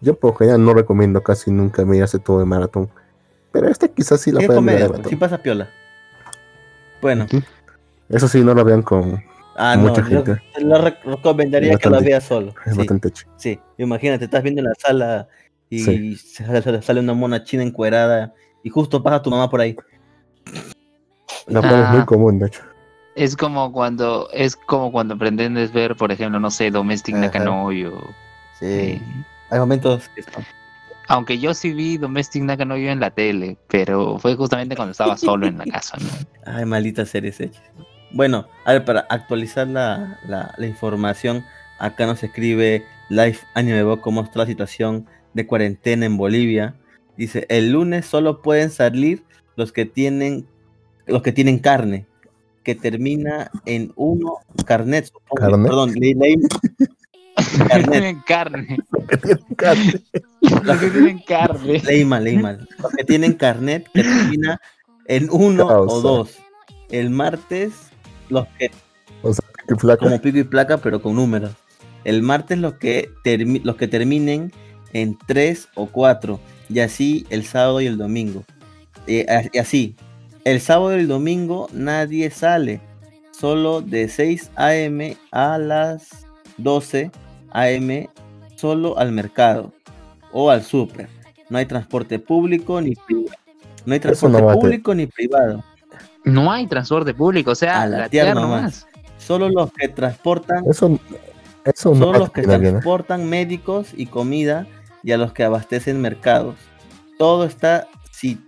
[0.00, 2.90] Yo por lo general no recomiendo casi nunca mirarse todo de maratón.
[3.52, 4.84] Pero esta quizás sí la ¿Qué pueden mirar comedia?
[4.86, 5.10] de maratón.
[5.10, 5.68] Sí pasa piola.
[7.00, 7.26] Bueno.
[8.08, 9.22] Eso sí, no la vean con...
[9.56, 10.08] Ah, Mucha no.
[10.10, 10.42] Yo gente.
[10.54, 12.54] te lo rec- recomendaría Es que bastante- veas solo.
[12.66, 13.60] Es Sí, bastante sí.
[13.78, 15.28] Imagínate, estás viendo en la sala
[15.70, 15.78] y
[16.16, 16.16] Sí.
[16.16, 19.76] sale, una mona china encuerada y justo pasa tu mamá por ahí.
[21.46, 21.92] La cual es Ah.
[21.94, 22.62] muy común, de hecho.
[23.16, 27.14] Es como cuando es como cuando pretendes ver, por ejemplo, no sé, Domestic.
[27.14, 27.92] Nakanoyo.
[28.58, 28.64] Sí.
[28.66, 29.02] eh,
[29.50, 30.44] Hay momentos que son-
[31.06, 35.46] Aunque yo sí vi Domestic Nakanoyo en la tele, pero fue justamente cuando estaba solo
[35.46, 36.08] en la casa, ¿no?
[36.52, 37.62] Ay, malditas series hechas.
[38.10, 41.44] Bueno, a ver, para actualizar la, la- la información,
[41.78, 46.74] acá nos escribe Live Anime Bo cómo está la situación de cuarentena en Bolivia.
[47.16, 49.22] Dice, el lunes solo pueden salir
[49.56, 50.46] los que tienen
[51.06, 52.06] los que tienen carne,
[52.64, 55.36] que termina en uno carnet, supongo.
[55.36, 55.66] ¿Carnet?
[55.68, 56.36] Perdón, leí, leí-
[57.36, 57.90] Los que Carnet.
[57.90, 58.76] tienen carne.
[59.56, 60.02] Carne.
[60.62, 61.82] Los que tienen carne.
[61.84, 62.68] leí mal, leí mal.
[62.82, 64.60] Los que tienen carnet que termina
[65.06, 66.36] en uno o dos.
[66.90, 67.72] El martes,
[68.28, 68.70] los que
[69.22, 71.52] o sea, como pico y placa, pero con números.
[72.04, 74.52] El martes los que, termi- los que terminen
[74.92, 76.38] en 3 o 4.
[76.68, 78.44] Y así el sábado y el domingo.
[79.06, 79.96] Eh, y así,
[80.44, 82.80] el sábado y el domingo nadie sale.
[83.32, 85.16] Solo de 6 a.m.
[85.32, 86.26] a las
[86.58, 87.10] 12
[87.50, 88.08] a.m.
[88.56, 89.72] solo al mercado
[90.32, 91.08] o al súper.
[91.50, 93.36] No hay transporte público ni privado.
[93.84, 95.64] No hay transporte no público ni privado.
[96.24, 98.70] No hay transporte público, o sea, A la la tierra tierra.
[99.18, 100.98] Solo los que transportan, Eso,
[101.64, 102.70] eso no a los que bien, ¿eh?
[102.70, 104.66] transportan médicos y comida
[105.02, 106.56] y a los que abastecen mercados.
[107.18, 108.38] Todo está si-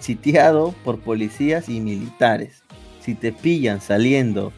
[0.00, 2.62] sitiado por policías y militares.
[3.00, 4.52] Si te pillan saliendo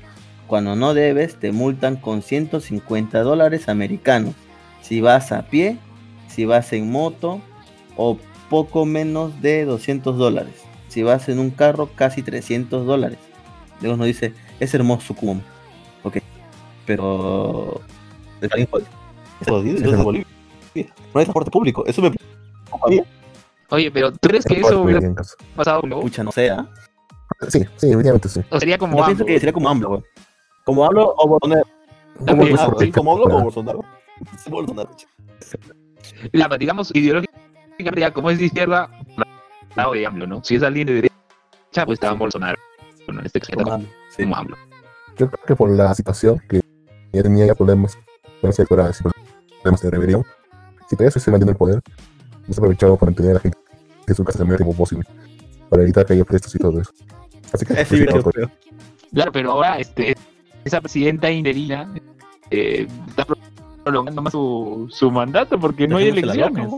[0.46, 4.34] cuando no debes, te multan con 150 dólares americanos.
[4.80, 5.78] Si vas a pie,
[6.28, 7.40] si vas en moto
[7.96, 10.54] o poco menos de 200 dólares.
[10.88, 13.18] Si vas en un carro, casi 300 dólares.
[13.80, 15.42] Luego nos dice, es hermoso Cuomo.
[16.02, 16.18] Ok,
[16.86, 17.80] pero...
[18.40, 18.50] Es.
[19.44, 19.82] Es.
[21.12, 22.12] No hay transporte público, eso me.
[23.70, 25.00] Oye, pero ¿tú crees que eso hubiera
[25.54, 26.02] pasado con Lobo?
[26.02, 26.66] Pucha, no sé, ¿ah?
[27.48, 28.40] Sí, sí, evidentemente sí.
[28.50, 29.26] O sería como Yo pienso AMLO.
[29.34, 30.02] que sería como AMLO, güey.
[30.64, 31.62] Como AMLO o Bolsonaro.
[32.24, 32.84] También, Ah, sí.
[32.86, 33.84] sí, como AMLO o Bolsonaro.
[34.48, 34.90] Bolsonaro.
[36.32, 38.90] La, digamos, ideológicamente, ya como es de izquierda,
[39.76, 40.42] lado de AMLO, ¿no?
[40.42, 41.14] Si es alguien de derecha,
[41.84, 42.58] pues estaba Bolsonaro.
[43.06, 44.72] Bueno, en este caso, Como como AMLO, sí.
[45.18, 46.60] Yo creo que por la situación que
[47.12, 47.98] ya tenía ya problemas,
[48.40, 50.24] problemas de rebelión,
[50.88, 51.82] si todavía se mantiene el poder,
[52.48, 53.58] no se aprovechaba para mantener a la gente
[54.06, 55.04] en su casa el mayor tiempo posible,
[55.68, 56.90] para evitar que haya prestos y todo eso.
[57.52, 58.48] Así que, Ese pues.
[59.12, 60.14] Claro, pero ahora este,
[60.64, 61.92] esa presidenta interina
[62.50, 63.26] eh, está
[63.84, 66.68] prolongando más su, su mandato porque no hay elecciones.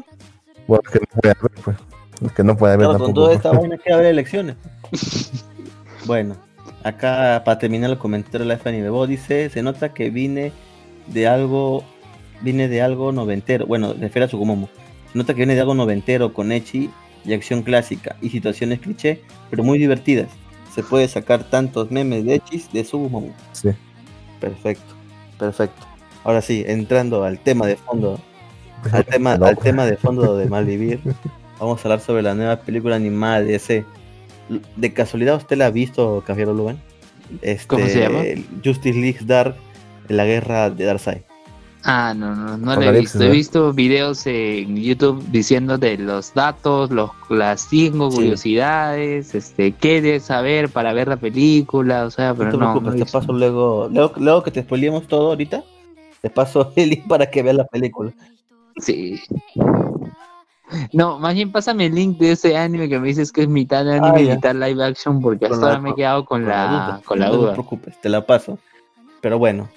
[0.67, 1.77] bueno, es que no puede haber, pues.
[2.23, 3.25] Es que no puede haber Claro, con tampoco.
[3.27, 4.57] toda esta vaina que haber elecciones.
[6.07, 6.37] bueno,
[6.85, 10.53] acá para terminar el comentario de la Fanny Bebo dice, se nota que vine
[11.07, 11.83] de algo,
[12.43, 14.69] vine de algo noventero, bueno, refiere a su Sugumomo.
[15.15, 16.91] Nota que viene de algo noventero con Echi
[17.25, 20.29] y acción clásica y situaciones cliché, pero muy divertidas.
[20.75, 23.35] Se puede sacar tantos memes de Echis de Sugumomo.
[23.53, 23.71] Sí.
[24.41, 24.95] Perfecto,
[25.39, 25.87] perfecto.
[26.25, 28.21] Ahora sí, entrando al tema de fondo
[28.93, 31.01] al tema, al tema de fondo de Malvivir,
[31.59, 33.85] vamos a hablar sobre la nueva película animada de ese.
[34.77, 36.81] ¿De casualidad usted la ha visto, Caballero Lugan?
[37.43, 38.23] Este, ¿Cómo se llama?
[38.65, 39.55] Justice League Dark,
[40.09, 41.23] la guerra de Darkseid.
[41.83, 43.23] Ah, no, no, no Con lo he visto.
[43.23, 43.33] He ¿no?
[43.33, 48.17] visto videos en YouTube diciendo de los datos, los, las cinco Sí.
[48.19, 52.93] curiosidades, este, qué debes saber para ver la película, o sea, pero no te no.
[52.95, 54.13] he te paso luego, luego.
[54.19, 55.65] Luego que te spoilemos todo ahorita,
[56.21, 58.13] te paso el link para que veas la película.
[58.77, 59.19] Sí.
[60.93, 63.89] No, más bien pásame el link de ese anime que me dices que es mitad
[63.89, 66.47] anime Ah, y mitad live action, porque Con hasta la- ahora me he quedado con,
[66.47, 67.01] la, duda.
[67.05, 67.49] con la no duda.
[67.49, 68.59] te preocupes, te la paso.
[69.21, 69.69] Pero bueno,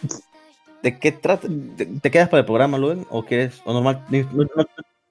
[0.83, 1.47] ¿de qué trata?
[1.77, 3.05] ¿Te, te quedas para el programa, Lugan?
[3.09, 3.59] ¿O quieres?
[3.65, 4.03] ¿O normal?
[4.09, 4.65] No, no- no-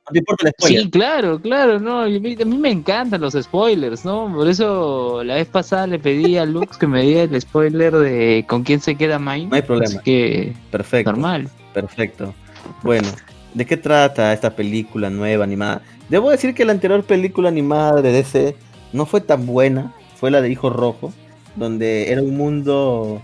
[0.04, 0.82] no te importa el spoiler.
[0.82, 4.32] Sí, claro, claro, no, a mí, a mí me encantan los spoilers, ¿no?
[4.34, 8.44] Por eso la vez pasada le pedí a Lux que me diera el spoiler de
[8.48, 9.46] con quién se queda Mine.
[9.46, 9.88] No hay problema.
[9.88, 11.12] Así que, Perfecto.
[11.12, 11.48] normal.
[11.72, 12.34] Perfecto.
[12.82, 13.08] Bueno,
[13.54, 15.82] ¿de qué trata esta película nueva animada?
[16.08, 18.56] Debo decir que la anterior película animada de DC
[18.92, 21.12] no fue tan buena, fue la de Hijo Rojo,
[21.54, 23.22] donde era un mundo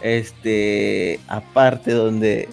[0.00, 2.48] este aparte donde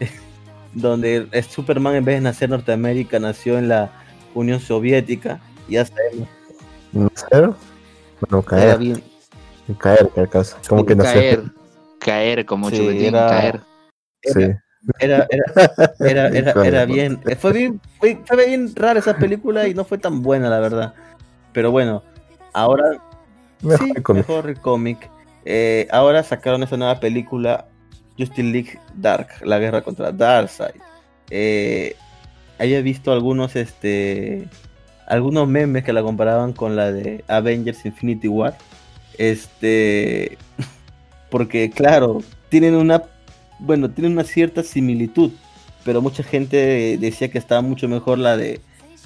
[0.74, 3.90] donde es Superman en vez de nacer en Norteamérica nació en la
[4.34, 6.28] Unión Soviética, ya sabemos,
[6.92, 7.50] ¿Nacer?
[8.20, 9.02] Bueno, caer, bien,
[9.78, 10.54] caer, caer, casi.
[10.68, 11.40] Como que nacer.
[11.40, 11.52] caer,
[11.98, 13.60] caer como Sí, chupetín, era- caer.
[14.22, 14.40] Sí.
[15.00, 15.44] era, era,
[16.00, 19.84] era, era, era bien, eh, fue bien, fue, fue bien rara esa película y no
[19.84, 20.94] fue tan buena la verdad.
[21.52, 22.02] Pero bueno,
[22.54, 22.84] ahora
[23.60, 24.28] Mejor sí, el cómic.
[24.28, 25.10] mejor el cómic.
[25.44, 27.66] Eh, ahora sacaron esa nueva película,
[28.18, 30.80] Justice League Dark, la guerra contra Darkseid.
[31.30, 31.96] Eh,
[32.58, 34.48] había visto algunos, este,
[35.06, 38.56] algunos memes que la comparaban con la de Avengers Infinity War.
[39.18, 40.38] Este,
[41.30, 43.02] porque claro, tienen una,
[43.58, 45.32] bueno, tienen una cierta similitud,
[45.84, 48.60] pero mucha gente decía que estaba mucho mejor la de,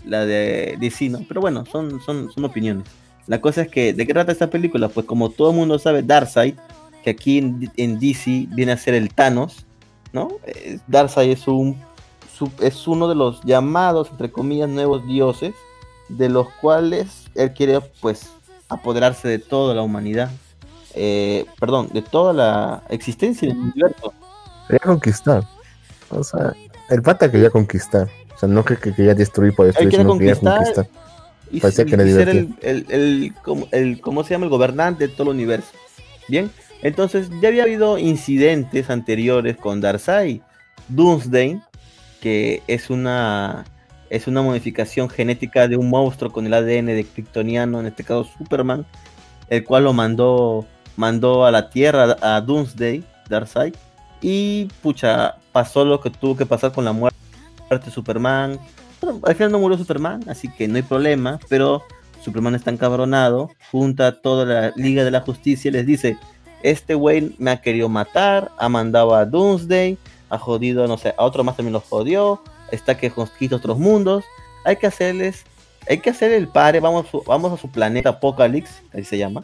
[0.05, 1.21] la de DC, ¿no?
[1.27, 2.87] Pero bueno, son, son, son opiniones.
[3.27, 4.89] La cosa es que, ¿de qué trata esta película?
[4.89, 6.55] Pues como todo el mundo sabe, Darkseid,
[7.03, 9.67] que aquí en, en DC viene a ser el Thanos,
[10.13, 10.29] ¿no?
[10.47, 11.77] Eh, Darkseid es un
[12.61, 15.55] es uno de los llamados, entre comillas, nuevos dioses,
[16.09, 18.31] de los cuales él quiere, pues,
[18.69, 20.31] apoderarse de toda la humanidad.
[20.95, 24.13] Eh, perdón, de toda la existencia del universo.
[24.67, 25.45] Quería conquistar.
[26.11, 26.55] O sea,
[26.91, 28.09] el pata quería conquistar.
[28.35, 30.89] O sea, no que, que quería destruir por destruir, quiere sino quería conquistar.
[31.57, 34.45] Y, que y ser el, el, el- como- el- ¿cómo se llama?
[34.45, 35.71] El gobernante de todo el universo.
[36.29, 36.51] Bien,
[36.83, 40.41] entonces ya había habido incidentes anteriores con Darkseid.
[40.89, 41.61] Doomsday,
[42.21, 43.65] que es una
[44.09, 48.29] es una modificación genética de un monstruo con el ADN de Kryptoniano, en este caso
[48.39, 48.87] Superman,
[49.49, 50.65] el cual lo mandó
[50.97, 53.75] mandó a la Tierra a Doomsday, Darkseid,
[54.23, 57.17] y pucha, pasó lo que tuvo que pasar con la muerte
[57.85, 58.59] de Superman.
[59.23, 61.83] Al final no murió Superman, así que no hay problema, pero
[62.25, 66.17] Superman está encabronado, junta a toda la Liga de la Justicia y les dice,
[66.63, 69.99] este güey me ha querido matar, ha mandado a Doomsday,
[70.31, 72.43] ha jodido, no sé, a otro más también lo jodió,
[72.73, 74.25] está que conquista otros mundos,
[74.65, 75.45] hay que hacerles,
[75.89, 79.43] hay que hacer el pare, vamos, vamos a su planeta Apocalypse, así se llama,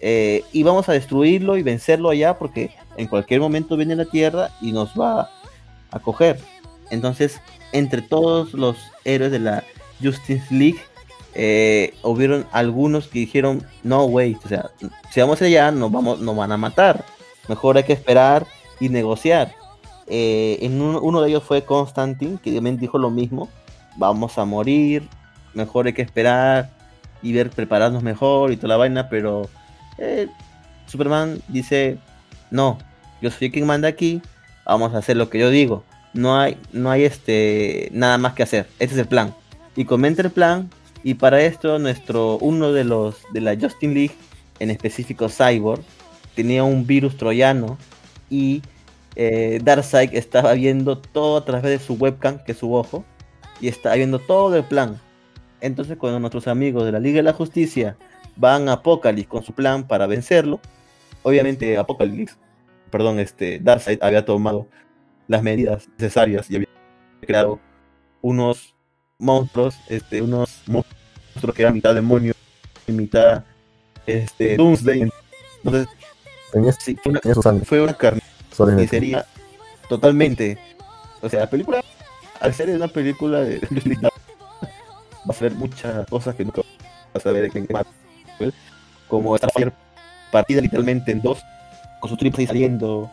[0.00, 4.50] eh, y vamos a destruirlo y vencerlo allá porque en cualquier momento viene la Tierra
[4.60, 5.30] y nos va
[5.90, 6.38] a coger.
[6.90, 7.40] Entonces,
[7.72, 9.64] entre todos los héroes de la
[10.02, 10.78] Justice League,
[11.34, 14.70] eh, hubieron algunos que dijeron, no, güey, o sea,
[15.10, 17.04] si vamos allá nos, vamos, nos van a matar.
[17.48, 18.46] Mejor hay que esperar
[18.80, 19.54] y negociar.
[20.06, 23.48] Eh, en un- uno de ellos fue Constantine, que también dijo lo mismo,
[23.96, 25.06] vamos a morir,
[25.54, 26.70] mejor hay que esperar
[27.22, 29.48] y ver, prepararnos mejor y toda la vaina, pero
[29.98, 30.28] eh,
[30.86, 31.98] Superman dice,
[32.50, 32.78] no,
[33.20, 34.22] yo soy quien manda aquí,
[34.64, 35.84] vamos a hacer lo que yo digo.
[36.18, 38.66] No hay, no hay este nada más que hacer.
[38.80, 39.36] Ese es el plan.
[39.76, 40.68] Y comenta el plan.
[41.04, 44.16] Y para esto, nuestro, uno de los de la Justin League,
[44.58, 45.80] en específico Cyborg,
[46.34, 47.78] tenía un virus troyano.
[48.28, 48.62] Y
[49.14, 53.04] eh, Darkseid estaba viendo todo a través de su webcam, que es su ojo.
[53.60, 55.00] Y estaba viendo todo el plan.
[55.60, 57.96] Entonces, cuando nuestros amigos de la Liga de la Justicia
[58.34, 60.58] van a Apocalypse con su plan para vencerlo,
[61.22, 62.34] obviamente Apocalypse,
[62.90, 64.66] perdón, este Darkseid había tomado
[65.28, 66.68] las medidas necesarias y había
[67.20, 67.60] creado
[68.22, 68.74] unos
[69.18, 72.34] monstruos, este, unos monstruos que eran mitad demonio
[72.86, 73.44] y mitad
[74.06, 75.08] este Doomsday.
[75.62, 75.88] Entonces,
[76.52, 79.26] Tenía, sí, fue una, su fue una carnicería
[79.88, 80.58] totalmente.
[81.20, 81.84] O sea, la película,
[82.40, 83.60] al ser una película de
[84.02, 84.10] va
[85.28, 86.62] a ser muchas cosas que nunca
[87.12, 88.54] vas a ver en Marvel,
[89.08, 89.72] como Starfire
[90.32, 91.42] partida literalmente en dos,
[92.00, 93.10] con sus tripas ahí saliendo.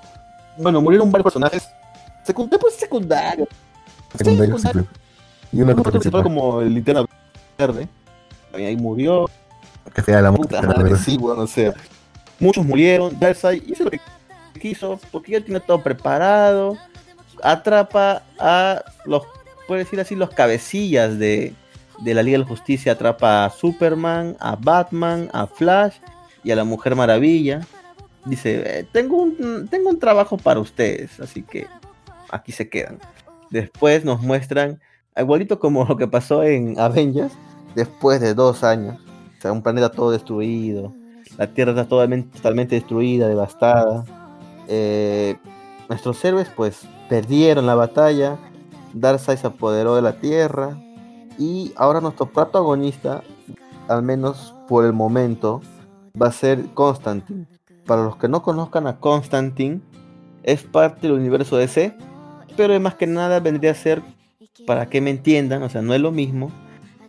[0.58, 1.68] Bueno, murieron varios personajes
[2.26, 3.47] secundarios, pues sí, secundario.
[5.52, 7.06] Y una Un cosa principal como el linterna
[7.57, 7.88] verde.
[8.52, 9.30] También ahí murió.
[9.93, 11.73] Que fea la Puta madre, sí, bueno, o sea.
[12.39, 13.18] Muchos murieron.
[13.18, 14.02] Darkseid hizo lo que
[14.60, 16.77] quiso, porque ya tiene todo preparado.
[17.43, 19.23] Atrapa a los,
[19.68, 21.53] puede decir así, los cabecillas de,
[21.99, 22.93] de la Liga de la Justicia.
[22.93, 25.95] Atrapa a Superman, a Batman, a Flash
[26.43, 27.61] y a la Mujer Maravilla.
[28.26, 31.68] Dice, eh, tengo, un, tengo un trabajo para ustedes, así que
[32.36, 32.99] aquí se quedan.
[33.49, 34.80] Después nos muestran,
[35.18, 37.34] igualito como lo que pasó en Avengers,
[37.76, 38.99] después de dos años.
[39.38, 40.94] O sea, un planeta todo destruido.
[41.38, 44.06] La Tierra está totalmente, totalmente destruida, devastada.
[44.68, 45.36] Eh,
[45.90, 48.38] nuestros héroes pues perdieron la batalla.
[48.94, 50.78] Darkseid se apoderó de la Tierra.
[51.38, 53.22] Y ahora nuestro protagonista,
[53.88, 55.62] al menos por el momento,
[56.20, 57.45] va a ser Constantine.
[57.86, 59.82] Para los que no conozcan a Constantine,
[60.44, 61.95] es parte del universo DC.
[62.57, 64.02] Pero más que nada vendría a ser,
[64.65, 66.52] para que me entiendan, o sea, no es lo mismo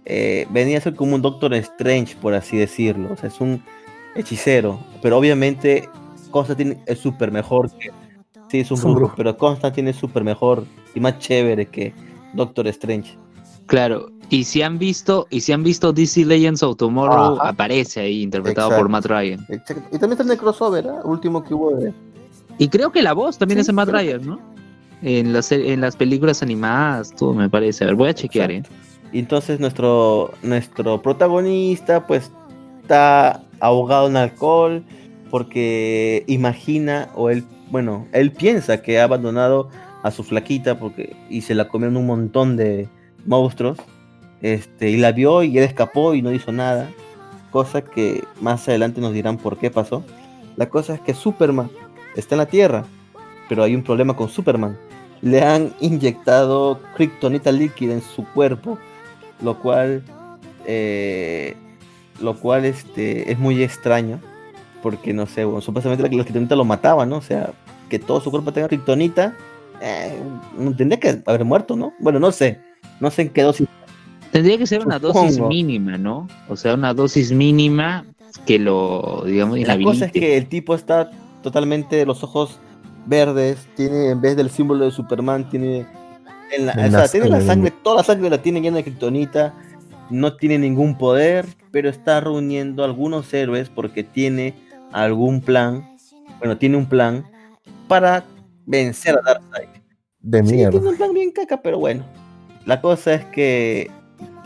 [0.09, 3.13] eh, venía a ser como un Doctor Strange, por así decirlo.
[3.13, 3.61] O sea, es un
[4.15, 4.79] hechicero.
[5.03, 5.89] Pero obviamente
[6.31, 7.91] Constantine es súper mejor que.
[8.49, 9.15] Sí, es un Es un brujo, brujo.
[9.17, 10.65] pero Constantine es súper mejor
[10.95, 11.93] y más chévere que
[12.35, 13.19] Doctor Strange.
[13.67, 17.49] Claro, y si han visto, y si han visto DC Legends of Tomorrow, Ajá.
[17.49, 18.83] aparece ahí interpretado Exacto.
[18.85, 19.45] por Matt Ryan.
[19.49, 19.83] Exacto.
[19.91, 21.01] Y también está en el crossover, ¿ah?
[21.03, 21.93] último que hubo de.
[22.59, 23.89] Y creo que la voz también Sí, es de Matt.
[23.89, 24.39] Ryan, ¿no?
[25.03, 27.85] En las, en las películas animadas, todo me parece.
[27.85, 28.63] A ver, voy a chequear, ¿eh?
[29.13, 32.31] Y entonces nuestro, nuestro protagonista pues
[32.83, 34.85] está ahogado en alcohol
[35.31, 39.69] porque imagina o él, bueno, él piensa que ha abandonado
[40.03, 42.89] a su flaquita porque y se la comieron un montón de
[43.25, 43.79] monstruos.
[44.43, 46.91] Este, y la vio y él escapó y no hizo nada.
[47.51, 50.05] Cosa que más adelante nos dirán por qué pasó.
[50.57, 51.71] La cosa es que Superman
[52.17, 52.85] está en la Tierra,
[53.49, 54.77] pero hay un problema con Superman.
[55.27, 58.79] Le han inyectado kriptonita líquida en su cuerpo
[59.43, 60.03] lo cual
[60.67, 61.55] eh,
[62.21, 64.19] lo cual este es muy extraño
[64.83, 67.53] porque no sé bueno, supuestamente la, la kriptonita lo mataba no o sea
[67.91, 69.37] que todo su cuerpo tenga kriptonita
[69.83, 70.19] eh,
[70.77, 72.61] tendría que haber muerto no bueno no sé
[73.01, 73.69] no sé en qué dosis.
[74.33, 76.29] Tendría que ser una dosis mínima, ¿no?
[76.49, 78.05] O sea, una dosis mínima
[78.45, 81.11] que lo, digamos, la cosa es que el tipo está
[81.43, 82.59] totalmente los ojos
[83.07, 85.87] verdes tiene en vez del símbolo de Superman tiene
[86.53, 87.73] en la, o sea, tiene la sangre.
[87.83, 89.55] toda la sangre la tiene llena de kriptonita
[90.11, 94.55] no tiene ningún poder, pero está reuniendo algunos héroes porque tiene
[94.93, 95.97] algún plan,
[96.39, 97.25] bueno, tiene un plan
[97.89, 98.25] para
[98.67, 99.69] vencer a Darkseid.
[100.21, 100.71] de Sí, mierda.
[100.73, 102.05] tiene un plan bien caca, pero bueno.
[102.65, 103.91] La cosa es que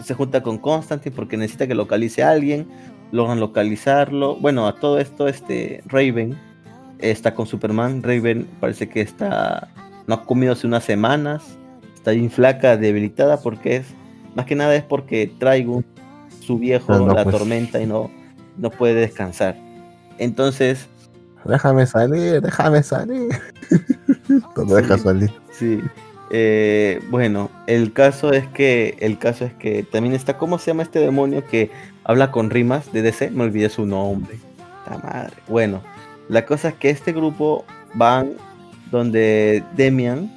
[0.04, 2.68] se junta con Constantine porque necesita que localice a alguien.
[3.12, 4.36] Logran localizarlo.
[4.36, 6.38] Bueno, a todo esto, este Raven
[7.02, 8.02] está con Superman.
[8.02, 9.68] Raven parece que está.
[10.06, 11.42] No ha comido hace unas semanas.
[11.94, 13.86] Está bien flaca, debilitada, porque es.
[14.34, 15.82] Más que nada es porque traigo
[16.40, 17.36] su viejo Ah, no, la pues.
[17.36, 18.10] tormenta y no,
[18.56, 19.56] no puede descansar.
[20.18, 20.88] Entonces,
[21.44, 23.28] Déjame salir, déjame salir.
[24.56, 25.32] No deja salir.
[25.50, 25.80] Sí.
[26.30, 30.84] Eh, bueno, el caso es que el caso es que también está cómo se llama
[30.84, 31.70] este demonio que
[32.04, 34.38] habla con rimas de DC, me olvidé su nombre.
[34.88, 35.32] La madre.
[35.48, 35.82] Bueno,
[36.30, 38.34] la cosa es que este grupo van
[38.92, 40.30] donde Demian,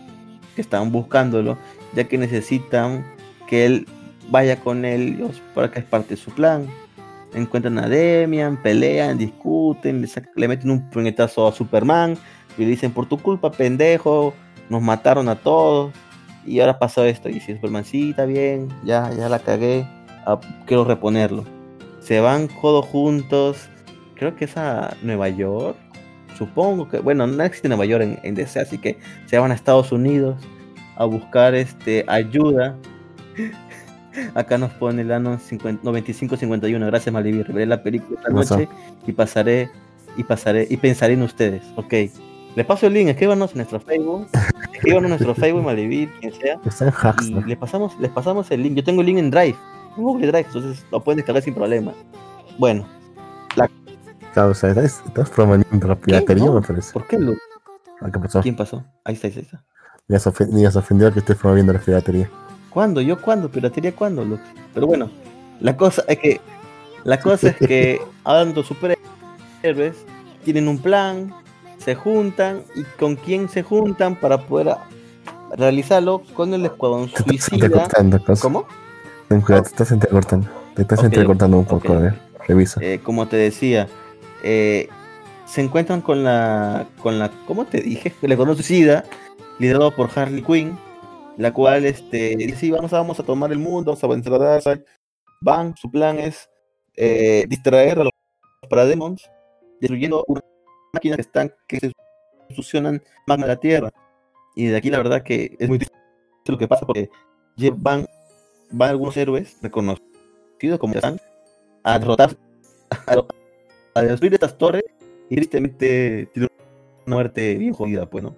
[0.56, 1.56] que están buscándolo,
[1.94, 3.06] ya que necesitan
[3.48, 3.88] que él
[4.30, 6.68] vaya con ellos para que es parte de su plan.
[7.36, 12.18] Encuentran a Demian, pelean, discuten, le, meten un puñetazo a Superman
[12.58, 14.34] y le dicen por tu culpa, pendejo,
[14.70, 15.94] nos mataron a todos
[16.44, 17.30] y ahora pasó esto.
[17.30, 19.86] Y dice Superman, sí, está bien, ya, ya la cagué,
[20.26, 21.46] ah, quiero reponerlo.
[22.00, 23.70] Se van todos juntos,
[24.16, 25.78] creo que es a Nueva York,
[26.46, 29.54] supongo que, bueno, no existe Nueva York en, en DC, así que se van a
[29.54, 30.38] Estados Unidos
[30.96, 32.76] a buscar este ayuda.
[34.36, 36.86] Acá nos pone el 50 9551.
[36.86, 37.48] Gracias, Malivir.
[37.52, 38.70] Veré la película esta noche
[39.08, 39.70] y pasaré
[40.16, 41.64] y pasaré y pensaré en ustedes.
[41.76, 41.94] Ok.
[42.56, 44.28] Le paso el link, escríbanos en nuestro Facebook.
[44.74, 46.60] Escríbanos en nuestro Facebook, Malivir, quien sea.
[47.02, 47.42] Hacks, Y ¿no?
[47.42, 48.76] le pasamos, les pasamos el link.
[48.76, 49.56] Yo tengo el link en Drive.
[49.98, 51.94] En Google Drive, entonces lo pueden descargar sin problema.
[52.60, 52.86] Bueno,
[54.34, 56.54] Claro, o sea, estás, estás promoviendo la piratería, No.
[56.54, 56.92] me parece.
[56.94, 57.36] ¿por qué Lu?
[58.02, 58.42] Ah, ¿Qué pasó?
[58.42, 58.84] ¿Quién pasó?
[59.04, 59.64] Ahí está, ahí está.
[60.08, 62.30] Ni has, ofen- ni has ofendido que estés promoviendo la piratería.
[62.70, 63.00] ¿Cuándo?
[63.02, 63.50] ¿Yo cuándo?
[63.50, 64.42] ¿Piratería cuándo, Lux?
[64.74, 65.10] Pero bueno,
[65.60, 66.42] la cosa es que.
[67.04, 69.96] La cosa es que hablando superhéroes,
[70.44, 71.34] tienen un plan,
[71.78, 74.76] se juntan, y con quién se juntan para poder
[75.56, 77.88] realizarlo con el escuadrón Te suicida.
[78.42, 78.66] ¿Cómo?
[79.28, 80.48] Ten cuidado, te estás entrecortando.
[80.76, 81.96] Te estás Ok, entrecortando un poco, ok.
[81.96, 82.20] a ver.
[82.48, 82.82] Revisa.
[82.84, 83.88] Eh, como te decía,
[84.44, 84.90] eh,
[85.46, 88.14] se encuentran con la, con la, ¿cómo te dije?
[88.56, 89.04] Suicida,
[89.60, 90.78] liderado por Harley Quinn,
[91.38, 94.38] la cual este, dice, sí, vamos, vamos a tomar el mundo, vamos a vencer a
[94.38, 94.82] Darkseid.
[95.42, 96.50] Van, su plan es
[96.96, 98.14] eh, distraer a los
[98.70, 99.30] parademons,
[99.82, 100.42] destruyendo una
[100.94, 101.92] máquina que están, que se
[102.56, 103.90] succionan magma de la Tierra.
[104.56, 105.96] Y de aquí la verdad que es muy triste
[106.48, 107.10] lo que pasa porque
[107.76, 108.08] van,
[108.72, 111.20] van algunos héroes reconocidos como están
[111.84, 112.38] a derrotar
[113.08, 113.16] a,
[113.96, 114.84] a destruir estas torres
[115.30, 116.50] y tristemente tiene
[117.06, 118.36] una muerte bien jodida, pues, ¿no?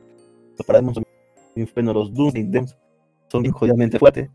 [0.58, 1.06] Los paradigmas son
[1.56, 2.78] bien buenos, los Demons
[3.28, 4.30] son bien jodidamente fuertes,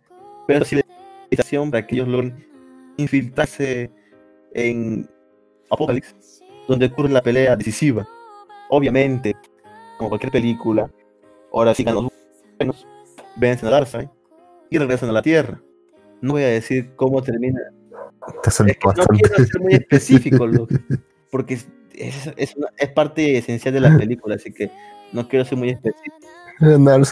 [0.47, 0.83] pero sí la
[1.25, 2.47] invitación para que ellos logren
[2.97, 3.91] infiltrarse
[4.53, 5.09] en
[5.71, 6.15] Apocalypse,
[6.69, 8.07] donde ocurre la pelea decisiva.
[8.69, 9.35] Obviamente,
[9.99, 10.91] como cualquier película,
[11.53, 12.09] ahora sí los
[12.59, 12.87] buenos,
[13.37, 14.09] vencen a Darkseid
[14.71, 15.61] y regresan a la Tierra.
[16.21, 17.61] No voy a decir cómo termina
[18.47, 20.75] es que no quiero ser muy específico, Lux,
[21.31, 24.71] porque es, es, es una- es parte esencial de la película, así que
[25.13, 26.17] no quiero ser muy específico.
[26.61, 27.05] No, lo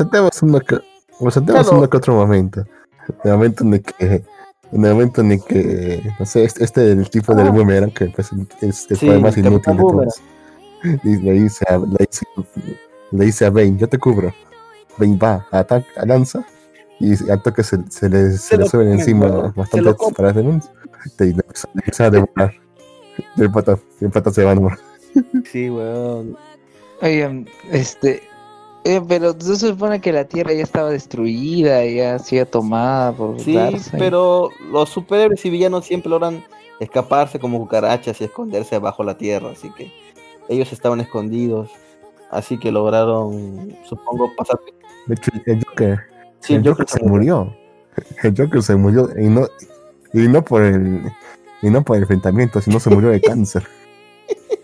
[1.20, 1.78] lo saltemos Claro.
[1.78, 2.64] uno que otro momento.
[3.24, 4.24] El momento en el que,
[4.72, 7.51] en el momento en el que, no sé, este, este el tipo del Ah.
[7.51, 8.30] boomerang que pues,
[8.60, 10.20] es el Sí, poder más inútil de todos.
[11.05, 12.26] Y le dice a, le dice,
[13.10, 14.32] le dice a Bane, yo te cubro.
[14.98, 16.44] Bane va, ataca, lanza,
[17.01, 20.14] y al toque se, se le, se le lo suben encima se bastantes lo come.
[21.18, 22.54] Le empieza- a devorar.
[23.36, 24.78] El pata, el pata se va a morir.
[25.50, 26.36] Sí, weón.
[27.02, 28.22] Oigan, este.
[28.84, 33.38] eh, pero se supone que la Tierra ya estaba destruida, ya ha sido tomada por
[33.40, 33.58] Sí,
[33.98, 36.44] pero los superhéroes y villanos siempre logran
[36.80, 39.90] escaparse como cucarachas y esconderse bajo la tierra, así que
[40.48, 41.70] ellos estaban escondidos,
[42.30, 44.60] así que lograron, supongo, pasar.
[45.06, 45.98] De hecho, el Joker,
[46.40, 47.52] Sí, el yo Joker se murió.
[48.22, 49.48] El Joker se murió y no,
[50.12, 51.02] y no por el
[51.62, 53.64] y no por el enfrentamiento, sino se murió de cáncer.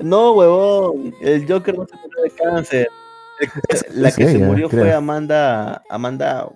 [0.00, 2.88] No, huevón, el Joker no se murió de cáncer.
[3.94, 4.92] La que se ella, murió fue.
[4.92, 6.48] Amanda, Amanda,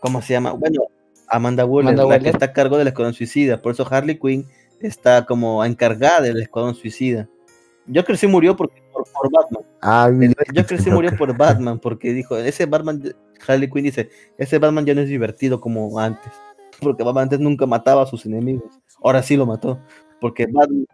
[0.00, 0.52] ¿cómo se llama?
[0.52, 0.82] Bueno,
[1.28, 3.62] Amanda Waller, Amanda la que está a cargo del Escuadrón Suicida.
[3.62, 4.46] Por eso Harley Quinn
[4.80, 7.28] está como encargada del Escuadrón Suicida.
[7.92, 9.62] Joker sí murió porque, por, por Batman.
[9.80, 10.10] Ah,
[10.48, 10.92] Joker sí Joker.
[10.92, 13.14] murió por Batman, porque dijo, ese Batman,
[13.46, 16.32] Harley Quinn dice, ese Batman ya no es divertido como antes.
[16.80, 18.80] Porque Batman antes nunca mataba a sus enemigos.
[19.02, 19.78] Ahora sí lo mató.
[20.20, 20.86] Porque Batman,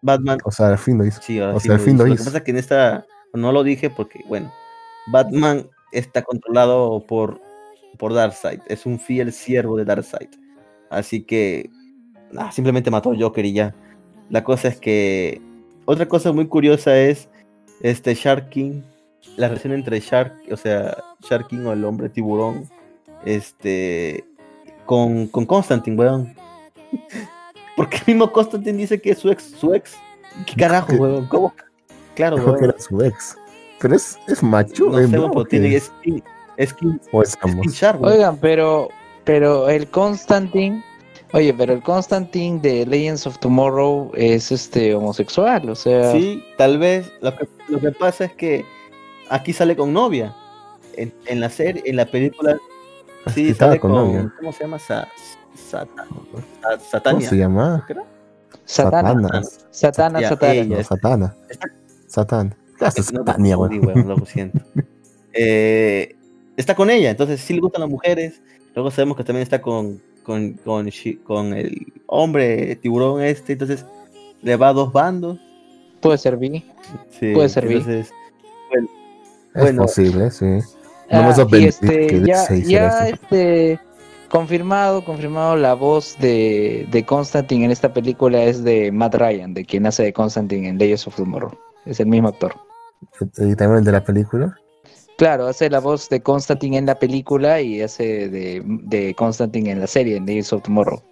[0.00, 1.20] Batman O sea, al fin lo hizo.
[1.22, 2.04] Sí, ahora O sí sea, al lo fin hizo.
[2.04, 4.52] lo Lo que pasa es que en esta no lo dije porque, bueno,
[5.10, 7.40] Batman está controlado por,
[7.98, 8.60] por Darkseid.
[8.66, 10.28] Es un fiel siervo de Darkseid.
[10.90, 11.70] Así que
[12.36, 13.74] ah, simplemente mató a Joker y ya.
[14.30, 15.40] La cosa es que
[15.84, 17.28] otra cosa muy curiosa es
[17.80, 18.82] este Shark King
[19.36, 22.68] la relación entre Shark, o sea, Shark King o el hombre tiburón,
[23.24, 24.24] este,
[24.86, 26.34] con, con Constantine, weón.
[27.76, 29.94] Porque el mismo Constantine dice que es su ex, su ex.
[30.46, 31.26] ¿Qué carajo, weón?
[31.26, 31.54] ¿Cómo?
[32.14, 32.64] Claro, que weón.
[32.64, 33.36] era su ex.
[33.80, 35.92] Pero es, es macho, No es, es.
[38.06, 38.88] Oigan, pero,
[39.24, 40.84] pero el Constantine,
[41.32, 46.78] oye, pero el Constantine de Legends of Tomorrow es este homosexual, o sea, Sí, tal
[46.78, 47.10] vez.
[47.20, 48.64] Lo que, lo que pasa es que
[49.30, 50.34] aquí sale con novia.
[50.94, 52.58] En, en la serie, en la película,
[53.28, 54.32] sí, Sí, estaba sale con con, novia.
[54.38, 54.78] ¿cómo se llama?
[54.78, 55.08] Sa,
[55.54, 56.06] Sata-
[56.90, 57.86] Sa- ¿Cómo se llama?
[58.64, 59.66] Satana, Satanas.
[59.70, 60.60] Satana, Satana.
[60.70, 61.36] está- Satana.
[61.48, 61.68] está-
[62.06, 62.54] Satán.
[62.78, 64.06] ¿Qué haces, No, Satania, confundí, weón?
[64.06, 64.58] weón, lo siento.
[65.34, 66.14] Eh,
[66.58, 68.42] está con ella, entonces sí le gustan las mujeres.
[68.74, 70.86] Luego sabemos que también está con, con, con,
[71.54, 73.86] el hombre tiburón este, entonces
[74.42, 75.38] le va a dos bandos.
[76.02, 76.62] Puede ser bi.
[77.18, 77.78] Sí, Puede servir.
[77.78, 78.12] Entonces,
[79.54, 79.82] Es Bueno.
[79.82, 80.46] posible, sí.
[81.12, 83.78] No me Ah, y este, que ya, ya este,
[84.30, 89.64] confirmado, confirmado la voz de, de Constantine en esta película es de Matt Ryan, de
[89.64, 91.52] quien hace de Constantine en Legends of Tomorrow.
[91.84, 92.54] Es el mismo actor.
[93.38, 94.56] Y también el de la película.
[95.18, 99.80] Claro, hace la voz de Constantine en la película y hace de, de Constantine en
[99.80, 101.02] la serie, en Legends of Tomorrow.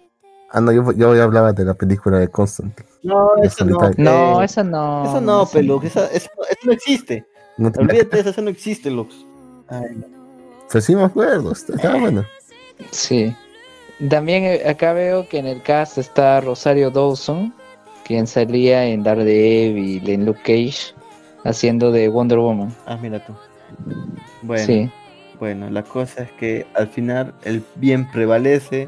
[0.49, 2.87] Ah, no, yo, yo ya hablaba de la película de Constantine.
[3.03, 3.79] no, eso no.
[3.79, 4.03] solitaria.
[4.03, 5.03] No, eh, esa no.
[5.05, 7.25] eso no, esa Pelux, esa- eso, eso no existe.
[7.57, 9.25] No te- Olvídate de eso, eso no existe, Lux.
[9.71, 10.03] Ay.
[10.71, 12.23] Pues sí me acuerdo, está- estaba bueno.
[12.91, 13.35] Sí.
[14.09, 17.53] También eh, acá veo que en el cast está Rosario Dawson,
[18.05, 20.93] quien salía en Daredevil, en Luke Cage,
[21.43, 22.73] haciendo de Wonder Woman.
[22.85, 23.33] Ah, mira tú.
[24.41, 24.89] Bueno, Sí.
[25.39, 28.87] bueno, la cosa es que al final el bien prevalece.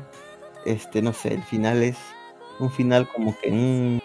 [0.66, 1.98] Este, no sé, el final es
[2.60, 3.52] un final como que.
[3.52, 4.00] mm,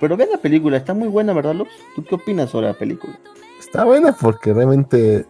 [0.00, 1.70] Pero vean la película, está muy buena, ¿verdad, Lux?
[1.94, 3.18] ¿Tú qué opinas sobre la película?
[3.60, 5.24] Está buena porque realmente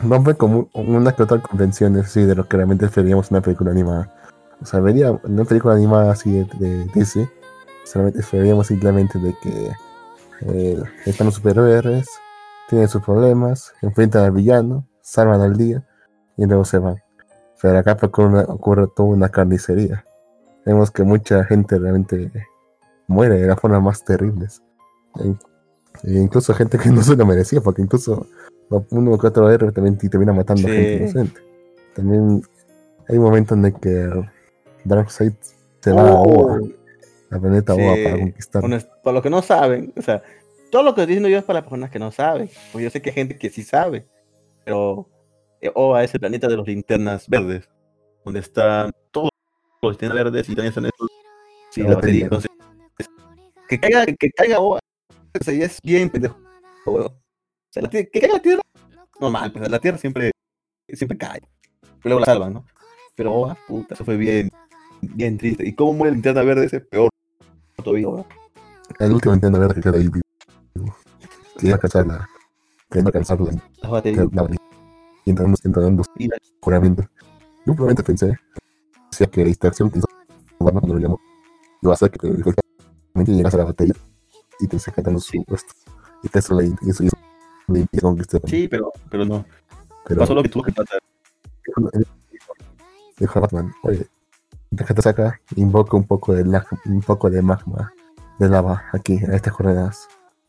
[0.00, 3.70] rompe como una que otra convención así de lo que realmente esperíamos en una película
[3.70, 4.12] animada.
[4.60, 7.28] O sea, vería una película animada así de, DC,
[7.84, 9.70] solamente esperaríamos simplemente de que
[10.42, 12.08] eh, están los superhéroes,
[12.68, 15.86] tienen sus problemas, enfrentan al villano, salvan al día
[16.36, 16.96] y luego se van.
[17.60, 20.04] Pero acá ocurre, ocurre toda una carnicería.
[20.64, 22.30] Vemos que mucha gente realmente
[23.06, 24.62] muere de las formas más terribles.
[25.20, 25.36] E-
[26.02, 28.26] e incluso gente que no se lo merecía, porque incluso
[28.68, 30.74] uno que otro héroe también te termina matando Sí.
[30.74, 31.40] gente inocente.
[31.94, 32.42] También
[33.08, 34.10] hay momentos en el que
[34.84, 35.32] Darkseid
[35.80, 36.60] se va a Oa,
[37.30, 37.80] al planeta Sí.
[37.80, 38.62] Oa para conquistar.
[38.62, 40.22] Bueno, para los que no saben, o sea,
[40.70, 42.50] todo lo que estoy diciendo yo es para las personas que no saben.
[42.72, 44.06] Pues yo sé que hay gente que sí sabe.
[44.64, 45.08] Pero
[45.60, 47.68] eh, Oa es el planeta de los linternas verdes.
[48.24, 49.30] Donde están todos
[49.80, 51.08] los linternas verdes y también están estos.
[51.70, 52.24] Sí, La la batería.
[52.24, 52.50] Entonces,
[53.68, 54.80] que caiga, que caiga Oa.
[55.40, 56.36] O sea, ya es bien pendejo.
[57.68, 58.62] O sea, la tie- que caiga la tierra.
[59.20, 60.30] Normal, pues la tierra siempre,
[60.88, 61.40] siempre cae.
[61.80, 62.64] Pero luego la salvan, ¿no?
[63.14, 64.50] Pero Oa, puta, eso fue bien,
[65.00, 65.66] bien triste.
[65.66, 66.66] ¿Y cómo muere la linterna verde?
[66.66, 67.08] Ese peor
[67.82, 68.08] todavía.
[68.08, 68.26] ¿verdad?
[69.00, 70.94] El último intento verde que queda ahí vivo.
[71.58, 72.28] Que iba a alcanzar la.
[72.90, 73.52] Que iba a alcanzar la.
[73.82, 74.48] La
[75.24, 76.36] y entrando, entrando Y la-.
[77.66, 78.38] Yo probablemente pensé
[79.10, 80.06] decía que la distracción que hizo
[80.60, 81.20] Batman cuando lo llamó
[81.82, 83.94] iba a hacer que efectivamente llegas a la batería
[84.60, 85.40] y te estés cantando su Sí.
[85.40, 85.72] puesto.
[86.22, 87.25] Y te eso y eso hizo le
[88.46, 89.44] Sí, pero, pero no.
[90.06, 90.98] pero Pasó lo que tuvo que pasar.
[93.18, 94.06] dijo a Batman, oye,
[94.70, 97.92] déjate saca, invoca un poco de la- un poco de magma
[98.38, 100.08] de lava aquí, a estas coordenadas.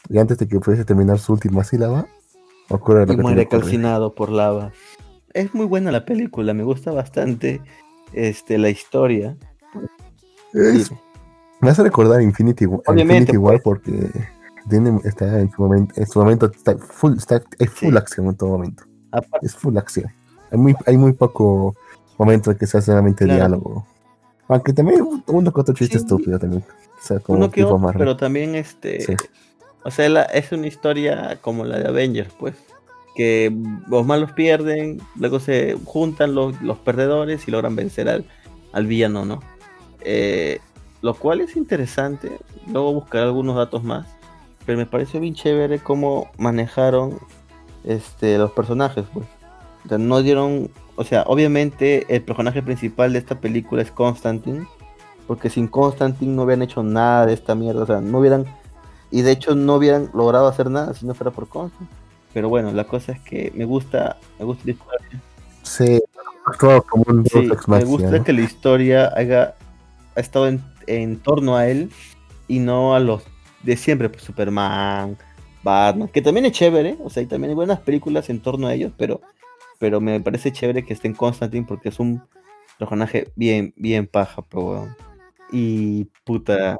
[0.10, 2.06] Y antes de que pudiese terminar su última sílaba,
[2.70, 4.72] ocurre lo Y que muere calcinado por lava.
[5.34, 7.62] Es muy buena la película, me gusta bastante
[8.14, 9.38] este, la historia.
[10.54, 10.92] Es-
[11.62, 13.64] me hace recordar Infinity, Obviamente, Infinity War pues.
[13.64, 14.10] porque
[14.70, 17.98] tiene, está en su momento, en su momento está full, está, es full Sí.
[17.98, 18.84] acción en todo momento.
[19.12, 20.12] Aparte, Es full acción.
[20.52, 21.76] Hay muy, hay muy poco
[22.18, 23.38] momento en que se hace solamente Claro.
[23.40, 23.86] diálogo.
[24.50, 26.04] Aunque también uno que otro chiste Sí.
[26.06, 26.64] estúpido también.
[26.64, 29.02] O sea, como uno que tipo otro, pero también este.
[29.02, 29.16] Sí.
[29.84, 32.56] O sea, la- es una historia como la de Avengers, pues.
[33.16, 33.52] Que
[33.90, 38.26] los malos pierden, luego se juntan los, los perdedores y logran vencer al,
[38.74, 39.40] al villano, ¿no?
[40.02, 40.60] Eh,
[41.02, 42.32] lo cual es interesante.
[42.72, 44.08] Luego buscaré algunos datos más.
[44.68, 47.18] Pero me pareció bien chévere cómo manejaron
[47.86, 49.26] este, los personajes, pues.
[49.86, 50.70] O sea, no dieron.
[50.98, 54.68] O sea, obviamente el personaje principal de esta película es Constantine.
[55.26, 57.84] Porque sin Constantine no hubieran hecho nada de esta mierda.
[57.84, 58.46] O sea, no hubieran.
[59.10, 61.90] Y de hecho no hubieran logrado hacer nada si no fuera por Constantine.
[62.34, 64.18] Pero bueno, la cosa es que me gusta.
[64.38, 65.22] Me gusta la historia.
[65.64, 66.02] Sí,
[66.46, 69.56] actuado como un Sí, me gusta que la historia haya
[70.14, 71.90] ha estado en, en torno a él
[72.50, 73.24] y no a los
[73.64, 75.18] de siempre, pues Superman,
[75.64, 78.74] Batman, que también es chévere, o sea, y también hay buenas películas en torno a
[78.74, 79.22] ellos, pero,
[79.80, 82.22] pero me parece chévere que esté en Constantine porque es un
[82.80, 84.88] personaje bien, bien paja, pero.
[85.52, 86.78] Y puta,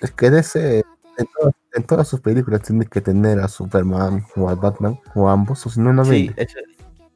[0.00, 0.78] Es que en ese,
[1.16, 5.28] en, todas- en todas sus películas tiene que tener a Superman o a Batman o
[5.28, 6.30] a ambos, o si no, no sí,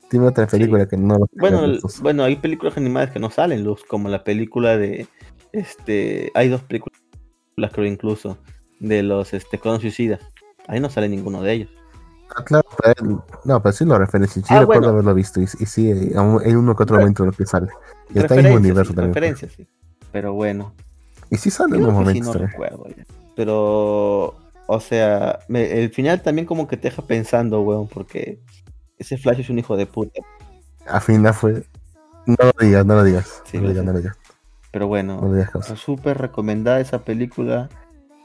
[0.09, 3.63] Tiene otra película que no lo bueno, el- bueno, hay películas animadas que no salen
[3.65, 5.07] luz, como la película de,
[5.53, 6.99] este, hay dos películas,
[7.73, 8.39] creo incluso,
[8.81, 10.21] de los, este, Clones Suicidas.
[10.67, 11.71] Ahí no sale ninguno de ellos.
[12.37, 14.43] Ah, claro, pero no, pero sí lo referencia.
[14.43, 14.93] Sí Ah, recuerdo bueno.
[14.95, 15.41] haberlo visto.
[15.41, 17.69] Y, y sí, hay uno que otro Re- momento en lo que sale.
[18.15, 19.13] Y está en el universo sí, también.
[19.13, 19.23] pues.
[19.23, 19.67] referencias, sí.
[20.13, 20.75] Pero bueno.
[21.31, 22.51] Y sí sale en unos que sí, momentos no también.
[22.51, 23.05] recuerdo ya.
[23.35, 24.35] Pero,
[24.67, 28.41] o sea, me- el final también como que te deja pensando, weón, porque
[28.99, 30.21] ese Flash es un hijo de puta.
[30.87, 31.65] Al final fue.
[32.27, 33.43] No lo digas, no lo digas.
[33.47, 34.17] Sí, no lo digas, no lo digas.
[34.71, 37.71] Pero bueno, No súper recomendada esa película.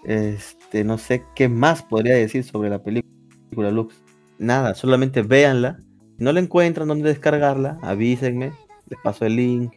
[0.06, 3.96] Este, no sé qué más podría decir sobre la película Lux.
[4.38, 5.78] Nada, solamente véanla.
[6.18, 8.52] Si no la encuentran dónde descargarla, avísenme.
[8.90, 9.74] Les paso el link,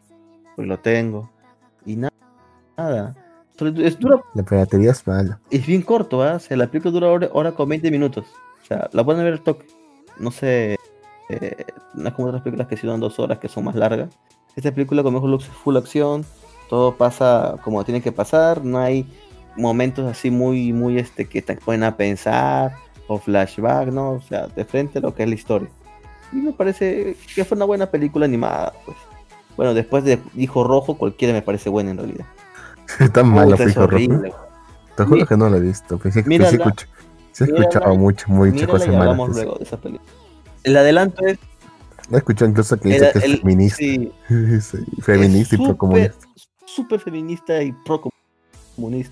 [0.56, 1.30] pues lo tengo.
[1.84, 2.12] Y na-
[2.76, 3.14] nada.
[3.58, 5.40] Solo- Es, dura, La piratería es mala.
[5.50, 6.34] es bien corto, ¿ah?
[6.34, 8.26] O sea, la película dura hora, hora con 20 minutos.
[8.62, 9.66] O sea, la pueden ver al toque.
[10.18, 10.76] No sé,
[11.28, 14.10] eh, no es como otras películas que sí duran dos horas, que son más largas.
[14.56, 16.24] Esta película, como dijo Lux, es full acción.
[16.68, 18.64] Todo pasa como tiene que pasar.
[18.64, 19.06] No hay
[19.56, 22.74] momentos así muy, muy, este, que te ponen a pensar.
[23.08, 24.14] O flashback, ¿no?
[24.14, 25.68] O sea, de frente a lo que es la historia.
[26.32, 28.96] Y me parece que fue una buena película animada, pues.
[29.56, 32.26] Bueno, después de Hijo Rojo, cualquiera me parece buena en realidad.
[33.12, 34.36] Tan malo Puta, fue es Hijo Rojo.
[34.96, 35.98] Te juro Mi- que no lo he visto.
[35.98, 36.58] Pues Mírala, sí,
[37.30, 39.02] sí he escuchado mucho, muy muchas cosas y malas.
[39.04, 40.10] hablamos luego de esa película.
[40.64, 41.38] El adelanto es
[42.10, 43.76] He escuchado incluso que dice el- que es el- feminista.
[43.76, 44.12] sí,
[44.60, 46.26] Sí, feminista y pro comunista.
[46.64, 48.15] Súper feminista y pro comunista,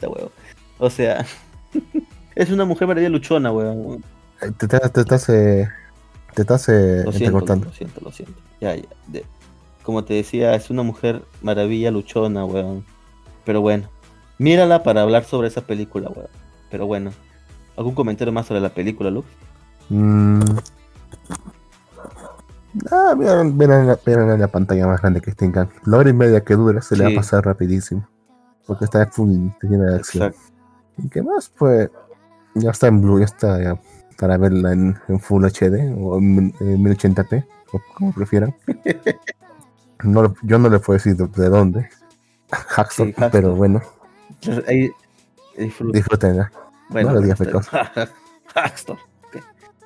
[0.09, 0.31] weón.
[0.79, 1.25] O sea,
[2.35, 4.05] es una mujer verdadera luchona, weón.
[4.59, 5.69] Te, te, te estás, eh,
[6.35, 8.41] te estás eh, Lo siento, lo siento, lo siento.
[8.61, 8.83] Ya, ya.
[9.09, 9.25] de-
[9.83, 12.85] como te decía, es una mujer maravilla luchona, weón.
[13.45, 13.89] Pero bueno,
[14.39, 16.29] mírala para hablar sobre esa película, weón.
[16.71, 17.13] Pero bueno,
[17.77, 19.27] ¿algún comentario más sobre la película, Lux?
[19.91, 20.41] Mm.
[22.91, 23.87] Ah, mira, mira, en
[24.29, 25.69] la- la pantalla más grande que tengan.
[25.85, 27.17] La hora y media que dura se le va Sí.
[27.17, 28.09] a pasar rapidísimo.
[28.67, 29.31] Porque está full
[29.63, 30.25] llena de acción.
[30.29, 30.53] Exacto.
[30.99, 31.51] ¿Y qué más?
[31.59, 31.91] Pues
[32.55, 33.79] ya está en Blue, ya está ya
[34.19, 38.55] para verla en, en Full HD o en, en 1080p, o como prefieran.
[40.03, 41.89] No, yo no le puedo decir de, de dónde.
[42.51, 43.81] Hackstore, Sí, pero bueno,
[44.67, 44.91] ahí
[45.57, 45.97] disfruta.
[45.97, 46.53] disfrútenla.
[46.91, 48.11] Bueno, No lo digas, está-
[48.55, 49.01] Hackstore.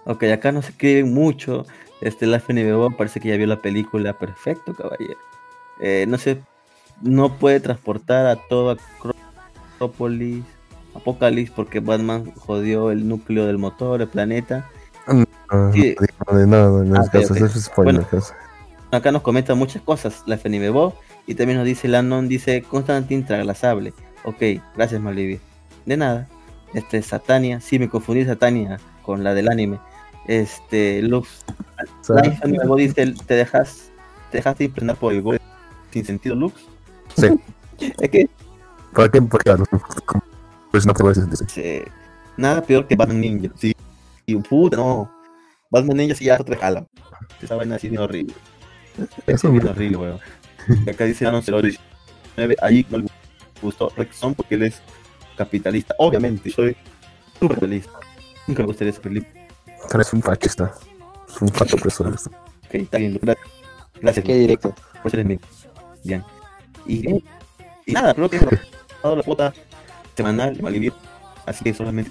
[0.07, 0.17] Ok.
[0.17, 1.67] ok, acá nos escriben mucho.
[2.01, 4.19] Este, la FNBO parece que ya vio la película.
[4.19, 5.19] Perfecto, caballero.
[5.81, 6.43] Eh, no sé,
[7.03, 8.77] no puede transportar a toda
[9.79, 10.45] Acrópolis,
[10.95, 14.69] Apocalipsis, porque Batman jodió el núcleo del motor, el planeta.
[15.07, 15.95] Ah, Sí.
[16.31, 18.07] no, no, no, no Ah, es Bueno.
[18.91, 20.95] Acá nos comenta muchas cosas la FNBO.
[21.27, 23.93] Y también nos dice Landon, dice Constantine Traglasable.
[24.25, 24.43] Ok,
[24.75, 25.39] gracias Malivia.
[25.85, 26.27] De nada.
[26.75, 29.79] Este, Satania, sí me confundí Satania con la del anime.
[30.27, 31.45] Este, Lux,
[32.01, 33.91] O sea, Life Amigo dice, te dejas,
[34.31, 35.41] te dejaste impregnar por el gol
[35.91, 36.67] sin sentido Lux.
[37.21, 37.27] Sí.
[38.01, 38.29] es que
[38.95, 39.23] ¿Para qué?
[39.23, 39.65] Porque claro,
[40.71, 41.47] pues no te voy a decir.
[41.57, 41.85] eh,
[42.37, 43.51] nada peor que Batman Ninja.
[43.57, 43.75] Sí,
[44.27, 45.11] y puta, no.
[45.71, 46.87] Batman Ninja sí ya te jala.
[47.43, 48.35] Esa vaina así bien horrible.
[49.27, 50.19] Es Eso, bien horrible, weón.
[50.87, 53.07] Y Acá dice Anon 019, ahí no le
[53.63, 54.83] gustó Rexon porque él es
[55.37, 55.95] capitalista.
[55.99, 56.77] Obviamente, soy
[57.35, 57.93] súper capitalista.
[58.47, 59.33] Nunca me gustaría esa película.
[59.91, 60.73] pero es un fascista.
[61.29, 62.09] Es un facho opresor.
[62.15, 63.47] Ok, está bien, gracias.
[64.01, 64.25] Gracias.
[64.27, 64.75] Qué directo.
[65.03, 65.43] por ser enemigo.
[66.05, 66.25] Bien.
[66.89, 67.23] Y,
[67.87, 68.41] y nada, creo que
[69.03, 69.55] dado la cuota
[70.17, 70.93] semanal de Malivir.
[71.47, 72.11] Así que solamente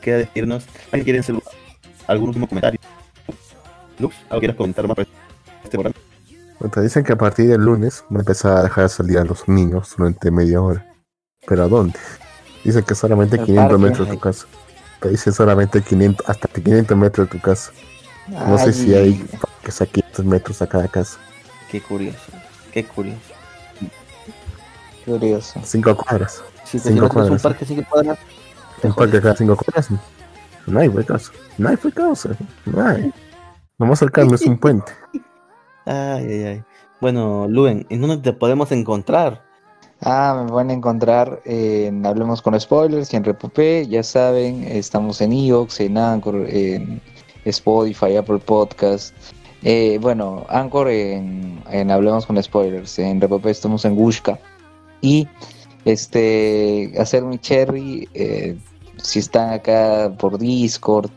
[0.00, 0.64] queda decirnos.
[0.86, 1.36] ¿Alguien quiere hacer
[2.06, 2.80] algún último comentario?
[3.98, 5.08] Lux, ¿algo quieres comentar más para
[5.64, 5.94] este programa?
[6.58, 9.24] Bueno, te dicen que a partir del lunes va a empezar a dejar salir a
[9.24, 10.86] los niños durante media hora.
[11.46, 11.98] ¿Pero a dónde?
[12.64, 13.84] Dicen que solamente Al 500 parque.
[13.84, 14.46] metros de tu casa.
[15.00, 17.72] Te dicen solamente 500, hasta 500 metros de tu casa.
[18.28, 19.24] No sé si hay
[19.64, 21.18] que sea 500 metros a cada casa.
[21.70, 22.18] Qué curioso.
[22.72, 23.31] Qué curioso.
[25.04, 25.60] Curioso.
[25.62, 26.42] 5 cuadras.
[26.64, 27.42] Si te Cinco un cuadras.
[27.42, 28.18] parque cinco cuadras,
[28.82, 29.88] Un parque cada 5 cuadras.
[30.66, 31.32] No hay fue casa.
[31.58, 32.30] No hay fue casa.
[32.66, 33.12] No hay.
[33.78, 34.92] Lo más cercano es un puente.
[35.84, 36.62] Ay, ay, ay.
[37.00, 39.42] Bueno, Luen, ¿en dónde te podemos encontrar?
[40.00, 43.88] Ah, me van a encontrar en Hablemos con Spoilers y en Repopé.
[43.88, 47.00] Ya saben, estamos en Evox, en Anchor, en
[47.44, 49.12] Spotify, Apple Podcast.
[49.64, 53.00] Eh, bueno, Anchor en, en Hablemos con Spoilers.
[53.00, 54.38] En Repopé estamos en Gushka.
[55.02, 55.28] Y
[55.84, 58.08] este, hacer mi cherry.
[58.14, 58.56] eh,
[59.02, 61.10] si están acá por Discord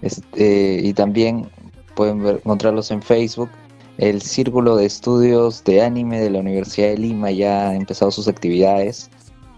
[0.00, 1.48] Este, y también
[1.94, 3.50] pueden ver- encontrarlos en Facebook.
[3.98, 8.26] El Círculo de Estudios de Anime de la Universidad de Lima ya ha empezado sus
[8.26, 9.10] actividades.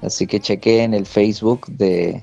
[0.03, 2.23] Así que chequeen el Facebook de...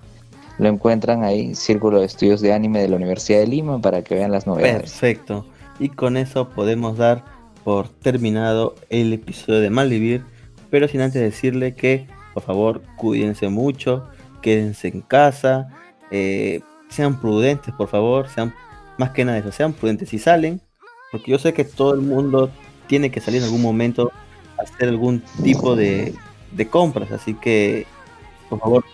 [0.59, 4.13] Lo encuentran ahí, Círculo de Estudios de Anime de la Universidad de Lima, para que
[4.13, 4.81] vean las novedades.
[4.81, 5.45] Perfecto.
[5.79, 7.23] Y con eso podemos dar
[7.63, 10.23] por terminado el episodio de Malvivir.
[10.71, 14.07] Pero sin antes decirle que, por favor, cuídense mucho,
[14.41, 15.69] quédense en casa,
[16.09, 18.53] eh, sean prudentes, por favor, sean
[18.97, 20.61] más que nada eso, sean prudentes si salen,
[21.11, 22.51] porque yo sé que todo el mundo
[22.87, 24.11] tiene que salir en algún momento
[24.57, 26.15] a hacer algún tipo de,
[26.51, 27.85] de compras, así que,
[28.49, 28.85] por favor,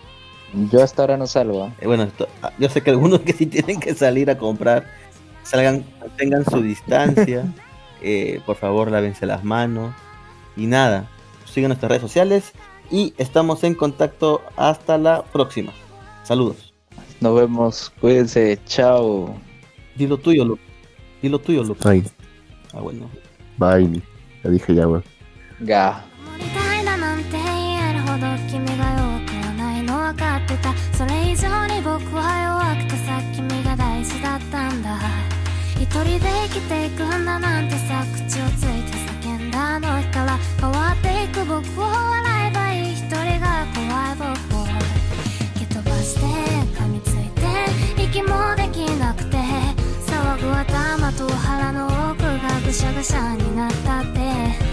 [0.71, 1.63] Yo hasta ahora no salgo.
[1.65, 1.73] ¿ah?
[1.79, 4.87] eh, bueno, esto- ah, yo sé que algunos que sí tienen que salir a comprar,
[5.43, 5.85] salgan,
[6.17, 7.45] tengan su distancia,
[8.01, 9.93] eh, por favor lávense las manos
[10.55, 11.09] y nada,
[11.56, 12.52] sigan nuestras redes sociales
[12.90, 15.72] y estamos en contacto hasta la próxima.
[16.24, 16.72] Saludos.
[17.20, 19.34] Nos vemos, cuídense, chao.
[19.96, 20.58] Dilo tuyo, Lu.
[21.22, 21.76] Dilo tuyo, Lu.
[21.84, 22.02] Ay,
[22.74, 23.08] Ah, bueno.
[23.58, 24.02] bye.
[24.42, 25.04] Ya dije ya, weón.
[25.60, 26.04] Ga.
[26.32, 34.98] 守りたいだなんて言えるほど君が弱くはないの分かってたそれ以上に僕は弱くてさ君が大事だったんだ
[35.78, 38.82] 一人で生きていくんだなんてさ口をつい
[41.61, 44.65] 笑えばいい一人が怖い僕を
[45.57, 46.21] 蹴飛ばして
[46.77, 49.37] 噛みついて息もできなくて
[50.05, 54.66] 騒ぐ頭と腹の奥がぐしゃぐしゃになったって